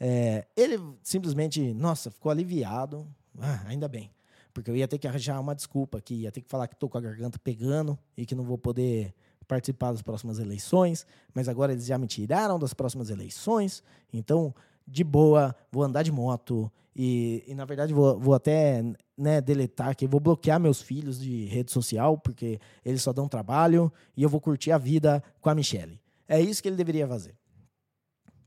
é, 0.00 0.46
ele 0.56 0.80
simplesmente, 1.02 1.72
nossa, 1.74 2.10
ficou 2.10 2.30
aliviado. 2.30 3.06
Ah, 3.38 3.62
ainda 3.66 3.86
bem. 3.86 4.10
Porque 4.56 4.70
eu 4.70 4.76
ia 4.76 4.88
ter 4.88 4.96
que 4.96 5.06
arranjar 5.06 5.38
uma 5.38 5.54
desculpa 5.54 5.98
aqui, 5.98 6.22
ia 6.22 6.32
ter 6.32 6.40
que 6.40 6.48
falar 6.48 6.66
que 6.66 6.72
estou 6.72 6.88
com 6.88 6.96
a 6.96 7.00
garganta 7.02 7.38
pegando 7.38 7.98
e 8.16 8.24
que 8.24 8.34
não 8.34 8.42
vou 8.42 8.56
poder 8.56 9.14
participar 9.46 9.92
das 9.92 10.00
próximas 10.00 10.38
eleições, 10.38 11.06
mas 11.34 11.46
agora 11.46 11.72
eles 11.72 11.84
já 11.84 11.98
me 11.98 12.06
tiraram 12.06 12.58
das 12.58 12.72
próximas 12.72 13.10
eleições, 13.10 13.82
então, 14.10 14.54
de 14.88 15.04
boa, 15.04 15.54
vou 15.70 15.82
andar 15.82 16.02
de 16.02 16.10
moto 16.10 16.72
e, 16.96 17.44
e 17.46 17.54
na 17.54 17.66
verdade, 17.66 17.92
vou, 17.92 18.18
vou 18.18 18.32
até 18.32 18.82
né, 19.14 19.42
deletar 19.42 19.90
aqui, 19.90 20.06
vou 20.06 20.20
bloquear 20.20 20.58
meus 20.58 20.80
filhos 20.80 21.20
de 21.20 21.44
rede 21.44 21.70
social, 21.70 22.16
porque 22.16 22.58
eles 22.82 23.02
só 23.02 23.12
dão 23.12 23.28
trabalho 23.28 23.92
e 24.16 24.22
eu 24.22 24.28
vou 24.30 24.40
curtir 24.40 24.72
a 24.72 24.78
vida 24.78 25.22
com 25.38 25.50
a 25.50 25.54
Michelle. 25.54 26.00
É 26.26 26.40
isso 26.40 26.62
que 26.62 26.68
ele 26.68 26.76
deveria 26.76 27.06
fazer. 27.06 27.36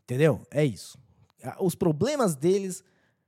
Entendeu? 0.05 0.41
É 0.49 0.65
isso. 0.65 0.97
Os 1.59 1.75
problemas 1.75 2.35
deles, 2.35 2.83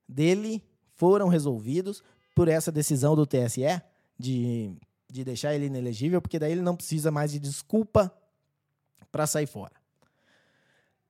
dele 0.10 0.64
foram 0.96 1.28
resolvidos 1.28 2.04
por 2.34 2.48
essa 2.48 2.72
decisão 2.72 3.16
do 3.16 3.26
TSE 3.26 3.82
de, 4.18 4.74
de 5.10 5.24
deixar 5.24 5.54
ele 5.54 5.66
inelegível, 5.66 6.22
porque 6.22 6.40
daí 6.40 6.52
ele 6.52 6.62
não 6.62 6.76
precisa 6.76 7.12
mais 7.12 7.32
de 7.32 7.40
desculpa 7.40 8.14
para 9.12 9.28
sair 9.28 9.48
fora. 9.48 9.74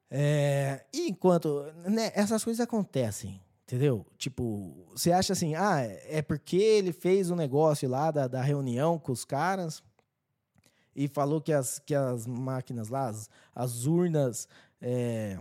É, 0.09 0.83
e 0.91 1.09
enquanto 1.09 1.63
né, 1.85 2.11
essas 2.13 2.43
coisas 2.43 2.59
acontecem, 2.59 3.41
entendeu? 3.63 4.05
Tipo, 4.17 4.85
você 4.91 5.11
acha 5.11 5.31
assim, 5.31 5.55
ah, 5.55 5.79
é 5.79 6.21
porque 6.21 6.57
ele 6.57 6.91
fez 6.91 7.31
um 7.31 7.35
negócio 7.35 7.87
lá 7.87 8.11
da, 8.11 8.27
da 8.27 8.41
reunião 8.41 8.99
com 8.99 9.13
os 9.13 9.23
caras 9.23 9.81
e 10.93 11.07
falou 11.07 11.39
que 11.39 11.53
as, 11.53 11.79
que 11.79 11.95
as 11.95 12.27
máquinas 12.27 12.89
lá, 12.89 13.07
as, 13.07 13.29
as 13.55 13.85
urnas 13.85 14.49
é, 14.81 15.39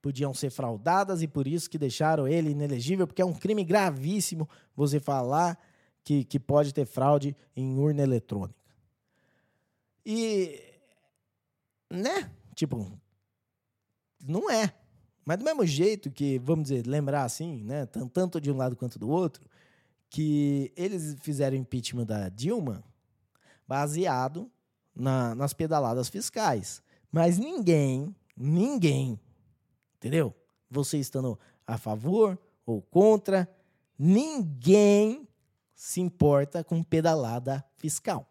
podiam 0.00 0.32
ser 0.32 0.50
fraudadas 0.50 1.22
e 1.22 1.28
por 1.28 1.46
isso 1.46 1.68
que 1.68 1.78
deixaram 1.78 2.28
ele 2.28 2.50
inelegível, 2.50 3.06
porque 3.06 3.22
é 3.22 3.24
um 3.24 3.34
crime 3.34 3.64
gravíssimo 3.64 4.48
você 4.74 5.00
falar 5.00 5.58
que, 6.04 6.24
que 6.24 6.38
pode 6.38 6.72
ter 6.72 6.86
fraude 6.86 7.36
em 7.54 7.78
urna 7.78 8.02
eletrônica. 8.02 8.58
E, 10.06 10.60
né? 11.90 12.30
Tipo, 12.54 12.90
não 14.24 14.50
é. 14.50 14.72
Mas 15.24 15.38
do 15.38 15.44
mesmo 15.44 15.66
jeito 15.66 16.10
que, 16.10 16.38
vamos 16.38 16.68
dizer, 16.68 16.86
lembrar 16.86 17.24
assim, 17.24 17.62
né? 17.62 17.84
Tanto 17.86 18.40
de 18.40 18.50
um 18.50 18.56
lado 18.56 18.74
quanto 18.74 18.98
do 18.98 19.10
outro, 19.10 19.44
que 20.08 20.72
eles 20.74 21.16
fizeram 21.20 21.56
impeachment 21.56 22.06
da 22.06 22.28
Dilma 22.30 22.82
baseado 23.66 24.50
na, 24.94 25.34
nas 25.34 25.52
pedaladas 25.52 26.08
fiscais. 26.08 26.82
Mas 27.12 27.36
ninguém, 27.38 28.16
ninguém, 28.34 29.20
entendeu? 29.98 30.34
Você 30.70 30.98
estando 30.98 31.38
a 31.66 31.76
favor 31.76 32.38
ou 32.64 32.80
contra, 32.82 33.48
ninguém 33.98 35.28
se 35.74 36.00
importa 36.00 36.64
com 36.64 36.82
pedalada 36.82 37.64
fiscal. 37.76 38.28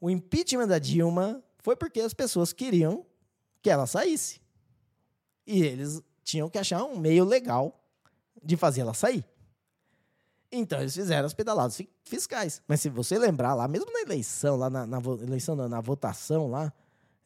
O 0.00 0.10
impeachment 0.10 0.66
da 0.66 0.78
Dilma 0.78 1.42
foi 1.58 1.76
porque 1.76 2.00
as 2.00 2.12
pessoas 2.12 2.52
queriam 2.52 3.06
que 3.62 3.70
ela 3.70 3.86
saísse. 3.86 4.40
E 5.46 5.62
eles 5.62 6.02
tinham 6.24 6.48
que 6.48 6.58
achar 6.58 6.82
um 6.84 6.98
meio 6.98 7.24
legal 7.24 7.80
de 8.42 8.56
fazer 8.56 8.80
ela 8.80 8.94
sair. 8.94 9.24
Então 10.50 10.80
eles 10.80 10.94
fizeram 10.94 11.24
as 11.24 11.32
pedaladas 11.32 11.80
fiscais. 12.04 12.60
Mas 12.68 12.80
se 12.80 12.90
você 12.90 13.18
lembrar 13.18 13.54
lá, 13.54 13.66
mesmo 13.66 13.90
na 13.90 14.00
eleição, 14.00 14.56
lá 14.56 14.68
na, 14.68 14.86
na 14.86 14.98
eleição, 15.22 15.56
na, 15.56 15.68
na, 15.68 15.80
votação 15.80 16.48
lá, 16.48 16.72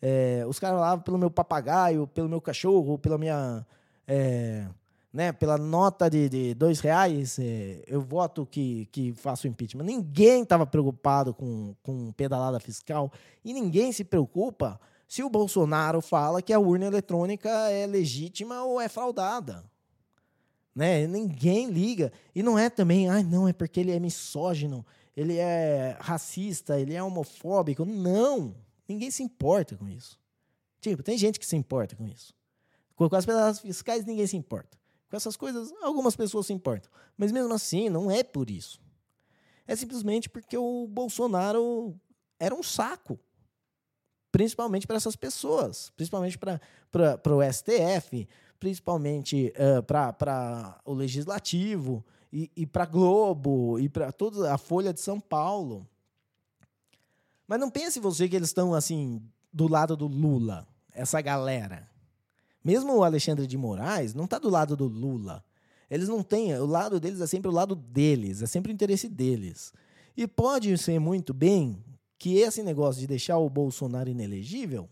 é, 0.00 0.44
os 0.46 0.58
caras 0.58 0.78
falavam 0.78 1.02
pelo 1.02 1.18
meu 1.18 1.30
papagaio, 1.30 2.06
pelo 2.06 2.28
meu 2.28 2.40
cachorro, 2.40 2.98
pela 2.98 3.18
minha. 3.18 3.66
É, 4.06 4.66
né, 5.12 5.32
pela 5.32 5.56
nota 5.56 6.10
de, 6.10 6.28
de 6.28 6.52
dois 6.52 6.78
reais, 6.80 7.38
é, 7.38 7.82
eu 7.86 8.02
voto 8.02 8.44
que, 8.44 8.86
que 8.92 9.14
faço 9.14 9.48
impeachment. 9.48 9.84
Ninguém 9.84 10.42
estava 10.42 10.66
preocupado 10.66 11.32
com, 11.32 11.74
com 11.82 12.12
pedalada 12.12 12.60
fiscal 12.60 13.10
e 13.42 13.54
ninguém 13.54 13.92
se 13.92 14.04
preocupa 14.04 14.78
se 15.08 15.22
o 15.22 15.30
Bolsonaro 15.30 16.02
fala 16.02 16.42
que 16.42 16.52
a 16.52 16.58
urna 16.58 16.84
eletrônica 16.84 17.48
é 17.70 17.86
legítima 17.86 18.62
ou 18.62 18.78
é 18.78 18.90
fraudada. 18.90 19.64
Né? 20.74 21.06
Ninguém 21.06 21.70
liga. 21.70 22.12
E 22.34 22.42
não 22.42 22.58
é 22.58 22.68
também, 22.68 23.08
ah, 23.08 23.22
não, 23.22 23.48
é 23.48 23.54
porque 23.54 23.80
ele 23.80 23.92
é 23.92 23.98
misógino, 23.98 24.84
ele 25.16 25.38
é 25.38 25.96
racista, 25.98 26.78
ele 26.78 26.92
é 26.92 27.02
homofóbico. 27.02 27.86
Não! 27.86 28.54
Ninguém 28.88 29.10
se 29.10 29.22
importa 29.22 29.76
com 29.76 29.88
isso. 29.88 30.18
Tipo, 30.80 31.02
tem 31.02 31.18
gente 31.18 31.38
que 31.38 31.46
se 31.46 31.56
importa 31.56 31.96
com 31.96 32.06
isso. 32.06 32.34
Com 32.94 33.14
as 33.14 33.26
pedaladas 33.26 33.60
fiscais, 33.60 34.04
ninguém 34.04 34.26
se 34.26 34.36
importa. 34.36 34.78
Com 35.10 35.16
essas 35.16 35.36
coisas, 35.36 35.72
algumas 35.82 36.16
pessoas 36.16 36.46
se 36.46 36.52
importam. 36.52 36.90
Mas 37.16 37.30
mesmo 37.30 37.52
assim, 37.52 37.88
não 37.88 38.10
é 38.10 38.22
por 38.22 38.50
isso. 38.50 38.80
É 39.66 39.74
simplesmente 39.74 40.28
porque 40.28 40.56
o 40.56 40.86
Bolsonaro 40.86 41.94
era 42.38 42.54
um 42.54 42.62
saco. 42.62 43.18
Principalmente 44.32 44.86
para 44.86 44.96
essas 44.96 45.16
pessoas. 45.16 45.90
Principalmente 45.90 46.38
para 46.38 46.60
o 47.26 47.52
STF. 47.52 48.28
Principalmente 48.58 49.52
uh, 49.56 49.82
para 49.82 50.80
o 50.84 50.94
Legislativo. 50.94 52.04
E, 52.32 52.50
e 52.56 52.66
para 52.66 52.86
Globo. 52.86 53.78
E 53.78 53.88
para 53.88 54.12
toda 54.12 54.52
a 54.52 54.58
Folha 54.58 54.92
de 54.92 55.00
São 55.00 55.20
Paulo. 55.20 55.86
Mas 57.46 57.60
não 57.60 57.70
pense 57.70 58.00
você 58.00 58.28
que 58.28 58.36
eles 58.36 58.48
estão 58.48 58.74
assim 58.74 59.22
do 59.52 59.68
lado 59.68 59.96
do 59.96 60.06
Lula, 60.06 60.66
essa 60.92 61.20
galera. 61.20 61.88
Mesmo 62.62 62.96
o 62.96 63.04
Alexandre 63.04 63.46
de 63.46 63.56
Moraes 63.56 64.12
não 64.14 64.24
está 64.24 64.38
do 64.38 64.50
lado 64.50 64.76
do 64.76 64.86
Lula. 64.86 65.44
Eles 65.88 66.08
não 66.08 66.22
têm. 66.22 66.54
O 66.58 66.66
lado 66.66 66.98
deles 66.98 67.20
é 67.20 67.26
sempre 67.26 67.48
o 67.48 67.54
lado 67.54 67.74
deles, 67.74 68.42
é 68.42 68.46
sempre 68.46 68.72
o 68.72 68.74
interesse 68.74 69.08
deles. 69.08 69.72
E 70.16 70.26
pode 70.26 70.76
ser 70.78 70.98
muito 70.98 71.32
bem 71.32 71.82
que 72.18 72.38
esse 72.38 72.62
negócio 72.62 73.00
de 73.00 73.06
deixar 73.06 73.38
o 73.38 73.48
Bolsonaro 73.48 74.08
inelegível 74.08 74.88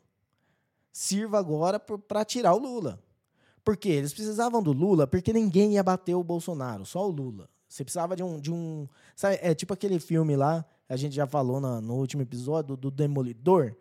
sirva 0.92 1.38
agora 1.38 1.80
para 1.80 2.24
tirar 2.24 2.54
o 2.54 2.58
Lula. 2.58 3.02
Porque 3.64 3.88
eles 3.88 4.12
precisavam 4.12 4.62
do 4.62 4.72
Lula 4.72 5.06
porque 5.06 5.32
ninguém 5.32 5.72
ia 5.72 5.82
bater 5.82 6.14
o 6.14 6.22
Bolsonaro, 6.22 6.84
só 6.84 7.08
o 7.08 7.10
Lula. 7.10 7.48
Você 7.66 7.82
precisava 7.82 8.14
de 8.14 8.22
um. 8.22 8.38
De 8.38 8.52
um 8.52 8.86
sabe, 9.16 9.38
é 9.42 9.54
tipo 9.54 9.72
aquele 9.74 9.98
filme 9.98 10.36
lá, 10.36 10.64
a 10.88 10.96
gente 10.96 11.14
já 11.14 11.26
falou 11.26 11.60
no, 11.60 11.94
último 11.94 12.22
episódio, 12.22 12.76
do 12.76 12.90
Demolidor, 12.90 13.74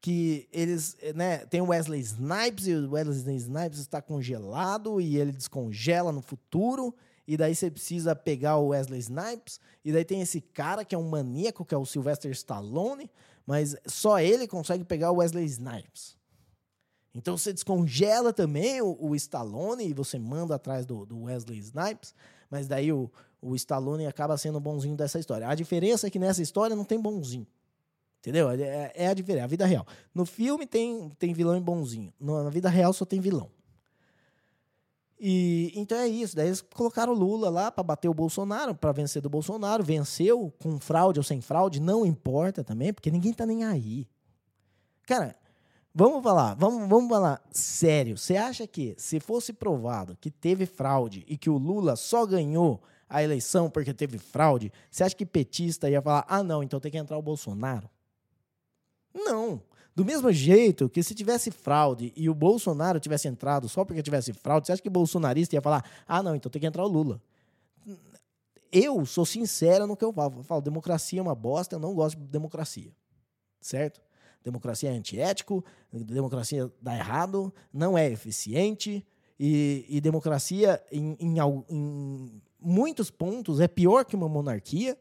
que 0.00 0.48
eles, 0.52 0.96
né, 1.14 1.38
tem 1.46 1.60
o 1.60 1.68
Wesley 1.68 2.00
Snipes 2.00 2.66
e 2.66 2.74
o 2.74 2.92
Wesley 2.92 3.36
Snipes 3.36 3.78
está 3.78 4.00
congelado 4.00 5.00
e 5.00 5.16
ele 5.16 5.32
descongela 5.32 6.12
no 6.12 6.22
futuro. 6.22 6.94
E 7.26 7.36
daí 7.36 7.54
você 7.54 7.70
precisa 7.70 8.14
pegar 8.14 8.56
o 8.58 8.68
Wesley 8.68 9.00
Snipes. 9.00 9.58
E 9.84 9.90
daí 9.90 10.04
tem 10.04 10.20
esse 10.20 10.40
cara 10.40 10.84
que 10.84 10.94
é 10.94 10.98
um 10.98 11.08
maníaco 11.08 11.64
que 11.64 11.74
é 11.74 11.78
o 11.78 11.84
Sylvester 11.84 12.30
Stallone, 12.30 13.10
mas 13.44 13.74
só 13.86 14.20
ele 14.20 14.46
consegue 14.46 14.84
pegar 14.84 15.10
o 15.10 15.16
Wesley 15.16 15.44
Snipes. 15.44 16.16
Então 17.12 17.36
você 17.36 17.52
descongela 17.52 18.32
também 18.32 18.80
o, 18.82 18.96
o 19.00 19.16
Stallone 19.16 19.88
e 19.88 19.94
você 19.94 20.18
manda 20.18 20.54
atrás 20.54 20.84
do, 20.84 21.06
do 21.06 21.22
Wesley 21.22 21.58
Snipes, 21.58 22.14
mas 22.50 22.68
daí 22.68 22.92
o, 22.92 23.10
o 23.46 23.54
Stallone 23.54 24.06
acaba 24.06 24.36
sendo 24.36 24.58
bonzinho 24.58 24.96
dessa 24.96 25.18
história. 25.18 25.48
A 25.48 25.54
diferença 25.54 26.06
é 26.06 26.10
que 26.10 26.18
nessa 26.18 26.42
história 26.42 26.74
não 26.74 26.84
tem 26.84 27.00
bonzinho. 27.00 27.46
Entendeu? 28.18 28.50
É, 28.50 28.92
é 28.94 29.06
a 29.06 29.14
diferença, 29.14 29.42
é 29.42 29.44
a 29.44 29.48
vida 29.48 29.64
real. 29.66 29.86
No 30.12 30.26
filme 30.26 30.66
tem, 30.66 31.10
tem 31.18 31.32
vilão 31.32 31.56
e 31.56 31.60
bonzinho. 31.60 32.12
Na 32.18 32.50
vida 32.50 32.68
real 32.68 32.92
só 32.92 33.04
tem 33.04 33.20
vilão. 33.20 33.48
E 35.18 35.72
então 35.74 35.96
é 35.96 36.08
isso. 36.08 36.34
Daí 36.34 36.48
eles 36.48 36.60
colocaram 36.60 37.12
o 37.12 37.16
Lula 37.16 37.48
lá 37.48 37.70
para 37.70 37.84
bater 37.84 38.08
o 38.08 38.14
Bolsonaro, 38.14 38.74
para 38.74 38.92
vencer 38.92 39.22
do 39.22 39.30
Bolsonaro. 39.30 39.84
Venceu 39.84 40.52
com 40.60 40.78
fraude 40.80 41.20
ou 41.20 41.24
sem 41.24 41.40
fraude, 41.40 41.80
não 41.80 42.04
importa 42.04 42.64
também, 42.64 42.92
porque 42.92 43.10
ninguém 43.10 43.32
tá 43.32 43.46
nem 43.46 43.64
aí. 43.64 44.08
Cara, 45.06 45.36
vamos 45.94 46.22
falar, 46.22 46.54
vamos, 46.54 46.88
vamos 46.88 47.08
falar 47.08 47.40
sério. 47.50 48.18
Você 48.18 48.36
acha 48.36 48.66
que 48.66 48.94
se 48.98 49.20
fosse 49.20 49.52
provado 49.52 50.18
que 50.20 50.30
teve 50.30 50.66
fraude 50.66 51.24
e 51.28 51.38
que 51.38 51.48
o 51.48 51.56
Lula 51.56 51.96
só 51.96 52.26
ganhou 52.26 52.82
a 53.08 53.22
eleição 53.22 53.70
porque 53.70 53.94
teve 53.94 54.18
fraude, 54.18 54.72
você 54.90 55.04
acha 55.04 55.14
que 55.14 55.26
petista 55.26 55.88
ia 55.88 56.02
falar: 56.02 56.24
ah, 56.28 56.42
não, 56.42 56.62
então 56.62 56.80
tem 56.80 56.90
que 56.90 56.98
entrar 56.98 57.16
o 57.16 57.22
Bolsonaro? 57.22 57.88
Não. 59.14 59.62
Do 59.94 60.04
mesmo 60.04 60.30
jeito 60.30 60.90
que 60.90 61.02
se 61.02 61.14
tivesse 61.14 61.50
fraude 61.50 62.12
e 62.14 62.28
o 62.28 62.34
Bolsonaro 62.34 63.00
tivesse 63.00 63.28
entrado 63.28 63.66
só 63.66 63.82
porque 63.82 64.02
tivesse 64.02 64.32
fraude, 64.34 64.66
você 64.66 64.72
acha 64.72 64.82
que 64.82 64.90
bolsonarista 64.90 65.54
ia 65.54 65.62
falar: 65.62 65.84
ah, 66.06 66.22
não, 66.22 66.34
então 66.34 66.50
tem 66.50 66.60
que 66.60 66.66
entrar 66.66 66.84
o 66.84 66.88
Lula? 66.88 67.20
Eu 68.70 69.06
sou 69.06 69.24
sincero 69.24 69.86
no 69.86 69.96
que 69.96 70.04
eu 70.04 70.12
falo. 70.12 70.40
Eu 70.40 70.42
falo: 70.42 70.60
democracia 70.60 71.18
é 71.18 71.22
uma 71.22 71.34
bosta, 71.34 71.76
eu 71.76 71.80
não 71.80 71.94
gosto 71.94 72.18
de 72.18 72.26
democracia. 72.26 72.92
Certo? 73.60 74.02
Democracia 74.44 74.90
é 74.90 74.92
antiético, 74.92 75.64
democracia 75.90 76.70
dá 76.80 76.94
errado, 76.94 77.52
não 77.72 77.98
é 77.98 78.08
eficiente, 78.08 79.04
e, 79.40 79.84
e 79.88 80.00
democracia, 80.00 80.80
em, 80.92 81.16
em, 81.18 81.36
em 81.68 82.42
muitos 82.66 83.10
pontos, 83.10 83.60
é 83.60 83.68
pior 83.68 84.04
que 84.04 84.16
uma 84.16 84.28
monarquia 84.28 84.98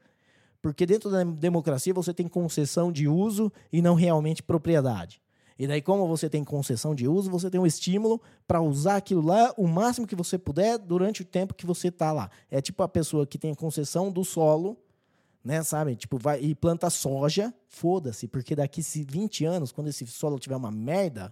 porque 0.66 0.84
dentro 0.84 1.12
da 1.12 1.24
democracia 1.24 1.94
você 1.94 2.12
tem 2.12 2.28
concessão 2.28 2.92
de 2.92 3.08
uso 3.08 3.54
e 3.72 3.84
não 3.84 3.94
realmente 3.94 4.42
propriedade. 4.42 5.22
E 5.60 5.68
daí, 5.68 5.80
como 5.80 6.08
você 6.08 6.28
tem 6.28 6.44
concessão 6.44 6.96
de 6.96 7.08
uso, 7.08 7.30
você 7.30 7.52
tem 7.52 7.62
um 7.62 7.68
estímulo 7.68 8.20
para 8.48 8.60
usar 8.60 8.96
aquilo 8.96 9.22
lá 9.22 9.54
o 9.58 9.68
máximo 9.68 10.08
que 10.08 10.16
você 10.16 10.40
puder 10.40 10.80
durante 10.80 11.22
o 11.22 11.24
tempo 11.24 11.54
que 11.54 11.68
você 11.68 11.90
está 11.90 12.12
lá. 12.12 12.32
É 12.50 12.62
tipo 12.62 12.82
a 12.82 12.88
pessoa 12.88 13.28
que 13.28 13.38
tem 13.38 13.52
a 13.52 13.56
concessão 13.56 14.12
do 14.12 14.26
solo, 14.26 14.76
né, 15.44 15.62
sabe? 15.62 15.96
Tipo, 15.96 16.18
vai 16.18 16.42
e 16.42 16.56
planta 16.56 16.90
soja, 16.90 17.54
foda-se, 17.68 18.28
porque 18.28 18.56
daqui 18.56 18.82
20 18.82 19.46
anos, 19.46 19.72
quando 19.72 19.90
esse 19.90 20.08
solo 20.08 20.40
tiver 20.40 20.56
uma 20.56 20.72
merda, 20.72 21.32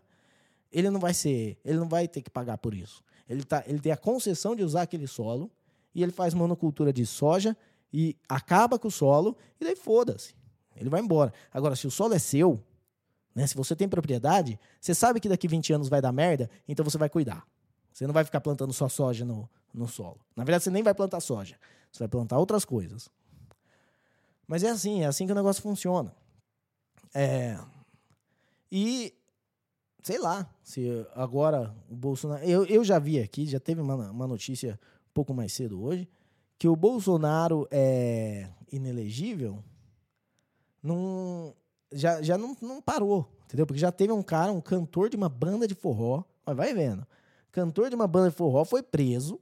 ele 0.72 0.92
não 0.92 1.00
vai 1.00 1.16
ser, 1.16 1.58
ele 1.66 1.80
não 1.80 1.90
vai 1.90 2.08
ter 2.08 2.22
que 2.22 2.30
pagar 2.30 2.60
por 2.60 2.76
isso. 2.76 3.04
Ele, 3.28 3.44
tá, 3.44 3.64
ele 3.66 3.80
tem 3.80 3.92
a 3.92 3.98
concessão 3.98 4.56
de 4.56 4.64
usar 4.64 4.84
aquele 4.84 5.08
solo 5.08 5.50
e 5.94 6.02
ele 6.02 6.12
faz 6.12 6.34
monocultura 6.34 6.92
de 6.92 7.06
soja 7.06 7.56
e 7.92 8.16
acaba 8.28 8.80
com 8.80 8.88
o 8.88 8.92
solo 8.92 9.38
e 9.60 9.64
daí 9.64 9.76
foda-se. 9.76 10.36
Ele 10.76 10.90
vai 10.90 11.02
embora. 11.02 11.32
Agora, 11.52 11.76
se 11.76 11.86
o 11.86 11.92
solo 11.92 12.14
é 12.14 12.20
seu, 12.20 12.64
né, 13.36 13.46
se 13.46 13.56
você 13.56 13.76
tem 13.76 13.88
propriedade, 13.88 14.60
você 14.82 14.94
sabe 14.96 15.20
que 15.20 15.30
daqui 15.30 15.48
20 15.48 15.74
anos 15.74 15.90
vai 15.90 16.02
dar 16.02 16.12
merda, 16.12 16.50
então 16.68 16.84
você 16.84 16.98
vai 16.98 17.10
cuidar. 17.10 17.46
Você 17.94 18.08
não 18.08 18.14
vai 18.14 18.24
ficar 18.24 18.42
plantando 18.42 18.74
só 18.74 18.90
soja 18.90 19.24
no, 19.24 19.48
no 19.74 19.88
solo. 19.88 20.20
Na 20.36 20.44
verdade, 20.44 20.64
você 20.64 20.72
nem 20.72 20.82
vai 20.82 20.96
plantar 20.96 21.20
soja. 21.20 21.58
Você 21.92 22.00
vai 22.00 22.08
plantar 22.08 22.40
outras 22.40 22.66
coisas. 22.66 23.08
Mas 24.48 24.64
é 24.64 24.70
assim, 24.70 25.04
é 25.04 25.06
assim 25.06 25.28
que 25.28 25.32
o 25.32 25.36
negócio 25.36 25.62
funciona. 25.62 26.14
É... 27.14 27.58
E, 28.72 29.14
sei 30.02 30.18
lá, 30.18 30.50
se 30.64 31.06
agora 31.14 31.76
o 31.88 31.96
Bolsonaro. 31.96 32.44
Eu, 32.44 32.66
eu 32.66 32.84
já 32.84 32.98
vi 32.98 33.20
aqui, 33.20 33.46
já 33.46 33.60
teve 33.60 33.80
uma, 33.80 34.10
uma 34.10 34.28
notícia 34.28 34.80
pouco 35.14 35.34
mais 35.34 35.54
cedo 35.54 35.82
hoje, 35.82 36.08
que 36.58 36.68
o 36.68 36.76
Bolsonaro 36.76 37.68
é 37.70 38.50
inelegível, 38.72 39.64
não, 40.82 41.54
já, 41.92 42.22
já 42.22 42.38
não, 42.38 42.56
não 42.62 42.82
parou, 42.82 43.30
entendeu? 43.46 43.66
Porque 43.66 43.80
já 43.80 43.92
teve 43.92 44.12
um 44.12 44.24
cara, 44.24 44.52
um 44.52 44.62
cantor 44.62 45.10
de 45.10 45.16
uma 45.16 45.30
banda 45.30 45.68
de 45.68 45.76
forró, 45.76 46.24
mas 46.46 46.56
vai 46.56 46.74
vendo, 46.74 47.06
cantor 47.52 47.90
de 47.90 47.96
uma 47.96 48.08
banda 48.08 48.30
de 48.30 48.36
forró 48.36 48.66
foi 48.66 48.82
preso 48.82 49.40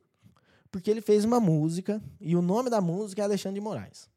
porque 0.71 0.89
ele 0.89 1.01
fez 1.01 1.25
uma 1.25 1.39
música 1.39 2.01
e 2.19 2.35
o 2.35 2.41
nome 2.41 2.69
da 2.69 2.79
música 2.79 3.21
é 3.21 3.25
Alexandre 3.25 3.59
de 3.59 3.63
Moraes. 3.63 4.09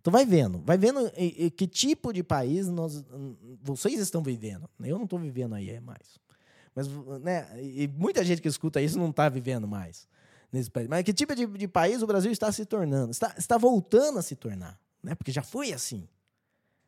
Então 0.00 0.12
vai 0.12 0.24
vendo, 0.24 0.60
vai 0.60 0.78
vendo 0.78 1.10
que 1.56 1.66
tipo 1.66 2.12
de 2.12 2.22
país 2.22 2.68
nós, 2.68 3.04
vocês 3.62 3.98
estão 3.98 4.22
vivendo. 4.22 4.68
Eu 4.78 4.96
não 4.98 5.04
estou 5.04 5.18
vivendo 5.18 5.54
aí 5.54 5.80
mais. 5.80 6.20
Mas 6.74 6.88
né, 7.22 7.48
e 7.60 7.88
muita 7.88 8.22
gente 8.22 8.40
que 8.40 8.46
escuta 8.46 8.80
isso 8.80 8.98
não 8.98 9.10
está 9.10 9.28
vivendo 9.28 9.66
mais 9.66 10.06
nesse 10.56 10.70
país. 10.70 10.88
Mas 10.88 11.02
que 11.04 11.12
tipo 11.12 11.34
de, 11.34 11.46
de 11.46 11.68
país 11.68 12.02
o 12.02 12.06
Brasil 12.06 12.32
está 12.32 12.50
se 12.50 12.64
tornando? 12.64 13.10
Está, 13.10 13.34
está 13.36 13.58
voltando 13.58 14.18
a 14.18 14.22
se 14.22 14.34
tornar, 14.34 14.80
né? 15.02 15.14
Porque 15.14 15.30
já 15.30 15.42
foi 15.42 15.72
assim. 15.72 16.08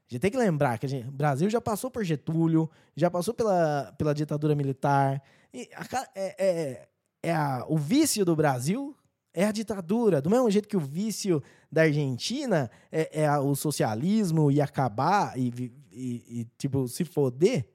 A 0.08 0.14
gente 0.14 0.22
tem 0.22 0.30
que 0.30 0.38
lembrar 0.38 0.78
que 0.78 0.88
gente, 0.88 1.06
o 1.06 1.12
Brasil 1.12 1.50
já 1.50 1.60
passou 1.60 1.90
por 1.90 2.02
Getúlio, 2.02 2.70
já 2.96 3.10
passou 3.10 3.34
pela, 3.34 3.94
pela 3.98 4.14
ditadura 4.14 4.54
militar. 4.54 5.22
A, 5.52 6.08
é, 6.14 6.34
é, 6.38 6.88
é 7.22 7.34
a, 7.34 7.66
o 7.68 7.76
vício 7.76 8.24
do 8.24 8.34
Brasil 8.34 8.96
é 9.34 9.44
a 9.44 9.52
ditadura. 9.52 10.22
Do 10.22 10.30
mesmo 10.30 10.50
jeito 10.50 10.66
que 10.66 10.76
o 10.76 10.80
vício 10.80 11.42
da 11.70 11.82
Argentina 11.82 12.70
é, 12.90 13.22
é 13.22 13.38
o 13.38 13.54
socialismo 13.54 14.50
e 14.50 14.62
acabar 14.62 15.38
e, 15.38 15.52
e, 15.92 16.40
e, 16.40 16.44
tipo, 16.56 16.88
se 16.88 17.04
foder, 17.04 17.68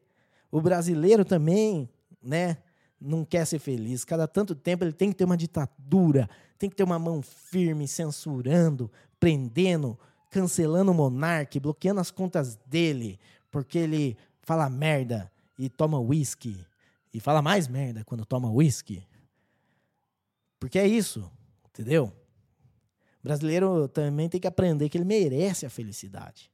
o 0.51 0.59
brasileiro 0.59 1.23
também, 1.23 1.87
né? 2.21 2.57
Não 3.05 3.25
quer 3.25 3.45
ser 3.45 3.59
feliz. 3.59 4.05
Cada 4.05 4.25
tanto 4.27 4.55
tempo 4.55 4.85
ele 4.85 4.93
tem 4.93 5.09
que 5.09 5.15
ter 5.15 5.25
uma 5.25 5.35
ditadura, 5.35 6.29
tem 6.57 6.69
que 6.69 6.75
ter 6.75 6.83
uma 6.83 6.97
mão 6.97 7.21
firme, 7.21 7.85
censurando, 7.85 8.89
prendendo, 9.19 9.99
cancelando 10.29 10.91
o 10.91 10.93
monarca, 10.93 11.59
bloqueando 11.59 11.99
as 11.99 12.09
contas 12.09 12.55
dele, 12.65 13.19
porque 13.51 13.77
ele 13.77 14.17
fala 14.41 14.69
merda 14.69 15.29
e 15.59 15.69
toma 15.69 15.99
uísque. 15.99 16.65
E 17.13 17.19
fala 17.19 17.41
mais 17.41 17.67
merda 17.67 18.05
quando 18.05 18.25
toma 18.25 18.49
uísque. 18.49 19.05
Porque 20.57 20.79
é 20.79 20.87
isso, 20.87 21.29
entendeu? 21.69 22.05
O 23.19 23.23
brasileiro 23.23 23.87
também 23.89 24.29
tem 24.29 24.39
que 24.39 24.47
aprender 24.47 24.87
que 24.87 24.97
ele 24.97 25.03
merece 25.03 25.65
a 25.65 25.69
felicidade. 25.69 26.49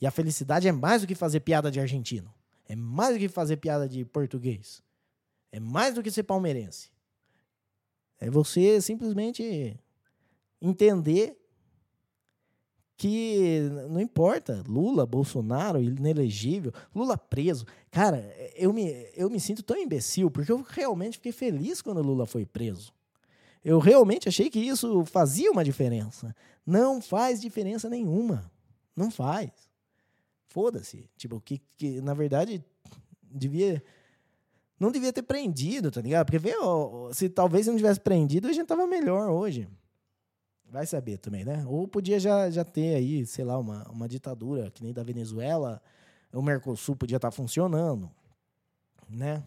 E 0.00 0.06
a 0.06 0.10
felicidade 0.10 0.66
é 0.66 0.72
mais 0.72 1.02
do 1.02 1.06
que 1.06 1.14
fazer 1.14 1.40
piada 1.40 1.70
de 1.70 1.78
argentino. 1.78 2.32
É 2.66 2.74
mais 2.74 3.14
do 3.14 3.18
que 3.18 3.28
fazer 3.28 3.58
piada 3.58 3.86
de 3.86 4.04
português. 4.04 4.82
É 5.52 5.58
mais 5.58 5.94
do 5.94 6.02
que 6.02 6.10
ser 6.10 6.22
palmeirense. 6.22 6.90
É 8.18 8.30
você 8.30 8.80
simplesmente 8.80 9.78
entender 10.60 11.36
que 12.96 13.60
não 13.88 13.98
importa, 13.98 14.62
Lula, 14.68 15.06
Bolsonaro, 15.06 15.80
inelegível, 15.82 16.70
Lula 16.94 17.16
preso. 17.16 17.64
Cara, 17.90 18.18
eu 18.54 18.74
me, 18.74 19.08
eu 19.16 19.30
me 19.30 19.40
sinto 19.40 19.62
tão 19.62 19.78
imbecil, 19.78 20.30
porque 20.30 20.52
eu 20.52 20.60
realmente 20.60 21.16
fiquei 21.16 21.32
feliz 21.32 21.80
quando 21.80 22.02
Lula 22.02 22.26
foi 22.26 22.44
preso. 22.44 22.92
Eu 23.64 23.78
realmente 23.78 24.28
achei 24.28 24.50
que 24.50 24.58
isso 24.58 25.04
fazia 25.06 25.50
uma 25.50 25.64
diferença. 25.64 26.36
Não 26.66 27.00
faz 27.00 27.40
diferença 27.40 27.88
nenhuma. 27.88 28.50
Não 28.94 29.10
faz. 29.10 29.50
Foda-se. 30.48 31.08
Tipo, 31.16 31.40
que, 31.40 31.58
que 31.78 32.02
na 32.02 32.12
verdade 32.12 32.62
devia. 33.22 33.82
Não 34.80 34.90
devia 34.90 35.12
ter 35.12 35.20
prendido, 35.20 35.90
tá 35.90 36.00
ligado? 36.00 36.24
Porque 36.24 36.38
vê, 36.38 36.56
ó, 36.58 37.12
se 37.12 37.28
talvez 37.28 37.66
não 37.66 37.76
tivesse 37.76 38.00
prendido, 38.00 38.48
a 38.48 38.52
gente 38.52 38.66
tava 38.66 38.86
melhor 38.86 39.28
hoje. 39.28 39.68
Vai 40.70 40.86
saber 40.86 41.18
também, 41.18 41.44
né? 41.44 41.62
Ou 41.68 41.86
podia 41.86 42.18
já, 42.18 42.48
já 42.48 42.64
ter 42.64 42.94
aí, 42.94 43.26
sei 43.26 43.44
lá, 43.44 43.58
uma, 43.58 43.86
uma 43.90 44.08
ditadura 44.08 44.70
que 44.70 44.82
nem 44.82 44.94
da 44.94 45.02
Venezuela, 45.02 45.82
o 46.32 46.40
Mercosul 46.40 46.96
podia 46.96 47.16
estar 47.16 47.30
tá 47.30 47.36
funcionando, 47.36 48.10
né? 49.06 49.44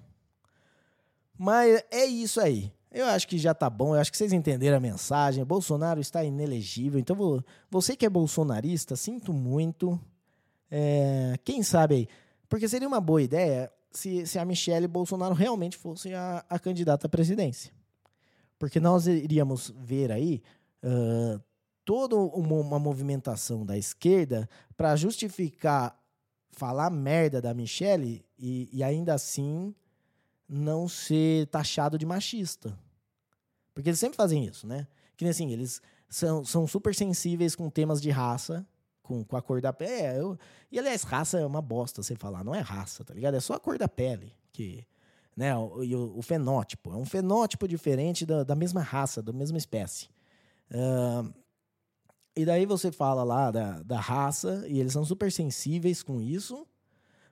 Mas 1.35 1.83
é 1.89 2.05
isso 2.05 2.39
aí. 2.39 2.71
Eu 2.91 3.07
acho 3.07 3.27
que 3.27 3.39
já 3.39 3.55
tá 3.55 3.71
bom, 3.71 3.95
eu 3.95 4.01
acho 4.01 4.11
que 4.11 4.17
vocês 4.17 4.33
entenderam 4.33 4.77
a 4.77 4.79
mensagem. 4.79 5.43
Bolsonaro 5.43 5.99
está 5.99 6.23
inelegível. 6.23 6.99
Então, 6.99 7.43
você 7.71 7.95
que 7.95 8.05
é 8.05 8.09
bolsonarista, 8.09 8.95
sinto 8.95 9.33
muito. 9.33 9.99
É, 10.69 11.39
quem 11.43 11.63
sabe 11.63 11.95
aí? 11.95 12.07
Porque 12.47 12.67
seria 12.69 12.87
uma 12.87 13.01
boa 13.01 13.21
ideia 13.21 13.71
se, 13.93 14.25
se 14.25 14.39
a 14.39 14.45
Michelle 14.45 14.87
Bolsonaro 14.87 15.33
realmente 15.33 15.77
fosse 15.77 16.13
a, 16.13 16.43
a 16.49 16.59
candidata 16.59 17.07
à 17.07 17.09
presidência. 17.09 17.71
Porque 18.57 18.79
nós 18.79 19.07
iríamos 19.07 19.73
ver 19.77 20.11
aí 20.11 20.41
uh, 20.83 21.41
toda 21.85 22.15
uma, 22.15 22.55
uma 22.55 22.79
movimentação 22.79 23.65
da 23.65 23.77
esquerda 23.77 24.49
para 24.75 24.95
justificar 24.95 25.99
falar 26.51 26.89
merda 26.89 27.41
da 27.41 27.53
Michelle 27.53 28.23
e, 28.37 28.69
e 28.71 28.83
ainda 28.83 29.13
assim 29.13 29.73
não 30.47 30.87
ser 30.87 31.47
taxado 31.47 31.97
de 31.97 32.05
machista. 32.05 32.77
Porque 33.73 33.89
eles 33.89 33.99
sempre 33.99 34.17
fazem 34.17 34.45
isso, 34.45 34.67
né? 34.67 34.87
Que 35.17 35.25
assim, 35.25 35.51
eles 35.51 35.81
são, 36.07 36.45
são 36.45 36.67
super 36.67 36.93
sensíveis 36.93 37.55
com 37.55 37.69
temas 37.69 38.01
de 38.01 38.11
raça, 38.11 38.65
com, 39.03 39.23
com 39.23 39.37
a 39.37 39.41
cor 39.41 39.61
da 39.61 39.71
pele. 39.71 39.91
É, 39.91 40.19
eu, 40.19 40.37
e 40.71 40.79
aliás, 40.79 41.03
raça 41.03 41.39
é 41.39 41.45
uma 41.45 41.61
bosta 41.61 42.01
você 42.01 42.15
falar, 42.15 42.43
não 42.43 42.55
é 42.55 42.59
raça, 42.59 43.03
tá 43.03 43.13
ligado? 43.13 43.35
É 43.35 43.39
só 43.39 43.53
a 43.53 43.59
cor 43.59 43.77
da 43.77 43.87
pele 43.87 44.33
que. 44.51 44.85
Né, 45.35 45.55
o, 45.55 45.81
o, 45.81 46.19
o 46.19 46.21
fenótipo. 46.21 46.91
É 46.93 46.95
um 46.95 47.05
fenótipo 47.05 47.67
diferente 47.67 48.23
da, 48.23 48.43
da 48.43 48.55
mesma 48.55 48.81
raça, 48.81 49.21
da 49.21 49.33
mesma 49.33 49.57
espécie. 49.57 50.07
Uh, 50.69 51.33
e 52.35 52.45
daí 52.45 52.65
você 52.65 52.91
fala 52.91 53.23
lá 53.23 53.49
da, 53.49 53.81
da 53.81 53.99
raça, 53.99 54.63
e 54.67 54.79
eles 54.79 54.93
são 54.93 55.03
super 55.03 55.31
sensíveis 55.31 56.03
com 56.03 56.21
isso, 56.21 56.67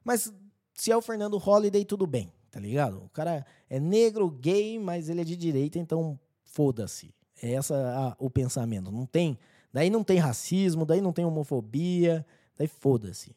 mas 0.03 0.33
se 0.73 0.91
é 0.91 0.97
o 0.97 1.01
Fernando 1.01 1.37
Holliday, 1.37 1.85
tudo 1.85 2.07
bem, 2.07 2.31
tá 2.49 2.59
ligado? 2.59 3.03
O 3.03 3.09
cara 3.09 3.45
é 3.69 3.79
negro, 3.79 4.29
gay, 4.29 4.79
mas 4.79 5.09
ele 5.09 5.21
é 5.21 5.23
de 5.23 5.35
direita, 5.35 5.77
então 5.77 6.19
foda-se. 6.43 7.13
É 7.41 7.53
essa 7.53 8.15
o 8.19 8.29
pensamento. 8.29 8.91
Não 8.91 9.05
tem, 9.05 9.37
daí 9.73 9.89
não 9.89 10.03
tem 10.03 10.17
racismo, 10.17 10.85
daí 10.85 11.01
não 11.01 11.13
tem 11.13 11.25
homofobia, 11.25 12.25
daí 12.57 12.67
foda-se. 12.67 13.35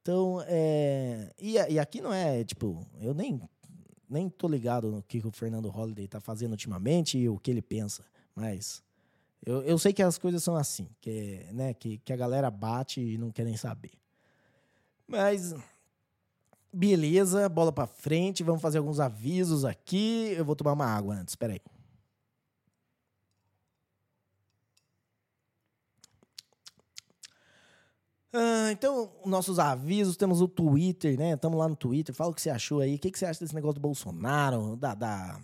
Então, 0.00 0.42
é, 0.46 1.32
e, 1.38 1.54
e 1.54 1.78
aqui 1.78 2.00
não 2.00 2.12
é, 2.12 2.44
tipo, 2.44 2.86
eu 3.00 3.12
nem 3.12 3.40
nem 4.08 4.28
tô 4.30 4.48
ligado 4.48 4.90
no 4.90 5.02
que 5.02 5.18
o 5.18 5.30
Fernando 5.30 5.68
Holliday 5.68 6.08
tá 6.08 6.18
fazendo 6.18 6.52
ultimamente 6.52 7.18
e 7.18 7.28
o 7.28 7.38
que 7.38 7.50
ele 7.50 7.60
pensa, 7.60 8.02
mas 8.34 8.82
eu, 9.44 9.62
eu 9.62 9.78
sei 9.78 9.92
que 9.92 10.02
as 10.02 10.16
coisas 10.16 10.42
são 10.42 10.56
assim, 10.56 10.88
que, 11.00 11.46
né, 11.52 11.74
que, 11.74 11.98
que 11.98 12.12
a 12.12 12.16
galera 12.16 12.50
bate 12.50 13.00
e 13.00 13.18
não 13.18 13.30
quer 13.30 13.44
nem 13.44 13.56
saber. 13.56 13.92
Mas 15.06 15.54
beleza, 16.72 17.48
bola 17.48 17.72
para 17.72 17.86
frente, 17.86 18.42
vamos 18.42 18.62
fazer 18.62 18.78
alguns 18.78 19.00
avisos 19.00 19.64
aqui. 19.64 20.34
Eu 20.36 20.44
vou 20.44 20.56
tomar 20.56 20.72
uma 20.72 20.86
água 20.86 21.14
antes, 21.14 21.32
espera 21.32 21.52
aí. 21.52 21.60
Ah, 28.32 28.70
então, 28.70 29.10
nossos 29.24 29.58
avisos, 29.58 30.16
temos 30.16 30.40
o 30.40 30.48
Twitter, 30.48 31.18
né? 31.18 31.32
Estamos 31.32 31.58
lá 31.58 31.68
no 31.68 31.76
Twitter. 31.76 32.14
Fala 32.14 32.30
o 32.30 32.34
que 32.34 32.42
você 32.42 32.50
achou 32.50 32.80
aí. 32.80 32.96
O 32.96 32.98
que, 32.98 33.10
que 33.10 33.18
você 33.18 33.26
acha 33.26 33.40
desse 33.40 33.54
negócio 33.54 33.76
do 33.76 33.80
Bolsonaro? 33.80 34.76
Da, 34.76 34.94
da, 34.94 35.40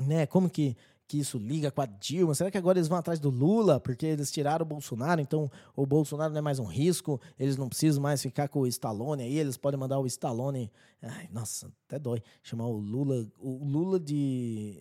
né? 0.00 0.26
Como 0.26 0.50
que, 0.50 0.76
que 1.06 1.18
isso 1.20 1.38
liga 1.38 1.70
com 1.70 1.80
a 1.80 1.86
Dilma? 1.86 2.34
Será 2.34 2.50
que 2.50 2.58
agora 2.58 2.78
eles 2.78 2.88
vão 2.88 2.98
atrás 2.98 3.20
do 3.20 3.30
Lula? 3.30 3.78
Porque 3.78 4.04
eles 4.04 4.32
tiraram 4.32 4.64
o 4.64 4.68
Bolsonaro, 4.68 5.20
então 5.20 5.48
o 5.76 5.86
Bolsonaro 5.86 6.32
não 6.32 6.38
é 6.40 6.42
mais 6.42 6.58
um 6.58 6.64
risco. 6.64 7.20
Eles 7.38 7.56
não 7.56 7.68
precisam 7.68 8.02
mais 8.02 8.20
ficar 8.20 8.48
com 8.48 8.60
o 8.60 8.66
Stallone 8.66 9.22
aí. 9.22 9.38
Eles 9.38 9.56
podem 9.56 9.78
mandar 9.78 10.00
o 10.00 10.06
Stallone. 10.06 10.72
Ai, 11.00 11.28
nossa, 11.30 11.72
até 11.86 12.00
dói. 12.00 12.20
Chamar 12.42 12.66
o 12.66 12.78
Lula. 12.78 13.28
O 13.38 13.64
Lula 13.64 14.00
de. 14.00 14.76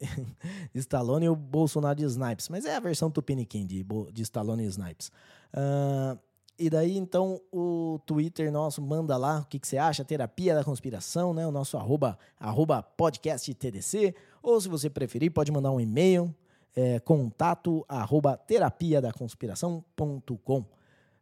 Stallone 0.76 1.26
e 1.26 1.28
o 1.28 1.34
Bolsonaro 1.34 1.96
de 1.96 2.04
Snipes. 2.04 2.48
Mas 2.48 2.64
é 2.64 2.76
a 2.76 2.80
versão 2.80 3.10
Tupiniquim 3.10 3.66
de, 3.66 3.84
de 4.12 4.22
Stallone 4.22 4.62
e 4.62 4.68
Snipes. 4.68 5.10
Uh, 5.52 6.16
e 6.58 6.68
daí, 6.68 6.96
então, 6.96 7.40
o 7.52 8.00
Twitter 8.04 8.50
nosso 8.50 8.82
manda 8.82 9.16
lá 9.16 9.40
o 9.40 9.44
que, 9.44 9.60
que 9.60 9.68
você 9.68 9.78
acha, 9.78 10.04
terapia 10.04 10.54
da 10.54 10.64
conspiração, 10.64 11.32
né? 11.32 11.46
O 11.46 11.52
nosso 11.52 11.76
arroba, 11.76 12.18
arroba 12.38 12.82
podcast 12.82 13.54
TDC. 13.54 14.14
Ou, 14.42 14.60
se 14.60 14.68
você 14.68 14.90
preferir, 14.90 15.30
pode 15.30 15.52
mandar 15.52 15.70
um 15.70 15.80
e-mail, 15.80 16.34
é, 16.74 16.98
contato 16.98 17.84
arroba 17.88 18.36
terapia 18.36 19.00
da 19.00 19.12
conspiração.com. 19.12 20.64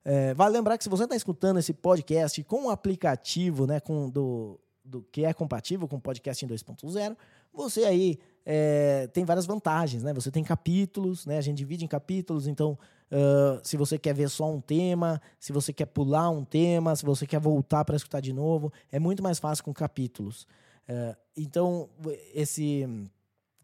É, 0.05 0.33
vale 0.33 0.57
lembrar 0.57 0.79
que 0.79 0.85
se 0.85 0.91
você 0.91 1.05
está 1.05 1.17
escutando 1.17 1.59
esse 1.59 1.75
podcast 1.75 2.43
com 2.45 2.67
o 2.67 2.71
aplicativo, 2.71 3.67
né, 3.67 3.79
com 3.81 4.09
do, 4.09 4.59
do 4.85 5.03
que 5.03 5.25
é 5.25 5.35
compatível 5.35 5.87
com 5.87 5.97
o 5.97 6.01
podcast 6.01 6.45
em 6.45 6.49
2.0, 6.49 7.17
você 7.53 7.85
aí 7.85 8.19
é, 8.45 9.09
tem 9.09 9.25
várias 9.25 9.45
vantagens, 9.45 10.03
né? 10.03 10.15
Você 10.15 10.31
tem 10.31 10.45
capítulos, 10.45 11.27
né? 11.27 11.39
A 11.39 11.41
gente 11.41 11.59
divide 11.59 11.85
em 11.85 11.89
capítulos, 11.89 12.47
então 12.47 12.79
Uh, 13.11 13.61
se 13.63 13.77
você 13.77 13.99
quer 13.99 14.15
ver 14.15 14.29
só 14.29 14.51
um 14.51 14.61
tema, 14.61 15.21
se 15.39 15.53
você 15.53 15.73
quer 15.73 15.87
pular 15.87 16.29
um 16.31 16.45
tema, 16.45 16.97
se 16.97 17.05
você 17.05 17.25
quer 17.27 17.39
voltar 17.39 17.85
para 17.85 17.97
escutar 17.97 18.21
de 18.21 18.33
novo, 18.33 18.73
é 18.91 18.99
muito 18.99 19.23
mais 19.23 19.39
fácil 19.39 19.65
com 19.65 19.73
capítulos. 19.73 20.47
Uh, 20.89 21.17
então, 21.37 21.89
esse 22.35 22.85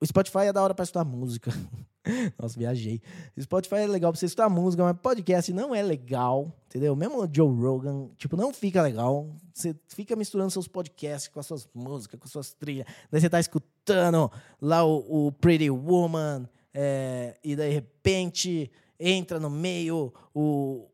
O 0.00 0.06
Spotify 0.06 0.46
é 0.46 0.52
da 0.52 0.62
hora 0.62 0.74
pra 0.74 0.82
escutar 0.82 1.04
música. 1.04 1.50
Nossa, 2.38 2.58
viajei. 2.58 3.00
Spotify 3.38 3.76
é 3.76 3.86
legal 3.86 4.12
pra 4.12 4.18
você 4.18 4.26
escutar 4.26 4.48
música, 4.48 4.82
mas 4.82 4.96
podcast 5.00 5.52
não 5.52 5.74
é 5.74 5.82
legal, 5.82 6.54
entendeu? 6.66 6.96
Mesmo 6.96 7.28
Joe 7.32 7.54
Rogan, 7.54 8.08
tipo, 8.16 8.36
não 8.36 8.52
fica 8.52 8.82
legal. 8.82 9.28
Você 9.52 9.76
fica 9.88 10.16
misturando 10.16 10.50
seus 10.50 10.66
podcasts 10.66 11.28
com 11.28 11.40
as 11.40 11.46
suas 11.46 11.68
músicas, 11.74 12.18
com 12.18 12.24
as 12.24 12.32
suas 12.32 12.52
trilhas. 12.52 12.86
Daí 13.10 13.20
você 13.20 13.28
tá 13.28 13.38
escutando 13.38 14.30
lá 14.60 14.84
o, 14.84 15.26
o 15.26 15.32
Pretty 15.32 15.70
Woman, 15.70 16.48
é, 16.72 17.36
e 17.42 17.54
de 17.54 17.68
repente 17.68 18.70
entra 18.98 19.38
no 19.38 19.50
meio 19.50 20.12
o, 20.34 20.88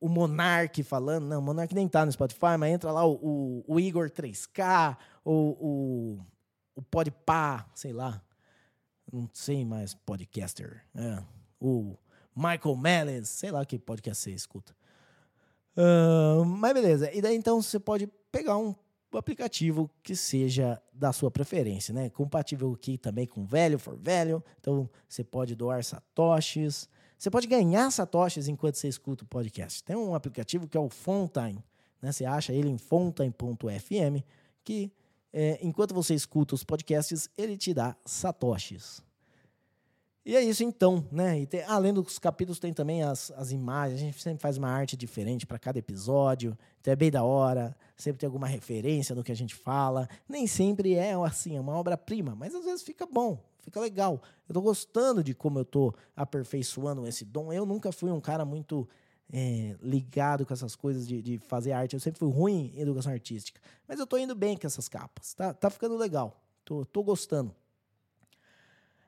o 0.00 0.08
Monark 0.08 0.82
falando. 0.84 1.26
Não, 1.26 1.40
o 1.40 1.42
Monark 1.42 1.74
nem 1.74 1.88
tá 1.88 2.06
no 2.06 2.12
Spotify, 2.12 2.56
mas 2.58 2.72
entra 2.72 2.92
lá 2.92 3.04
o, 3.04 3.14
o, 3.14 3.64
o 3.66 3.80
Igor 3.80 4.08
3K, 4.10 4.96
o, 5.24 5.32
o, 5.32 6.20
o 6.76 6.82
Podpah, 6.82 7.66
sei 7.74 7.92
lá 7.92 8.22
não 9.14 9.30
sei 9.32 9.64
mais 9.64 9.94
podcaster. 9.94 10.82
É, 10.94 11.22
o 11.60 11.96
Michael 12.34 12.76
Mellis, 12.76 13.28
sei 13.28 13.50
lá 13.50 13.64
que 13.64 13.78
podcast 13.78 14.22
você 14.22 14.32
escuta. 14.32 14.74
Uh, 15.76 16.44
mas 16.44 16.72
beleza. 16.72 17.12
E 17.12 17.20
daí 17.20 17.36
então 17.36 17.60
você 17.60 17.78
pode 17.78 18.06
pegar 18.30 18.56
um 18.56 18.74
aplicativo 19.16 19.88
que 20.02 20.16
seja 20.16 20.80
da 20.92 21.12
sua 21.12 21.30
preferência, 21.30 21.94
né? 21.94 22.10
Compatível 22.10 22.72
aqui 22.72 22.98
também 22.98 23.26
com 23.26 23.44
Velho 23.44 23.78
for 23.78 23.96
Velho. 23.96 24.42
Então 24.60 24.88
você 25.08 25.22
pode 25.22 25.54
doar 25.54 25.84
satoshis. 25.84 26.88
Você 27.16 27.30
pode 27.30 27.46
ganhar 27.46 27.90
satoshis 27.90 28.48
enquanto 28.48 28.76
você 28.76 28.88
escuta 28.88 29.24
o 29.24 29.26
podcast. 29.26 29.82
Tem 29.84 29.96
um 29.96 30.14
aplicativo 30.14 30.66
que 30.68 30.76
é 30.76 30.80
o 30.80 30.88
Fontine. 30.88 31.64
Né? 32.02 32.12
Você 32.12 32.24
acha 32.24 32.52
ele 32.52 32.68
em 32.68 32.78
fontine.fm 32.78 34.22
que 34.64 34.92
é, 35.36 35.58
enquanto 35.60 35.92
você 35.92 36.14
escuta 36.14 36.54
os 36.54 36.62
podcasts, 36.62 37.28
ele 37.36 37.56
te 37.56 37.74
dá 37.74 37.96
satoshis. 38.04 39.02
E 40.24 40.36
é 40.36 40.40
isso 40.40 40.62
então, 40.62 41.04
né? 41.10 41.40
E 41.40 41.46
tem, 41.46 41.64
além 41.64 41.92
dos 41.92 42.20
capítulos, 42.20 42.60
tem 42.60 42.72
também 42.72 43.02
as, 43.02 43.32
as 43.32 43.50
imagens. 43.50 44.00
A 44.00 44.04
gente 44.04 44.22
sempre 44.22 44.40
faz 44.40 44.56
uma 44.56 44.70
arte 44.70 44.96
diferente 44.96 45.44
para 45.44 45.58
cada 45.58 45.78
episódio. 45.78 46.56
Então 46.80 46.92
é 46.92 46.96
bem 46.96 47.10
da 47.10 47.24
hora. 47.24 47.76
Sempre 47.96 48.20
tem 48.20 48.28
alguma 48.28 48.46
referência 48.46 49.12
no 49.12 49.24
que 49.24 49.32
a 49.32 49.36
gente 49.36 49.56
fala. 49.56 50.08
Nem 50.28 50.46
sempre 50.46 50.94
é 50.94 51.14
assim, 51.14 51.56
é 51.56 51.60
uma 51.60 51.74
obra-prima, 51.74 52.36
mas 52.36 52.54
às 52.54 52.64
vezes 52.64 52.84
fica 52.84 53.04
bom, 53.04 53.36
fica 53.58 53.80
legal. 53.80 54.22
Eu 54.48 54.54
tô 54.54 54.62
gostando 54.62 55.22
de 55.22 55.34
como 55.34 55.58
eu 55.58 55.64
tô 55.64 55.92
aperfeiçoando 56.16 57.06
esse 57.08 57.24
dom. 57.24 57.52
Eu 57.52 57.66
nunca 57.66 57.90
fui 57.90 58.10
um 58.10 58.20
cara 58.20 58.44
muito 58.44 58.88
é, 59.32 59.76
ligado 59.82 60.44
com 60.46 60.52
essas 60.52 60.76
coisas 60.76 61.06
de, 61.06 61.22
de, 61.22 61.38
fazer 61.38 61.72
arte. 61.72 61.94
Eu 61.94 62.00
sempre 62.00 62.18
fui 62.18 62.30
ruim 62.30 62.72
em 62.74 62.80
educação 62.80 63.12
artística. 63.12 63.60
Mas 63.86 63.98
eu 63.98 64.06
tô 64.06 64.16
indo 64.16 64.34
bem 64.34 64.56
com 64.56 64.66
essas 64.66 64.88
capas. 64.88 65.34
Tá, 65.34 65.52
tá 65.52 65.70
ficando 65.70 65.96
legal. 65.96 66.40
Tô, 66.64 66.84
tô 66.84 67.02
gostando. 67.02 67.54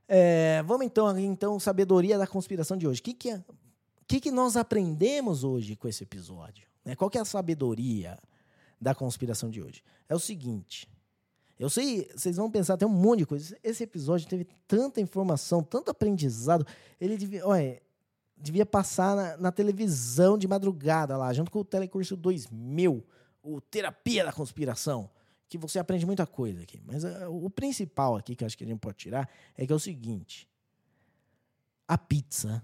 É, 0.09 0.63
vamos 0.65 0.87
então, 0.87 1.19
então, 1.19 1.59
sabedoria 1.59 2.17
da 2.17 2.27
conspiração 2.27 2.77
de 2.77 2.87
hoje. 2.87 3.01
O 3.01 3.03
que, 3.03 3.15
que, 3.15 3.31
é, 3.31 3.45
que, 4.07 4.21
que 4.21 4.31
nós 4.31 4.57
aprendemos 4.57 5.45
hoje 5.45 5.75
com 5.77 5.89
esse 5.89 6.03
episódio? 6.03 6.67
Né? 6.85 6.95
Qual 6.95 7.11
que 7.11 7.19
é 7.19 7.21
a 7.21 7.25
sabedoria 7.25 8.19
da 8.81 8.95
conspiração 8.95 9.51
de 9.51 9.63
hoje? 9.63 9.83
É 10.09 10.15
o 10.15 10.21
seguinte. 10.21 10.89
Eu 11.59 11.71
sei, 11.71 12.09
vocês 12.15 12.37
vão 12.37 12.51
pensar, 12.51 12.77
tem 12.77 12.87
um 12.87 12.91
monte 12.91 13.21
de 13.21 13.27
coisa. 13.27 13.57
Esse 13.65 13.83
episódio 13.83 14.29
teve 14.29 14.47
tanta 14.69 15.01
informação, 15.01 15.63
tanto 15.63 15.91
aprendizado. 15.91 16.67
Ele 17.01 17.17
devia, 17.17 17.47
olha, 17.47 17.83
devia 18.37 18.67
passar 18.67 19.17
na, 19.17 19.37
na, 19.37 19.53
televisão 19.53 20.37
de 20.37 20.47
madrugada 20.47 21.17
lá, 21.17 21.33
junto 21.33 21.51
com 21.51 21.61
o 21.61 21.65
Telecurso 21.65 22.17
2000, 22.17 23.05
o 23.43 23.61
Terapia 23.61 24.25
da 24.25 24.33
Conspiração, 24.33 25.11
que 25.49 25.57
você 25.57 25.79
aprende 25.79 26.05
muita 26.05 26.27
coisa 26.27 26.63
aqui. 26.63 26.81
Mas 26.85 27.05
uh, 27.05 27.31
o 27.31 27.49
principal 27.49 28.17
aqui 28.17 28.37
que 28.37 28.45
eu 28.45 28.47
acho 28.47 28.59
que 28.59 28.65
a 28.65 28.67
gente 28.67 28.81
pode 28.81 28.99
tirar 28.99 29.29
é 29.57 29.67
que 29.67 29.73
é 29.73 29.77
o 29.77 29.81
seguinte: 29.81 30.49
a 31.89 31.97
pizza 31.97 32.63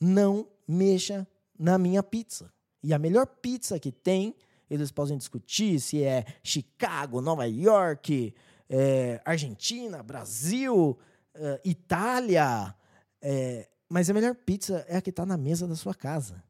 não 0.00 0.48
mexa 0.66 1.26
na 1.58 1.78
minha 1.78 2.02
pizza. 2.02 2.52
E 2.82 2.92
a 2.92 2.98
melhor 2.98 3.26
pizza 3.26 3.78
que 3.78 3.92
tem, 3.92 4.34
eles 4.68 4.90
podem 4.90 5.16
discutir 5.16 5.80
se 5.80 6.02
é 6.02 6.24
Chicago, 6.42 7.20
Nova 7.20 7.46
York, 7.46 8.34
é, 8.68 9.20
Argentina, 9.24 10.02
Brasil, 10.02 10.98
uh, 11.36 11.60
Itália, 11.64 12.74
é, 13.20 13.68
mas 13.92 14.08
a 14.08 14.14
melhor 14.14 14.34
pizza 14.34 14.86
é 14.88 14.96
a 14.96 15.02
que 15.02 15.10
está 15.10 15.26
na 15.26 15.36
mesa 15.36 15.68
da 15.68 15.76
sua 15.76 15.94
casa. 15.94 16.42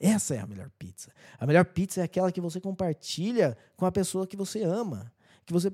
Essa 0.00 0.36
é 0.36 0.38
a 0.38 0.46
melhor 0.46 0.70
pizza. 0.78 1.12
A 1.38 1.46
melhor 1.46 1.66
pizza 1.66 2.00
é 2.00 2.04
aquela 2.04 2.32
que 2.32 2.40
você 2.40 2.58
compartilha 2.62 3.58
com 3.76 3.84
a 3.84 3.92
pessoa 3.92 4.26
que 4.26 4.38
você 4.38 4.62
ama, 4.62 5.12
que 5.44 5.52
você 5.52 5.70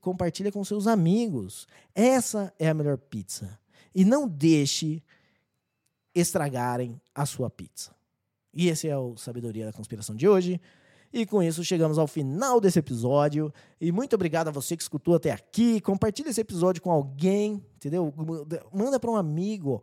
compartilha 0.00 0.50
com 0.50 0.64
seus 0.64 0.88
amigos. 0.88 1.68
Essa 1.94 2.52
é 2.58 2.68
a 2.68 2.74
melhor 2.74 2.98
pizza. 2.98 3.56
E 3.94 4.04
não 4.04 4.26
deixe 4.26 5.04
estragarem 6.12 7.00
a 7.14 7.24
sua 7.24 7.48
pizza. 7.48 7.94
E 8.52 8.66
esse 8.66 8.88
é 8.88 8.98
o 8.98 9.16
Sabedoria 9.16 9.66
da 9.66 9.72
Conspiração 9.72 10.16
de 10.16 10.26
hoje. 10.26 10.60
E 11.12 11.24
com 11.24 11.40
isso 11.44 11.62
chegamos 11.62 11.96
ao 11.96 12.08
final 12.08 12.60
desse 12.60 12.80
episódio. 12.80 13.54
E 13.80 13.92
muito 13.92 14.14
obrigado 14.14 14.48
a 14.48 14.50
você 14.50 14.76
que 14.76 14.82
escutou 14.82 15.14
até 15.14 15.30
aqui. 15.30 15.80
Compartilhe 15.80 16.30
esse 16.30 16.40
episódio 16.40 16.82
com 16.82 16.90
alguém, 16.90 17.64
entendeu? 17.76 18.12
Manda 18.72 18.98
para 18.98 19.12
um 19.12 19.16
amigo. 19.16 19.80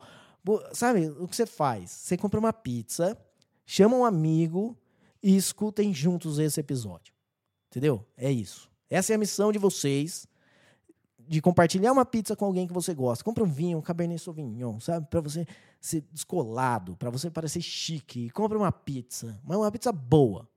Sabe 0.73 1.09
o 1.09 1.27
que 1.27 1.35
você 1.35 1.45
faz? 1.45 1.89
Você 1.89 2.17
compra 2.17 2.39
uma 2.39 2.51
pizza, 2.51 3.17
chama 3.65 3.95
um 3.95 4.03
amigo 4.03 4.77
e 5.21 5.35
escutem 5.35 5.93
juntos 5.93 6.39
esse 6.39 6.59
episódio. 6.59 7.13
Entendeu? 7.69 8.05
É 8.17 8.31
isso. 8.31 8.69
Essa 8.89 9.13
é 9.13 9.15
a 9.15 9.19
missão 9.19 9.51
de 9.51 9.57
vocês 9.57 10.27
de 11.27 11.41
compartilhar 11.41 11.91
uma 11.91 12.05
pizza 12.05 12.35
com 12.35 12.45
alguém 12.45 12.67
que 12.67 12.73
você 12.73 12.93
gosta. 12.93 13.23
Compra 13.23 13.43
um 13.43 13.47
vinho, 13.47 13.77
um 13.77 13.81
Cabernet 13.81 14.21
Sauvignon, 14.21 14.79
sabe? 14.79 15.07
Para 15.07 15.21
você 15.21 15.47
ser 15.79 16.01
descolado, 16.11 16.95
para 16.97 17.09
você 17.09 17.29
parecer 17.29 17.61
chique. 17.61 18.29
Compra 18.31 18.57
uma 18.57 18.71
pizza, 18.71 19.39
mas 19.43 19.57
uma 19.57 19.71
pizza 19.71 19.91
boa. 19.91 20.47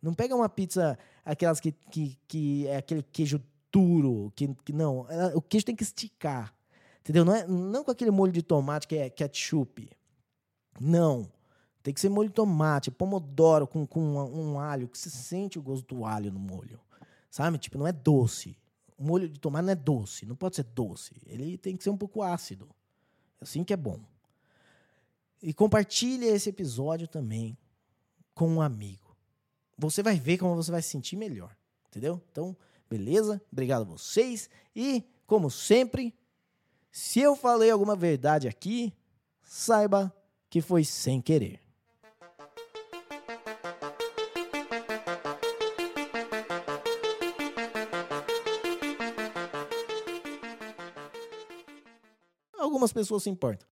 Não 0.00 0.14
pega 0.14 0.34
uma 0.34 0.48
pizza, 0.48 0.98
aquelas 1.24 1.60
que, 1.60 1.72
que, 1.90 2.18
que 2.26 2.66
é 2.66 2.76
aquele 2.76 3.02
queijo 3.02 3.42
duro, 3.72 4.32
que, 4.34 4.54
que 4.64 4.72
não. 4.72 5.06
O 5.34 5.42
queijo 5.42 5.66
tem 5.66 5.76
que 5.76 5.82
esticar. 5.82 6.53
Entendeu? 7.04 7.22
Não, 7.22 7.34
é, 7.34 7.46
não 7.46 7.84
com 7.84 7.90
aquele 7.90 8.10
molho 8.10 8.32
de 8.32 8.42
tomate 8.42 8.88
que 8.88 8.96
é 8.96 9.10
ketchup. 9.10 9.90
Não. 10.80 11.30
Tem 11.82 11.92
que 11.92 12.00
ser 12.00 12.08
molho 12.08 12.30
de 12.30 12.34
tomate, 12.34 12.90
pomodoro 12.90 13.66
com, 13.66 13.86
com 13.86 14.00
um, 14.00 14.52
um 14.52 14.58
alho, 14.58 14.88
que 14.88 14.96
se 14.96 15.10
sente 15.10 15.58
o 15.58 15.62
gosto 15.62 15.94
do 15.94 16.06
alho 16.06 16.32
no 16.32 16.40
molho. 16.40 16.80
Sabe? 17.30 17.58
Tipo, 17.58 17.76
não 17.76 17.86
é 17.86 17.92
doce. 17.92 18.56
O 18.96 19.04
molho 19.04 19.28
de 19.28 19.38
tomate 19.38 19.66
não 19.66 19.72
é 19.72 19.76
doce, 19.76 20.24
não 20.24 20.34
pode 20.34 20.56
ser 20.56 20.62
doce. 20.62 21.12
Ele 21.26 21.58
tem 21.58 21.76
que 21.76 21.84
ser 21.84 21.90
um 21.90 21.96
pouco 21.96 22.22
ácido. 22.22 22.70
Assim 23.38 23.62
que 23.62 23.74
é 23.74 23.76
bom. 23.76 24.00
E 25.42 25.52
compartilhe 25.52 26.24
esse 26.24 26.48
episódio 26.48 27.06
também 27.06 27.58
com 28.34 28.48
um 28.48 28.62
amigo. 28.62 29.14
Você 29.76 30.02
vai 30.02 30.18
ver 30.18 30.38
como 30.38 30.56
você 30.56 30.70
vai 30.70 30.80
se 30.80 30.88
sentir 30.88 31.16
melhor. 31.16 31.54
Entendeu? 31.88 32.22
Então, 32.30 32.56
beleza? 32.88 33.42
Obrigado 33.52 33.82
a 33.82 33.84
vocês. 33.84 34.48
E, 34.74 35.04
como 35.26 35.50
sempre, 35.50 36.14
se 36.94 37.18
eu 37.18 37.34
falei 37.34 37.72
alguma 37.72 37.96
verdade 37.96 38.46
aqui, 38.46 38.94
saiba 39.42 40.14
que 40.48 40.60
foi 40.60 40.84
sem 40.84 41.20
querer. 41.20 41.58
Algumas 52.56 52.92
pessoas 52.92 53.24
se 53.24 53.30
importam. 53.30 53.73